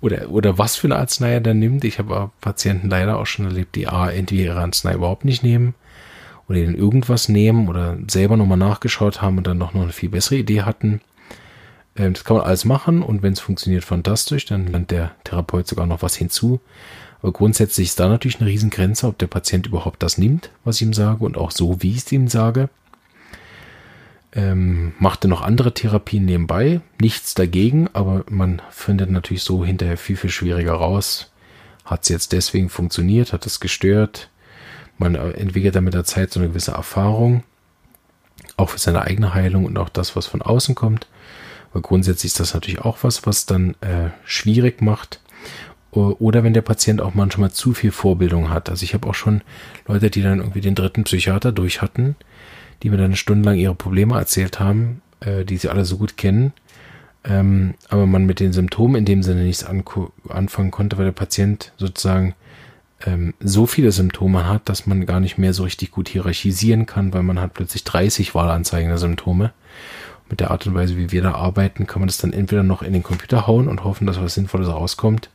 oder, 0.00 0.30
oder 0.30 0.56
was 0.56 0.76
für 0.76 0.86
eine 0.86 0.96
Arznei 0.96 1.34
er 1.34 1.40
dann 1.42 1.58
nimmt. 1.58 1.84
Ich 1.84 1.98
habe 1.98 2.30
Patienten 2.40 2.88
leider 2.88 3.18
auch 3.18 3.26
schon 3.26 3.44
erlebt, 3.44 3.74
die 3.74 3.86
A, 3.86 4.10
entweder 4.10 4.44
ihre 4.44 4.60
Arznei 4.60 4.94
überhaupt 4.94 5.26
nicht 5.26 5.42
nehmen 5.42 5.74
oder 6.48 6.58
ihnen 6.58 6.74
irgendwas 6.74 7.28
nehmen 7.28 7.68
oder 7.68 7.98
selber 8.08 8.38
nochmal 8.38 8.56
nachgeschaut 8.56 9.20
haben 9.20 9.36
und 9.36 9.46
dann 9.46 9.58
noch, 9.58 9.74
noch 9.74 9.82
eine 9.82 9.92
viel 9.92 10.08
bessere 10.08 10.36
Idee 10.36 10.62
hatten. 10.62 11.02
Ähm, 12.00 12.14
das 12.14 12.24
kann 12.24 12.38
man 12.38 12.46
alles 12.46 12.64
machen 12.64 13.02
und 13.02 13.22
wenn 13.22 13.34
es 13.34 13.40
funktioniert, 13.40 13.84
fantastisch. 13.84 14.46
Dann 14.46 14.66
lernt 14.66 14.90
der 14.90 15.12
Therapeut 15.24 15.68
sogar 15.68 15.86
noch 15.86 16.02
was 16.02 16.16
hinzu. 16.16 16.60
Aber 17.22 17.32
grundsätzlich 17.32 17.88
ist 17.88 18.00
da 18.00 18.08
natürlich 18.08 18.40
eine 18.40 18.48
Riesengrenze, 18.48 19.06
ob 19.06 19.18
der 19.18 19.26
Patient 19.26 19.66
überhaupt 19.66 20.02
das 20.02 20.16
nimmt, 20.16 20.50
was 20.64 20.76
ich 20.76 20.82
ihm 20.82 20.94
sage 20.94 21.22
und 21.24 21.36
auch 21.36 21.50
so, 21.50 21.82
wie 21.82 21.90
ich 21.90 21.98
es 21.98 22.12
ihm 22.12 22.28
sage. 22.28 22.70
Ähm, 24.32 24.94
machte 24.98 25.28
noch 25.28 25.42
andere 25.42 25.74
Therapien 25.74 26.24
nebenbei, 26.24 26.80
nichts 27.00 27.34
dagegen, 27.34 27.90
aber 27.92 28.24
man 28.30 28.62
findet 28.70 29.10
natürlich 29.10 29.42
so 29.42 29.64
hinterher 29.64 29.98
viel, 29.98 30.16
viel 30.16 30.30
schwieriger 30.30 30.72
raus. 30.72 31.30
Hat 31.84 32.04
es 32.04 32.08
jetzt 32.08 32.32
deswegen 32.32 32.70
funktioniert, 32.70 33.32
hat 33.32 33.44
es 33.44 33.60
gestört. 33.60 34.30
Man 34.96 35.14
äh, 35.16 35.32
entwickelt 35.32 35.74
dann 35.74 35.84
mit 35.84 35.94
der 35.94 36.04
Zeit 36.04 36.32
so 36.32 36.40
eine 36.40 36.48
gewisse 36.48 36.70
Erfahrung, 36.70 37.42
auch 38.56 38.70
für 38.70 38.78
seine 38.78 39.02
eigene 39.02 39.34
Heilung 39.34 39.66
und 39.66 39.76
auch 39.76 39.88
das, 39.88 40.16
was 40.16 40.26
von 40.26 40.40
außen 40.40 40.74
kommt. 40.74 41.06
Aber 41.70 41.82
grundsätzlich 41.82 42.32
ist 42.32 42.40
das 42.40 42.54
natürlich 42.54 42.80
auch 42.80 42.98
was, 43.02 43.26
was 43.26 43.46
dann 43.46 43.74
äh, 43.80 44.10
schwierig 44.24 44.82
macht. 44.82 45.20
Oder 45.92 46.44
wenn 46.44 46.54
der 46.54 46.62
Patient 46.62 47.00
auch 47.00 47.14
manchmal 47.14 47.50
zu 47.50 47.74
viel 47.74 47.90
Vorbildung 47.90 48.48
hat. 48.48 48.70
Also 48.70 48.84
ich 48.84 48.94
habe 48.94 49.08
auch 49.08 49.14
schon 49.14 49.42
Leute, 49.88 50.08
die 50.08 50.22
dann 50.22 50.38
irgendwie 50.38 50.60
den 50.60 50.76
dritten 50.76 51.02
Psychiater 51.02 51.50
durch 51.50 51.82
hatten, 51.82 52.14
die 52.82 52.90
mir 52.90 52.96
dann 52.96 53.16
stundenlang 53.16 53.56
ihre 53.56 53.74
Probleme 53.74 54.16
erzählt 54.16 54.60
haben, 54.60 55.02
äh, 55.18 55.44
die 55.44 55.56
sie 55.56 55.68
alle 55.68 55.84
so 55.84 55.96
gut 55.98 56.16
kennen. 56.16 56.52
Ähm, 57.24 57.74
aber 57.88 58.06
man 58.06 58.24
mit 58.24 58.38
den 58.38 58.52
Symptomen 58.52 58.94
in 58.94 59.04
dem 59.04 59.22
Sinne 59.24 59.42
nichts 59.42 59.64
anfangen 59.64 60.70
konnte, 60.70 60.96
weil 60.96 61.06
der 61.06 61.12
Patient 61.12 61.72
sozusagen 61.76 62.34
ähm, 63.04 63.34
so 63.40 63.66
viele 63.66 63.92
Symptome 63.92 64.46
hat, 64.46 64.68
dass 64.68 64.86
man 64.86 65.06
gar 65.06 65.20
nicht 65.20 65.38
mehr 65.38 65.52
so 65.52 65.64
richtig 65.64 65.90
gut 65.90 66.08
hierarchisieren 66.08 66.86
kann, 66.86 67.12
weil 67.12 67.22
man 67.22 67.40
hat 67.40 67.54
plötzlich 67.54 67.84
30 67.84 68.34
Wahlanzeigen 68.34 68.88
der 68.88 68.98
Symptome 68.98 69.52
mit 70.30 70.40
der 70.40 70.50
Art 70.50 70.66
und 70.66 70.74
Weise, 70.74 70.96
wie 70.96 71.12
wir 71.12 71.22
da 71.22 71.32
arbeiten, 71.32 71.86
kann 71.86 72.00
man 72.00 72.08
das 72.08 72.18
dann 72.18 72.32
entweder 72.32 72.62
noch 72.62 72.82
in 72.82 72.92
den 72.92 73.02
Computer 73.02 73.46
hauen 73.46 73.68
und 73.68 73.84
hoffen, 73.84 74.06
dass 74.06 74.20
was 74.20 74.34
Sinnvolles 74.34 74.68
rauskommt. 74.68 75.30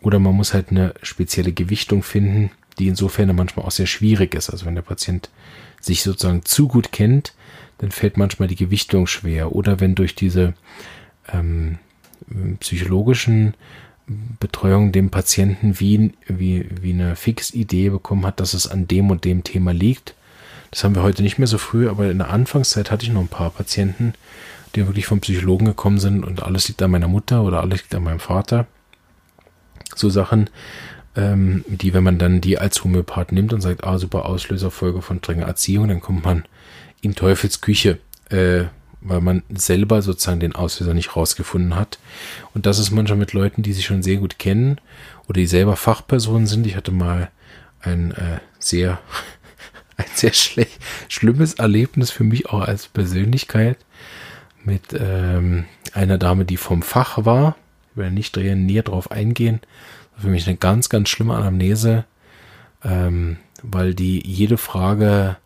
Oder 0.00 0.18
man 0.18 0.34
muss 0.34 0.54
halt 0.54 0.70
eine 0.70 0.94
spezielle 1.02 1.52
Gewichtung 1.52 2.02
finden, 2.02 2.50
die 2.78 2.88
insofern 2.88 3.34
manchmal 3.34 3.66
auch 3.66 3.70
sehr 3.70 3.86
schwierig 3.86 4.34
ist. 4.34 4.50
Also 4.50 4.66
wenn 4.66 4.74
der 4.74 4.82
Patient 4.82 5.30
sich 5.80 6.02
sozusagen 6.02 6.44
zu 6.44 6.68
gut 6.68 6.92
kennt, 6.92 7.34
dann 7.78 7.90
fällt 7.90 8.16
manchmal 8.16 8.48
die 8.48 8.56
Gewichtung 8.56 9.06
schwer. 9.06 9.52
Oder 9.52 9.80
wenn 9.80 9.94
durch 9.94 10.14
diese 10.14 10.54
ähm, 11.32 11.78
psychologischen 12.60 13.54
Betreuung 14.38 14.92
dem 14.92 15.10
Patienten 15.10 15.80
wie, 15.80 16.12
wie, 16.26 16.68
wie 16.80 16.92
eine 16.92 17.16
Fixidee 17.16 17.90
bekommen 17.90 18.24
hat, 18.24 18.40
dass 18.40 18.54
es 18.54 18.68
an 18.68 18.86
dem 18.86 19.10
und 19.10 19.24
dem 19.24 19.42
Thema 19.42 19.72
liegt, 19.72 20.14
das 20.76 20.84
haben 20.84 20.94
wir 20.94 21.02
heute 21.02 21.22
nicht 21.22 21.38
mehr 21.38 21.46
so 21.46 21.56
früh, 21.56 21.88
aber 21.88 22.10
in 22.10 22.18
der 22.18 22.28
Anfangszeit 22.28 22.90
hatte 22.90 23.06
ich 23.06 23.10
noch 23.10 23.22
ein 23.22 23.28
paar 23.28 23.48
Patienten, 23.48 24.12
die 24.74 24.86
wirklich 24.86 25.06
vom 25.06 25.20
Psychologen 25.20 25.64
gekommen 25.64 25.98
sind 25.98 26.22
und 26.22 26.42
alles 26.42 26.68
liegt 26.68 26.82
an 26.82 26.90
meiner 26.90 27.08
Mutter 27.08 27.44
oder 27.44 27.62
alles 27.62 27.80
liegt 27.80 27.94
an 27.94 28.02
meinem 28.02 28.20
Vater. 28.20 28.66
So 29.94 30.10
Sachen, 30.10 30.50
ähm, 31.16 31.64
die, 31.66 31.94
wenn 31.94 32.04
man 32.04 32.18
dann 32.18 32.42
die 32.42 32.58
als 32.58 32.84
Homöopath 32.84 33.32
nimmt 33.32 33.54
und 33.54 33.62
sagt, 33.62 33.84
ah, 33.84 33.96
super 33.96 34.26
Auslöserfolge 34.26 35.00
von 35.00 35.16
strenger 35.16 35.46
Erziehung, 35.46 35.88
dann 35.88 36.02
kommt 36.02 36.26
man 36.26 36.44
in 37.00 37.14
Teufelsküche, 37.14 37.98
äh, 38.28 38.64
weil 39.00 39.22
man 39.22 39.44
selber 39.48 40.02
sozusagen 40.02 40.40
den 40.40 40.54
Auslöser 40.54 40.92
nicht 40.92 41.16
rausgefunden 41.16 41.74
hat. 41.74 41.98
Und 42.52 42.66
das 42.66 42.78
ist 42.78 42.90
manchmal 42.90 43.18
mit 43.18 43.32
Leuten, 43.32 43.62
die 43.62 43.72
sich 43.72 43.86
schon 43.86 44.02
sehr 44.02 44.18
gut 44.18 44.38
kennen 44.38 44.78
oder 45.26 45.40
die 45.40 45.46
selber 45.46 45.76
Fachpersonen 45.76 46.46
sind. 46.46 46.66
Ich 46.66 46.76
hatte 46.76 46.92
mal 46.92 47.30
ein 47.80 48.10
äh, 48.10 48.40
sehr 48.58 48.98
ein 50.06 50.06
sehr 50.14 50.32
schlimmes 51.08 51.54
Erlebnis 51.54 52.10
für 52.10 52.24
mich 52.24 52.46
auch 52.46 52.60
als 52.60 52.88
Persönlichkeit 52.88 53.78
mit 54.64 54.94
ähm, 54.98 55.64
einer 55.92 56.18
Dame, 56.18 56.44
die 56.44 56.56
vom 56.56 56.82
Fach 56.82 57.24
war. 57.24 57.56
Ich 57.92 57.96
werde 57.96 58.14
nicht 58.14 58.36
näher 58.36 58.82
drauf 58.82 59.10
eingehen. 59.10 59.60
Für 60.18 60.28
mich 60.28 60.46
eine 60.46 60.56
ganz, 60.56 60.88
ganz 60.88 61.08
schlimme 61.08 61.34
Anamnese, 61.34 62.04
ähm, 62.84 63.38
weil 63.62 63.94
die 63.94 64.26
jede 64.26 64.58
Frage 64.58 65.36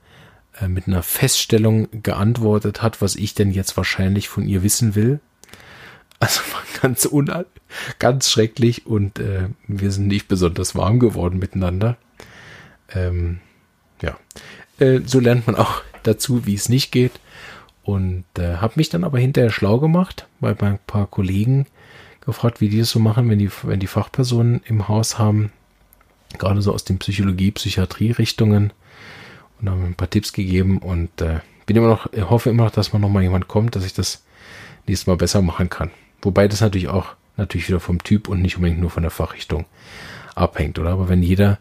äh, 0.61 0.69
mit 0.69 0.87
einer 0.87 1.03
Feststellung 1.03 1.89
geantwortet 2.03 2.83
hat, 2.83 3.03
was 3.03 3.17
ich 3.17 3.35
denn 3.35 3.51
jetzt 3.53 3.77
wahrscheinlich 3.77 4.29
von 4.29 4.47
ihr 4.47 4.63
wissen 4.63 4.95
will. 4.95 5.21
Also 6.19 6.41
ganz, 6.81 7.09
ganz 7.99 8.31
schrecklich 8.31 8.87
und 8.87 9.19
äh, 9.19 9.49
wir 9.67 9.91
sind 9.91 10.09
nicht 10.09 10.29
besonders 10.29 10.75
warm 10.75 10.99
geworden 10.99 11.39
miteinander. 11.39 11.97
Ähm, 12.93 13.41
ja, 14.03 14.17
äh, 14.79 15.01
so 15.05 15.21
lernt 15.21 15.47
man 15.47 15.57
auch 15.57 15.83
dazu, 16.03 16.47
wie 16.47 16.55
es 16.55 16.69
nicht 16.69 16.93
geht. 16.93 17.13
Und 17.83 18.25
äh, 18.39 18.57
habe 18.57 18.75
mich 18.77 18.89
dann 18.89 19.05
aber 19.05 19.19
hinterher 19.19 19.51
schlau 19.51 19.79
gemacht, 19.79 20.27
bei 20.41 20.55
ein 20.55 20.79
paar 20.87 21.07
Kollegen 21.07 21.67
gefragt, 22.21 22.61
wie 22.61 22.69
die 22.69 22.81
es 22.81 22.91
so 22.91 22.99
machen, 22.99 23.29
wenn 23.31 23.39
die, 23.39 23.51
wenn 23.63 23.81
die 23.81 23.87
Fachpersonen 23.87 24.61
im 24.67 24.87
Haus 24.87 25.19
haben, 25.19 25.51
gerade 26.39 26.63
so 26.63 26.73
aus 26.73 26.85
den 26.85 26.99
Psychologie, 26.99 27.51
Psychiatrie-Richtungen 27.51 28.73
und 29.61 29.71
haben 29.71 29.85
ein 29.85 29.95
paar 29.95 30.11
Tipps 30.11 30.33
gegeben 30.33 30.79
und 30.79 31.21
äh, 31.21 31.41
bin 31.67 31.77
immer 31.77 31.89
noch, 31.89 32.09
hoffe 32.29 32.51
immer 32.51 32.65
noch, 32.65 32.71
dass 32.71 32.93
man 32.93 33.03
noch 33.03 33.09
mal 33.09 33.23
jemand 33.23 33.49
kommt, 33.49 33.75
dass 33.75 33.85
ich 33.85 33.95
das 33.95 34.23
nächstes 34.87 35.07
Mal 35.07 35.17
besser 35.17 35.43
machen 35.43 35.71
kann. 35.71 35.91
Wobei 36.23 36.49
das 36.49 36.61
natürlich 36.61 36.89
auch 36.89 37.15
natürlich 37.37 37.69
wieder 37.69 37.81
vom 37.81 38.03
Typ 38.03 38.29
und 38.29 38.43
nicht 38.43 38.57
unbedingt 38.57 38.81
nur 38.81 38.91
von 38.91 39.03
der 39.03 39.11
Fachrichtung 39.11 39.67
abhängt, 40.35 40.79
oder? 40.79 40.91
Aber 40.91 41.09
wenn 41.09 41.23
jeder 41.23 41.59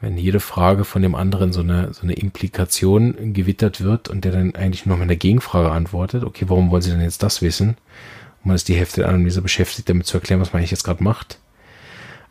wenn 0.00 0.16
jede 0.16 0.40
Frage 0.40 0.84
von 0.84 1.02
dem 1.02 1.14
anderen 1.14 1.52
so 1.52 1.60
eine, 1.60 1.92
so 1.92 2.02
eine 2.02 2.14
Implikation 2.14 3.34
gewittert 3.34 3.82
wird 3.82 4.08
und 4.08 4.24
der 4.24 4.32
dann 4.32 4.54
eigentlich 4.54 4.86
nur 4.86 4.96
mit 4.96 5.04
einer 5.04 5.16
Gegenfrage 5.16 5.70
antwortet, 5.70 6.24
okay, 6.24 6.46
warum 6.48 6.70
wollen 6.70 6.82
Sie 6.82 6.90
denn 6.90 7.02
jetzt 7.02 7.22
das 7.22 7.42
wissen? 7.42 7.70
Und 7.70 8.46
man 8.46 8.56
ist 8.56 8.68
die 8.68 8.76
Hälfte 8.76 9.02
der 9.02 9.10
Analyse 9.10 9.42
beschäftigt, 9.42 9.88
damit 9.88 10.06
zu 10.06 10.16
erklären, 10.16 10.40
was 10.40 10.52
man 10.52 10.60
eigentlich 10.60 10.70
jetzt 10.70 10.84
gerade 10.84 11.04
macht, 11.04 11.38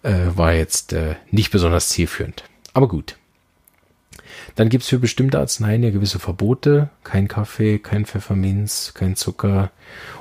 äh, 0.01 0.13
war 0.35 0.53
jetzt 0.53 0.93
äh, 0.93 1.15
nicht 1.29 1.51
besonders 1.51 1.89
zielführend. 1.89 2.43
Aber 2.73 2.87
gut. 2.87 3.17
Dann 4.55 4.69
gibt's 4.69 4.89
für 4.89 4.99
bestimmte 4.99 5.39
Arzneien 5.39 5.83
ja 5.83 5.91
gewisse 5.91 6.19
Verbote. 6.19 6.89
Kein 7.03 7.27
Kaffee, 7.27 7.77
kein 7.77 8.05
Pfefferminz, 8.05 8.93
kein 8.95 9.15
Zucker 9.15 9.71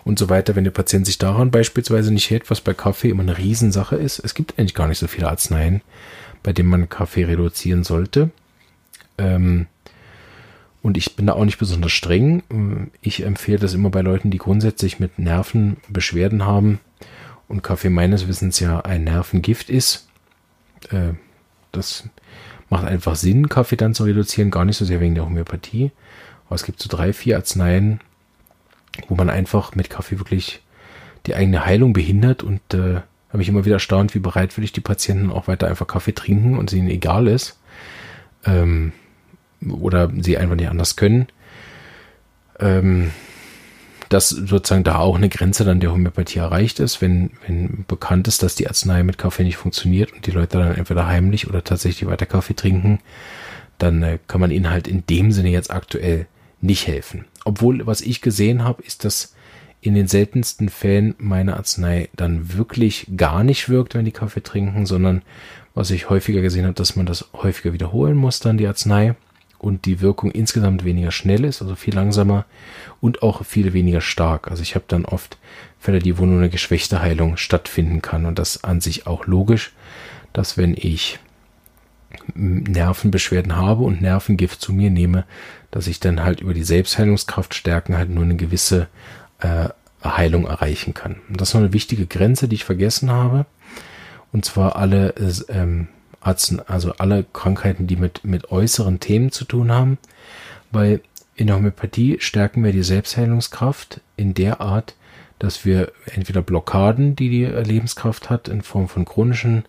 und 0.05 0.19
so 0.19 0.29
weiter. 0.29 0.55
Wenn 0.55 0.65
der 0.65 0.71
Patient 0.71 1.07
sich 1.07 1.19
daran 1.19 1.51
beispielsweise 1.51 2.13
nicht 2.13 2.31
hält, 2.31 2.51
was 2.51 2.61
bei 2.61 2.75
Kaffee 2.75 3.09
immer 3.09 3.23
eine 3.23 3.39
Riesensache 3.39 3.97
ist. 3.97 4.19
Es 4.19 4.35
gibt 4.35 4.59
eigentlich 4.59 4.75
gar 4.75 4.89
nicht 4.89 4.99
so 4.99 5.07
viele 5.07 5.29
Arzneien, 5.29 5.83
bei 6.43 6.53
dem 6.53 6.67
man 6.67 6.89
Kaffee 6.89 7.25
reduzieren 7.25 7.85
sollte. 7.85 8.31
Ähm, 9.19 9.67
Und 10.81 10.97
ich 10.97 11.17
bin 11.17 11.27
da 11.27 11.33
auch 11.33 11.45
nicht 11.45 11.59
besonders 11.59 11.93
streng. 11.93 12.91
Ich 13.03 13.25
empfehle 13.25 13.59
das 13.59 13.75
immer 13.75 13.91
bei 13.91 14.01
Leuten, 14.01 14.31
die 14.31 14.39
grundsätzlich 14.39 15.01
mit 15.01 15.19
Nervenbeschwerden 15.19 16.45
haben 16.45 16.79
und 17.49 17.63
Kaffee 17.63 17.91
meines 17.91 18.29
Wissens 18.29 18.61
ja 18.61 18.81
ein 18.81 19.05
Nervengift 19.05 19.71
ist. 19.71 20.09
Äh, 20.91 21.15
das 21.73 22.05
macht 22.71 22.87
einfach 22.87 23.17
Sinn, 23.17 23.49
Kaffee 23.49 23.77
dann 23.77 23.95
zu 23.95 24.05
reduzieren, 24.05 24.51
gar 24.51 24.65
nicht 24.65 24.77
so 24.77 24.85
sehr 24.85 25.01
wegen 25.01 25.15
der 25.15 25.25
Homöopathie. 25.25 25.91
Aber 26.47 26.55
es 26.55 26.65
gibt 26.65 26.81
so 26.81 26.89
drei, 26.89 27.13
vier 27.13 27.37
Arzneien, 27.37 28.01
wo 29.09 29.17
man 29.17 29.31
einfach 29.31 29.75
mit 29.75 29.91
Kaffee 29.91 30.19
wirklich 30.19 30.63
die 31.27 31.35
eigene 31.35 31.65
Heilung 31.65 31.93
behindert 31.93 32.43
und 32.43 32.63
äh, 32.73 33.01
habe 33.31 33.43
ich 33.43 33.49
immer 33.49 33.65
wieder 33.65 33.77
erstaunt, 33.77 34.15
wie 34.15 34.21
bereitwillig 34.21 34.73
die 34.73 34.81
Patienten 34.81 35.31
auch 35.31 35.49
weiter 35.49 35.69
einfach 35.69 35.87
Kaffee 35.87 36.15
trinken 36.15 36.57
und 36.57 36.71
es 36.71 36.77
ihnen 36.77 36.89
egal 36.89 37.27
ist. 37.27 37.59
Ähm, 38.45 38.93
oder 39.67 40.11
sie 40.19 40.39
einfach 40.39 40.57
nicht 40.57 40.69
anders 40.69 40.97
können. 40.97 41.27
Ähm, 42.61 43.11
dass 44.09 44.31
sozusagen 44.31 44.85
da 44.85 44.97
auch 44.99 45.17
eine 45.17 45.29
Grenze 45.29 45.65
dann 45.65 45.81
der 45.81 45.93
Homöopathie 45.93 46.39
erreicht 46.39 46.81
ist, 46.81 47.03
wenn, 47.03 47.31
wenn 47.47 47.85
bekannt 47.87 48.27
ist, 48.27 48.43
dass 48.43 48.55
die 48.55 48.67
Arznei 48.67 49.03
mit 49.03 49.19
Kaffee 49.19 49.45
nicht 49.45 49.59
funktioniert 49.59 50.13
und 50.13 50.27
die 50.27 50.31
Leute 50.31 50.59
dann 50.59 50.75
entweder 50.75 51.07
heimlich 51.07 51.47
oder 51.47 51.63
tatsächlich 51.63 52.09
weiter 52.09 52.27
Kaffee 52.27 52.55
trinken, 52.55 53.01
dann 53.77 54.03
äh, 54.03 54.19
kann 54.27 54.41
man 54.41 54.51
ihnen 54.51 54.71
halt 54.71 54.89
in 54.89 55.05
dem 55.07 55.31
Sinne 55.33 55.51
jetzt 55.51 55.71
aktuell 55.71 56.27
nicht 56.61 56.87
helfen. 56.87 57.27
Obwohl, 57.45 57.87
was 57.87 58.01
ich 58.01 58.21
gesehen 58.23 58.65
habe, 58.65 58.83
ist, 58.83 59.05
dass 59.05 59.35
in 59.81 59.95
den 59.95 60.09
seltensten 60.09 60.69
Fällen 60.69 61.15
meine 61.19 61.57
Arznei 61.57 62.09
dann 62.17 62.55
wirklich 62.55 63.07
gar 63.17 63.45
nicht 63.45 63.69
wirkt, 63.69 63.95
wenn 63.95 64.05
die 64.05 64.13
Kaffee 64.13 64.43
trinken, 64.43 64.87
sondern 64.87 65.23
was 65.75 65.91
ich 65.91 66.11
häufiger 66.11 66.41
gesehen 66.41 66.65
habe, 66.65 66.75
dass 66.75 66.97
man 66.97 67.07
das 67.07 67.29
häufiger 67.33 67.73
wiederholen 67.73 68.17
muss, 68.17 68.41
dann 68.41 68.59
die 68.59 68.67
Arznei 68.67 69.15
und 69.59 69.87
die 69.87 70.01
Wirkung 70.01 70.31
insgesamt 70.31 70.85
weniger 70.85 71.11
schnell 71.11 71.45
ist, 71.45 71.63
also 71.63 71.75
viel 71.75 71.95
langsamer 71.95 72.45
und 73.01 73.23
auch 73.23 73.45
viel 73.45 73.73
weniger 73.73 74.01
stark. 74.01 74.51
Also 74.51 74.63
ich 74.63 74.75
habe 74.75 74.85
dann 74.89 75.05
oft 75.05 75.39
Fälle, 75.79 76.01
die 76.01 76.19
wo 76.19 76.27
nur 76.27 76.39
eine 76.39 76.51
geschwächte 76.51 77.01
Heilung 77.01 77.37
stattfinden 77.37 78.03
kann 78.03 78.27
und 78.27 78.39
das 78.39 78.65
an 78.65 78.81
sich 78.81 79.07
auch 79.07 79.27
logisch, 79.27 79.73
dass 80.33 80.57
wenn 80.57 80.75
ich 80.75 81.19
Nervenbeschwerden 82.35 83.57
habe 83.57 83.85
und 83.85 84.01
Nervengift 84.01 84.61
zu 84.61 84.73
mir 84.73 84.91
nehme, 84.91 85.25
dass 85.71 85.87
ich 85.87 86.01
dann 86.01 86.25
halt 86.25 86.41
über 86.41 86.55
die 86.55 86.65
Selbstheilungskraft 86.65 87.55
stärken 87.55 87.97
halt 87.97 88.11
nur 88.11 88.25
eine 88.25 88.37
gewisse 88.37 88.89
äh, 89.41 89.69
Heilung 90.05 90.47
erreichen 90.47 90.95
kann. 90.95 91.17
Und 91.29 91.41
das 91.41 91.51
ist 91.51 91.55
noch 91.55 91.63
eine 91.63 91.73
wichtige 91.73 92.07
Grenze, 92.07 92.49
die 92.49 92.57
ich 92.57 92.65
vergessen 92.65 93.11
habe. 93.11 93.47
Und 94.33 94.45
zwar 94.45 94.77
alle 94.77 95.15
ähm, 95.49 95.89
Arzen, 96.21 96.61
also 96.67 96.93
alle 96.99 97.25
Krankheiten, 97.33 97.87
die 97.87 97.97
mit, 97.97 98.25
mit 98.25 98.51
äußeren 98.51 99.01
Themen 99.01 99.33
zu 99.33 99.45
tun 99.45 99.73
haben, 99.73 99.99
weil 100.71 101.01
in 101.35 101.47
der 101.47 101.57
Homöopathie 101.57 102.19
stärken 102.21 102.65
wir 102.65 102.73
die 102.73 102.83
Selbstheilungskraft 102.83 104.01
in 104.17 104.35
der 104.35 104.61
Art, 104.61 104.95
dass 105.39 105.65
wir 105.65 105.93
entweder 106.15 106.43
Blockaden, 106.43 107.15
die 107.15 107.29
die 107.31 107.45
Lebenskraft 107.45 108.29
hat, 108.29 108.49
in 108.49 108.63
Form 108.63 108.89
von 108.89 109.05
chronischen 109.05 109.65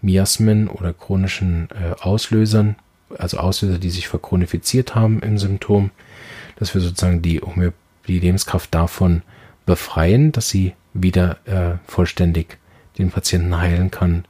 Miasmen 0.00 0.68
oder 0.68 0.92
chronischen 0.92 1.68
äh, 1.70 1.94
Auslösern, 2.00 2.74
also 3.16 3.38
Auslöser, 3.38 3.78
die 3.78 3.90
sich 3.90 4.08
verchronifiziert 4.08 4.96
haben 4.96 5.20
im 5.20 5.38
Symptom, 5.38 5.90
dass 6.56 6.74
wir 6.74 6.80
sozusagen 6.80 7.22
die, 7.22 7.40
Homö 7.40 7.70
die 8.06 8.18
Lebenskraft 8.18 8.74
davon 8.74 9.22
befreien, 9.66 10.32
dass 10.32 10.48
sie 10.48 10.74
wieder 10.94 11.38
äh, 11.46 11.78
vollständig 11.90 12.58
den 12.98 13.10
Patienten 13.10 13.56
heilen 13.56 13.90
kann, 13.90 14.24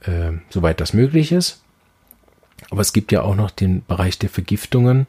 äh, 0.00 0.32
soweit 0.50 0.80
das 0.80 0.92
möglich 0.92 1.32
ist. 1.32 1.62
Aber 2.70 2.80
es 2.80 2.92
gibt 2.92 3.12
ja 3.12 3.22
auch 3.22 3.36
noch 3.36 3.50
den 3.50 3.84
Bereich 3.84 4.18
der 4.18 4.30
Vergiftungen, 4.30 5.06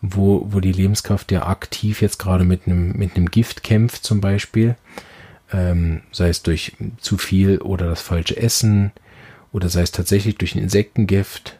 wo, 0.00 0.46
wo 0.50 0.60
die 0.60 0.72
Lebenskraft 0.72 1.30
ja 1.30 1.46
aktiv 1.46 2.02
jetzt 2.02 2.18
gerade 2.18 2.44
mit 2.44 2.66
einem, 2.66 2.92
mit 2.92 3.16
einem 3.16 3.30
Gift 3.30 3.62
kämpft 3.62 4.04
zum 4.04 4.20
Beispiel, 4.20 4.76
ähm, 5.52 6.02
sei 6.12 6.28
es 6.28 6.42
durch 6.42 6.76
zu 6.98 7.18
viel 7.18 7.58
oder 7.58 7.86
das 7.86 8.00
falsche 8.00 8.36
Essen 8.36 8.92
oder 9.52 9.68
sei 9.68 9.82
es 9.82 9.92
tatsächlich 9.92 10.36
durch 10.36 10.54
ein 10.54 10.62
Insektengift 10.62 11.58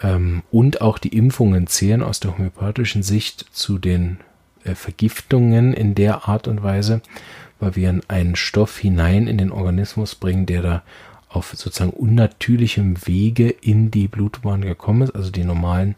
ähm, 0.00 0.42
und 0.50 0.80
auch 0.80 0.98
die 0.98 1.16
Impfungen 1.16 1.66
zählen 1.66 2.02
aus 2.02 2.20
der 2.20 2.36
homöopathischen 2.36 3.02
Sicht 3.02 3.46
zu 3.52 3.78
den 3.78 4.18
Vergiftungen 4.74 5.72
in 5.72 5.94
der 5.94 6.28
Art 6.28 6.48
und 6.48 6.62
Weise, 6.62 7.02
weil 7.60 7.76
wir 7.76 8.00
einen 8.08 8.36
Stoff 8.36 8.78
hinein 8.78 9.26
in 9.26 9.38
den 9.38 9.52
Organismus 9.52 10.14
bringen, 10.14 10.46
der 10.46 10.62
da 10.62 10.82
auf 11.28 11.52
sozusagen 11.54 11.92
unnatürlichem 11.92 13.06
Wege 13.06 13.48
in 13.48 13.90
die 13.90 14.08
Blutbahn 14.08 14.62
gekommen 14.62 15.02
ist, 15.02 15.14
also 15.14 15.30
die 15.30 15.44
normalen 15.44 15.94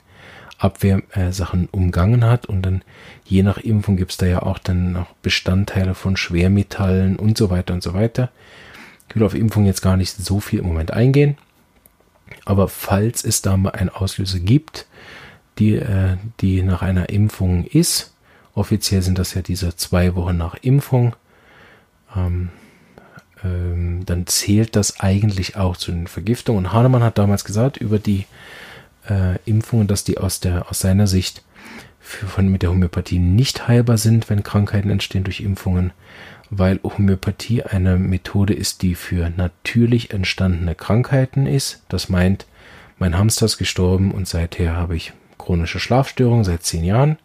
Abwehrsachen 0.59 1.69
umgangen 1.73 2.25
hat 2.25 2.47
und 2.47 2.63
dann 2.63 2.83
je 3.25 3.43
nach 3.43 3.59
Impfung 3.59 3.97
gibt 3.97 4.13
es 4.13 4.17
da 4.17 4.27
ja 4.27 4.43
auch 4.43 4.59
dann 4.59 4.93
noch 4.93 5.13
Bestandteile 5.23 5.95
von 5.95 6.17
Schwermetallen 6.17 7.17
und 7.17 7.37
so 7.37 7.51
weiter 7.51 7.75
und 7.75 7.83
so 7.83 7.93
weiter. 7.93 8.31
Ich 9.09 9.17
will 9.17 9.25
auf 9.25 9.35
Impfung 9.35 9.67
jetzt 9.67 9.83
gar 9.83 9.97
nicht 9.97 10.17
so 10.17 10.41
viel 10.41 10.61
im 10.61 10.67
Moment 10.67 10.93
eingehen, 10.93 11.37
aber 12.45 12.69
falls 12.69 13.25
es 13.25 13.43
da 13.43 13.57
mal 13.57 13.71
einen 13.71 13.91
Auslöser 13.91 14.39
gibt, 14.39 14.87
die, 15.59 15.77
äh, 15.77 16.17
die 16.41 16.63
nach 16.63 16.83
einer 16.83 17.09
Impfung 17.11 17.65
ist, 17.65 18.14
offiziell 18.55 19.03
sind 19.03 19.19
das 19.19 19.35
ja 19.35 19.43
diese 19.43 19.77
zwei 19.77 20.15
Wochen 20.15 20.37
nach 20.37 20.55
Impfung, 20.63 21.17
ähm, 22.17 22.51
ähm, 23.45 24.05
dann 24.07 24.27
zählt 24.27 24.77
das 24.77 25.01
eigentlich 25.01 25.57
auch 25.57 25.77
zu 25.77 25.93
den 25.93 26.07
Vergiftungen. 26.07 26.67
Und 26.67 26.73
Hahnemann 26.73 27.03
hat 27.03 27.19
damals 27.19 27.45
gesagt 27.45 27.77
über 27.77 27.99
die 27.99 28.27
äh, 29.09 29.39
Impfungen, 29.45 29.87
dass 29.87 30.05
die 30.05 30.19
aus, 30.19 30.41
der, 30.41 30.71
aus 30.71 30.81
seiner 30.81 31.07
Sicht 31.07 31.43
für, 32.01 32.27
von, 32.27 32.49
mit 32.49 32.63
der 32.63 32.71
Homöopathie 32.71 33.19
nicht 33.19 33.69
heilbar 33.69 33.99
sind, 33.99 34.31
wenn 34.31 34.43
Krankheiten 34.43 34.91
entstehen 34.91 35.25
durch 35.25 35.41
Impfungen, 35.41 35.93
weil 36.51 36.81
Homöopathie 36.83 37.63
eine 37.63 37.97
Methode 37.97 38.55
ist, 38.55 38.83
die 38.83 38.95
für 38.95 39.31
natürlich 39.37 40.11
entstandene 40.13 40.75
Krankheiten 40.75 41.47
ist. 41.47 41.83
Das 41.89 42.09
meint, 42.09 42.47
mein 42.99 43.19
Hamster 43.19 43.47
ist 43.47 43.59
gestorben 43.59 44.13
und 44.13 44.29
seither 44.29 44.77
habe 44.77 44.97
ich 44.97 45.13
chronische 45.39 45.81
Schlafstörungen 45.81 46.45
seit 46.45 46.63
zehn 46.63 46.85
Jahren. 46.85 47.19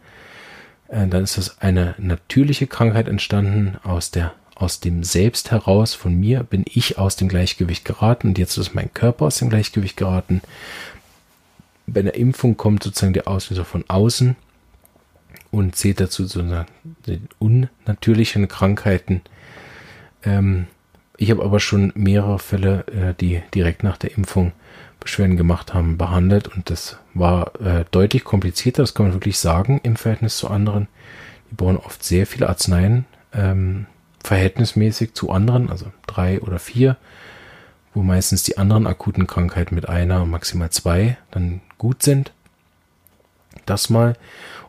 Äh, 0.90 1.08
dann 1.08 1.24
ist 1.24 1.38
das 1.38 1.62
eine 1.62 1.96
natürliche 1.98 2.68
Krankheit 2.68 3.08
entstanden 3.08 3.78
aus 3.84 4.12
der 4.12 4.34
aus 4.56 4.82
dem 4.82 5.06
Selbst 5.06 5.52
heraus 5.52 5.94
von 5.94 6.14
mir 6.14 6.44
bin 6.44 6.66
ich 6.68 6.98
aus 6.98 7.16
dem 7.16 7.30
Gleichgewicht 7.30 7.86
geraten 7.86 8.28
und 8.28 8.38
jetzt 8.38 8.58
ist 8.58 8.76
mein 8.76 8.94
Körper 8.94 9.28
aus 9.28 9.38
dem 9.38 9.50
Gleichgewicht 9.50 9.96
geraten. 9.96 10.42
Bei 11.88 12.02
der 12.02 12.16
Impfung 12.16 12.58
kommt 12.58 12.84
sozusagen 12.84 13.14
der 13.14 13.30
Auslöser 13.30 13.64
von 13.64 13.86
außen 13.88 14.36
und 15.52 15.76
zählt 15.78 16.02
dazu 16.02 16.26
sozusagen 16.26 16.66
den 17.08 17.30
unnatürlichen 17.40 18.50
Krankheiten. 18.50 19.22
Ähm, 20.24 20.68
ich 21.16 21.32
habe 21.32 21.44
aber 21.44 21.62
schon 21.62 21.94
mehrere 21.96 22.40
Fälle, 22.40 22.86
äh, 22.88 23.14
die 23.20 23.42
direkt 23.56 23.84
nach 23.84 23.98
der 23.98 24.18
Impfung 24.18 24.52
Beschwerden 25.00 25.38
gemacht 25.38 25.74
haben, 25.74 25.98
behandelt 25.98 26.48
und 26.48 26.70
das 26.70 26.98
war 27.14 27.60
äh, 27.62 27.86
deutlich 27.92 28.24
komplizierter, 28.24 28.84
das 28.84 28.94
kann 28.94 29.08
man 29.08 29.14
wirklich 29.14 29.40
sagen, 29.40 29.80
im 29.84 29.96
Verhältnis 29.96 30.38
zu 30.38 30.50
anderen. 30.50 30.88
Die 31.50 31.56
brauchen 31.56 31.78
oft 31.78 32.04
sehr 32.04 32.28
viele 32.28 32.50
Arzneien. 32.50 33.06
Ähm, 33.34 33.86
verhältnismäßig 34.24 35.14
zu 35.14 35.32
anderen, 35.32 35.70
also 35.70 35.88
drei 36.08 36.42
oder 36.42 36.60
vier, 36.60 36.98
wo 37.94 38.02
meistens 38.02 38.44
die 38.44 38.58
anderen 38.58 38.88
akuten 38.88 39.28
Krankheiten 39.28 39.76
mit 39.76 39.88
einer, 39.88 40.26
maximal 40.26 40.70
zwei 40.70 41.18
dann 41.32 41.62
gut 41.78 42.04
sind. 42.04 42.32
Das 43.66 43.90
mal. 43.90 44.16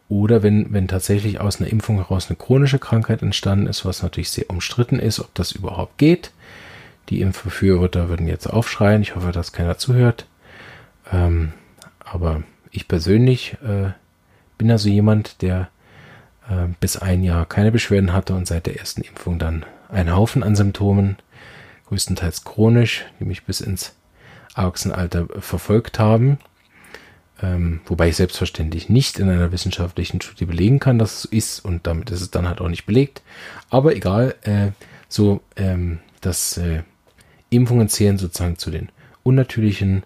Oder 0.08 0.42
wenn, 0.42 0.72
wenn 0.72 0.88
tatsächlich 0.88 1.40
aus 1.40 1.60
einer 1.60 1.70
Impfung 1.70 1.96
heraus 1.96 2.28
eine 2.28 2.36
chronische 2.36 2.78
Krankheit 2.78 3.22
entstanden 3.22 3.66
ist, 3.66 3.84
was 3.84 4.02
natürlich 4.02 4.30
sehr 4.30 4.50
umstritten 4.50 4.98
ist, 4.98 5.20
ob 5.20 5.32
das 5.34 5.52
überhaupt 5.52 5.98
geht. 5.98 6.32
Die 7.10 7.20
Impfbefürworter 7.20 8.08
würden 8.08 8.28
jetzt 8.28 8.46
aufschreien. 8.46 9.02
Ich 9.02 9.16
hoffe, 9.16 9.32
dass 9.32 9.52
keiner 9.52 9.76
zuhört. 9.78 10.26
Ähm, 11.12 11.52
aber 11.98 12.42
ich 12.70 12.86
persönlich 12.86 13.56
äh, 13.64 13.90
bin 14.58 14.70
also 14.70 14.88
jemand, 14.88 15.42
der 15.42 15.68
äh, 16.48 16.68
bis 16.78 16.96
ein 16.96 17.24
Jahr 17.24 17.46
keine 17.46 17.72
Beschwerden 17.72 18.12
hatte 18.12 18.34
und 18.34 18.46
seit 18.46 18.66
der 18.66 18.78
ersten 18.78 19.02
Impfung 19.02 19.38
dann 19.38 19.66
einen 19.88 20.14
Haufen 20.14 20.44
an 20.44 20.54
Symptomen, 20.54 21.16
größtenteils 21.88 22.44
chronisch, 22.44 23.04
die 23.18 23.24
mich 23.24 23.44
bis 23.44 23.60
ins 23.60 23.96
Erwachsenenalter 24.54 25.26
verfolgt 25.40 25.98
haben. 25.98 26.38
Ähm, 27.42 27.80
wobei 27.86 28.08
ich 28.08 28.16
selbstverständlich 28.16 28.88
nicht 28.88 29.18
in 29.18 29.28
einer 29.28 29.50
wissenschaftlichen 29.50 30.20
Studie 30.20 30.44
belegen 30.44 30.78
kann, 30.78 30.98
dass 30.98 31.14
es 31.14 31.22
so 31.22 31.28
ist 31.30 31.64
und 31.64 31.86
damit 31.86 32.10
ist 32.10 32.20
es 32.20 32.30
dann 32.30 32.46
halt 32.46 32.60
auch 32.60 32.68
nicht 32.68 32.86
belegt. 32.86 33.22
Aber 33.70 33.96
egal, 33.96 34.34
äh, 34.42 34.68
so 35.08 35.40
ähm, 35.56 35.98
dass 36.20 36.58
äh, 36.58 36.82
Impfungen 37.50 37.88
zählen 37.88 38.18
sozusagen 38.18 38.58
zu 38.58 38.70
den 38.70 38.88
unnatürlichen 39.22 40.04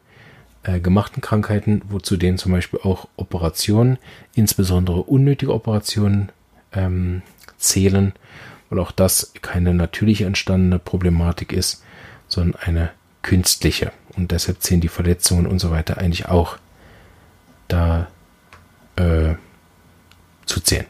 äh, 0.64 0.80
gemachten 0.80 1.20
Krankheiten, 1.20 1.82
wozu 1.88 2.16
denen 2.16 2.38
zum 2.38 2.52
Beispiel 2.52 2.80
auch 2.82 3.08
Operationen, 3.16 3.98
insbesondere 4.34 5.02
unnötige 5.02 5.52
Operationen, 5.52 6.30
ähm, 6.72 7.22
zählen, 7.58 8.12
weil 8.68 8.78
auch 8.78 8.90
das 8.90 9.32
keine 9.42 9.74
natürlich 9.74 10.22
entstandene 10.22 10.78
Problematik 10.78 11.52
ist, 11.52 11.84
sondern 12.28 12.60
eine 12.62 12.90
künstliche. 13.22 13.92
Und 14.16 14.30
deshalb 14.30 14.62
zählen 14.62 14.80
die 14.80 14.88
Verletzungen 14.88 15.46
und 15.46 15.58
so 15.58 15.70
weiter 15.70 15.98
eigentlich 15.98 16.26
auch 16.26 16.58
da 17.68 18.08
äh, 18.96 19.34
zu 20.46 20.60
zählen. 20.60 20.86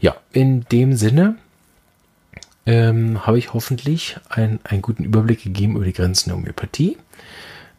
Ja, 0.00 0.16
in 0.32 0.64
dem 0.72 0.94
Sinne 0.94 1.36
ähm, 2.66 3.26
habe 3.26 3.38
ich 3.38 3.52
hoffentlich 3.52 4.18
ein, 4.28 4.60
einen 4.64 4.82
guten 4.82 5.04
Überblick 5.04 5.42
gegeben 5.42 5.76
über 5.76 5.84
die 5.84 5.92
Grenzen 5.92 6.30
der 6.30 6.36
Homöopathie. 6.36 6.98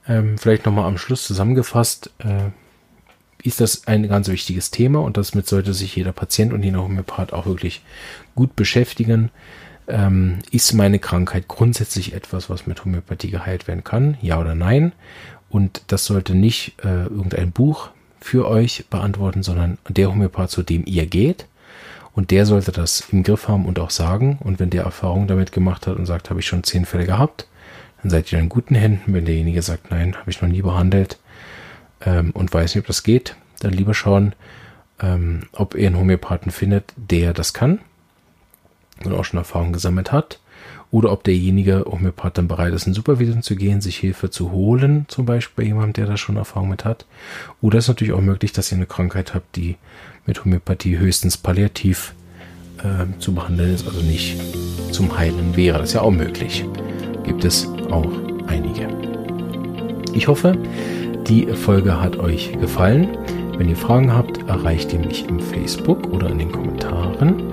Ähm, 0.08 0.38
vielleicht 0.38 0.66
nochmal 0.66 0.86
am 0.86 0.98
Schluss 0.98 1.24
zusammengefasst, 1.24 2.12
äh, 2.20 2.50
ist 3.44 3.62
das 3.62 3.88
ein 3.88 4.08
ganz 4.08 4.28
wichtiges 4.28 4.72
Thema 4.72 5.02
und 5.02 5.18
damit 5.18 5.48
sollte 5.48 5.74
sich 5.74 5.96
jeder 5.96 6.12
Patient 6.12 6.54
und 6.54 6.64
jeder 6.64 6.84
Homöopath 6.84 7.34
auch 7.34 7.46
wirklich 7.46 7.82
gut 8.36 8.56
beschäftigen. 8.56 9.32
Ähm, 9.88 10.40
ist 10.52 10.74
meine 10.74 11.00
Krankheit 11.00 11.48
grundsätzlich 11.48 12.14
etwas, 12.14 12.50
was 12.50 12.68
mit 12.68 12.84
Homöopathie 12.86 13.32
geheilt 13.32 13.68
werden 13.68 13.84
kann? 13.84 14.18
Ja 14.22 14.40
oder 14.40 14.56
nein? 14.56 14.94
Und 15.50 15.84
das 15.88 16.06
sollte 16.06 16.36
nicht 16.36 16.76
äh, 16.84 17.04
irgendein 17.04 17.52
Buch 17.52 17.90
für 18.20 18.48
euch 18.48 18.86
beantworten, 18.90 19.44
sondern 19.44 19.80
der 19.90 20.10
Homöopath, 20.10 20.52
zu 20.52 20.64
dem 20.64 20.84
ihr 20.86 21.08
geht. 21.08 21.48
Und 22.14 22.32
der 22.32 22.46
sollte 22.46 22.72
das 22.72 23.04
im 23.12 23.24
Griff 23.24 23.48
haben 23.48 23.66
und 23.66 23.80
auch 23.80 23.90
sagen. 23.90 24.38
Und 24.42 24.60
wenn 24.60 24.70
der 24.70 24.84
Erfahrung 24.84 25.28
damit 25.28 25.52
gemacht 25.52 25.88
hat 25.88 25.98
und 25.98 26.06
sagt, 26.06 26.30
habe 26.30 26.40
ich 26.40 26.48
schon 26.48 26.64
zehn 26.64 26.86
Fälle 26.86 27.06
gehabt, 27.06 27.48
dann 28.02 28.10
seid 28.10 28.32
ihr 28.32 28.40
in 28.40 28.50
guten 28.50 28.76
Händen. 28.76 29.14
Wenn 29.14 29.26
derjenige 29.26 29.62
sagt, 29.62 29.92
nein, 29.92 30.16
habe 30.16 30.30
ich 30.30 30.42
noch 30.42 30.50
nie 30.50 30.62
behandelt 30.62 31.20
ähm, 32.06 32.32
und 32.32 32.54
weiß 32.54 32.76
nicht, 32.76 32.84
ob 32.84 32.88
das 32.88 33.04
geht, 33.04 33.36
dann 33.60 33.72
lieber 33.72 33.94
schauen, 33.94 34.34
ähm, 35.00 35.42
ob 35.54 35.76
ihr 35.76 35.88
einen 35.88 35.98
Homöopathen 35.98 36.52
findet, 36.52 36.94
der 36.96 37.34
das 37.34 37.54
kann 37.54 37.80
und 39.06 39.14
auch 39.14 39.26
schon 39.26 39.38
Erfahrung 39.38 39.74
gesammelt 39.74 40.12
hat. 40.12 40.40
Oder 40.92 41.14
ob 41.14 41.24
derjenige 41.24 41.86
Homöopath 41.90 42.38
dann 42.38 42.50
bereit 42.50 42.74
ist, 42.74 42.86
in 42.86 42.94
Supervision 42.94 43.44
zu 43.44 43.56
gehen, 43.56 43.80
sich 43.80 43.96
Hilfe 43.96 44.30
zu 44.30 44.52
holen, 44.52 45.06
zum 45.08 45.26
Beispiel 45.26 45.64
bei 45.64 45.68
jemandem, 45.70 45.94
der 45.94 46.06
da 46.06 46.18
schon 46.18 46.36
Erfahrung 46.36 46.68
mit 46.68 46.84
hat. 46.84 47.06
Oder 47.62 47.78
es 47.78 47.86
ist 47.86 47.88
natürlich 47.88 48.14
auch 48.14 48.22
möglich, 48.22 48.52
dass 48.52 48.72
ihr 48.74 48.76
eine 48.76 48.88
Krankheit 48.88 49.34
habt, 49.34 49.56
die 49.56 49.78
mit 50.26 50.44
Homöopathie 50.44 50.98
höchstens 50.98 51.38
palliativ 51.38 52.14
äh, 52.80 53.20
zu 53.20 53.34
behandeln 53.34 53.74
ist, 53.74 53.88
also 53.88 54.02
nicht 54.02 54.38
zum 54.92 55.18
Heilen 55.18 55.56
wäre. 55.56 55.80
Das 55.80 55.90
ist 55.90 55.96
ja 55.96 56.02
auch 56.02 56.12
möglich. 56.12 56.66
Gibt 57.24 57.46
es 57.46 57.68
auch 57.90 58.12
einige. 58.48 58.88
Ich 60.14 60.28
hoffe, 60.28 60.58
die 61.28 61.46
Folge 61.48 62.02
hat 62.02 62.18
euch 62.18 62.52
gefallen. 62.60 63.18
Wenn 63.58 63.70
ihr 63.70 63.76
Fragen 63.76 64.14
habt, 64.14 64.40
erreicht 64.50 64.92
ihr 64.94 65.00
mich 65.00 65.28
im 65.28 65.40
Facebook 65.40 66.12
oder 66.12 66.30
in 66.30 66.40
den 66.40 66.52
Kommentaren. 66.52 67.44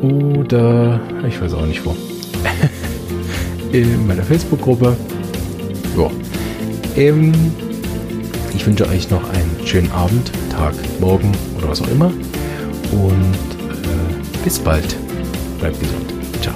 Oder 0.00 1.00
ich 1.26 1.40
weiß 1.40 1.54
auch 1.54 1.66
nicht 1.66 1.84
wo. 1.84 1.96
in 3.72 4.06
meiner 4.06 4.22
Facebook-Gruppe. 4.22 4.96
Ja. 5.96 6.10
Ähm, 6.96 7.32
ich 8.54 8.66
wünsche 8.66 8.88
euch 8.88 9.10
noch 9.10 9.28
einen 9.30 9.66
schönen 9.66 9.90
Abend, 9.92 10.30
Tag, 10.52 10.74
Morgen 11.00 11.32
oder 11.56 11.70
was 11.70 11.80
auch 11.80 11.88
immer. 11.88 12.12
Und 12.92 13.34
äh, 13.70 14.44
bis 14.44 14.58
bald. 14.58 14.96
Bleibt 15.58 15.80
gesund. 15.80 16.12
Ciao. 16.42 16.54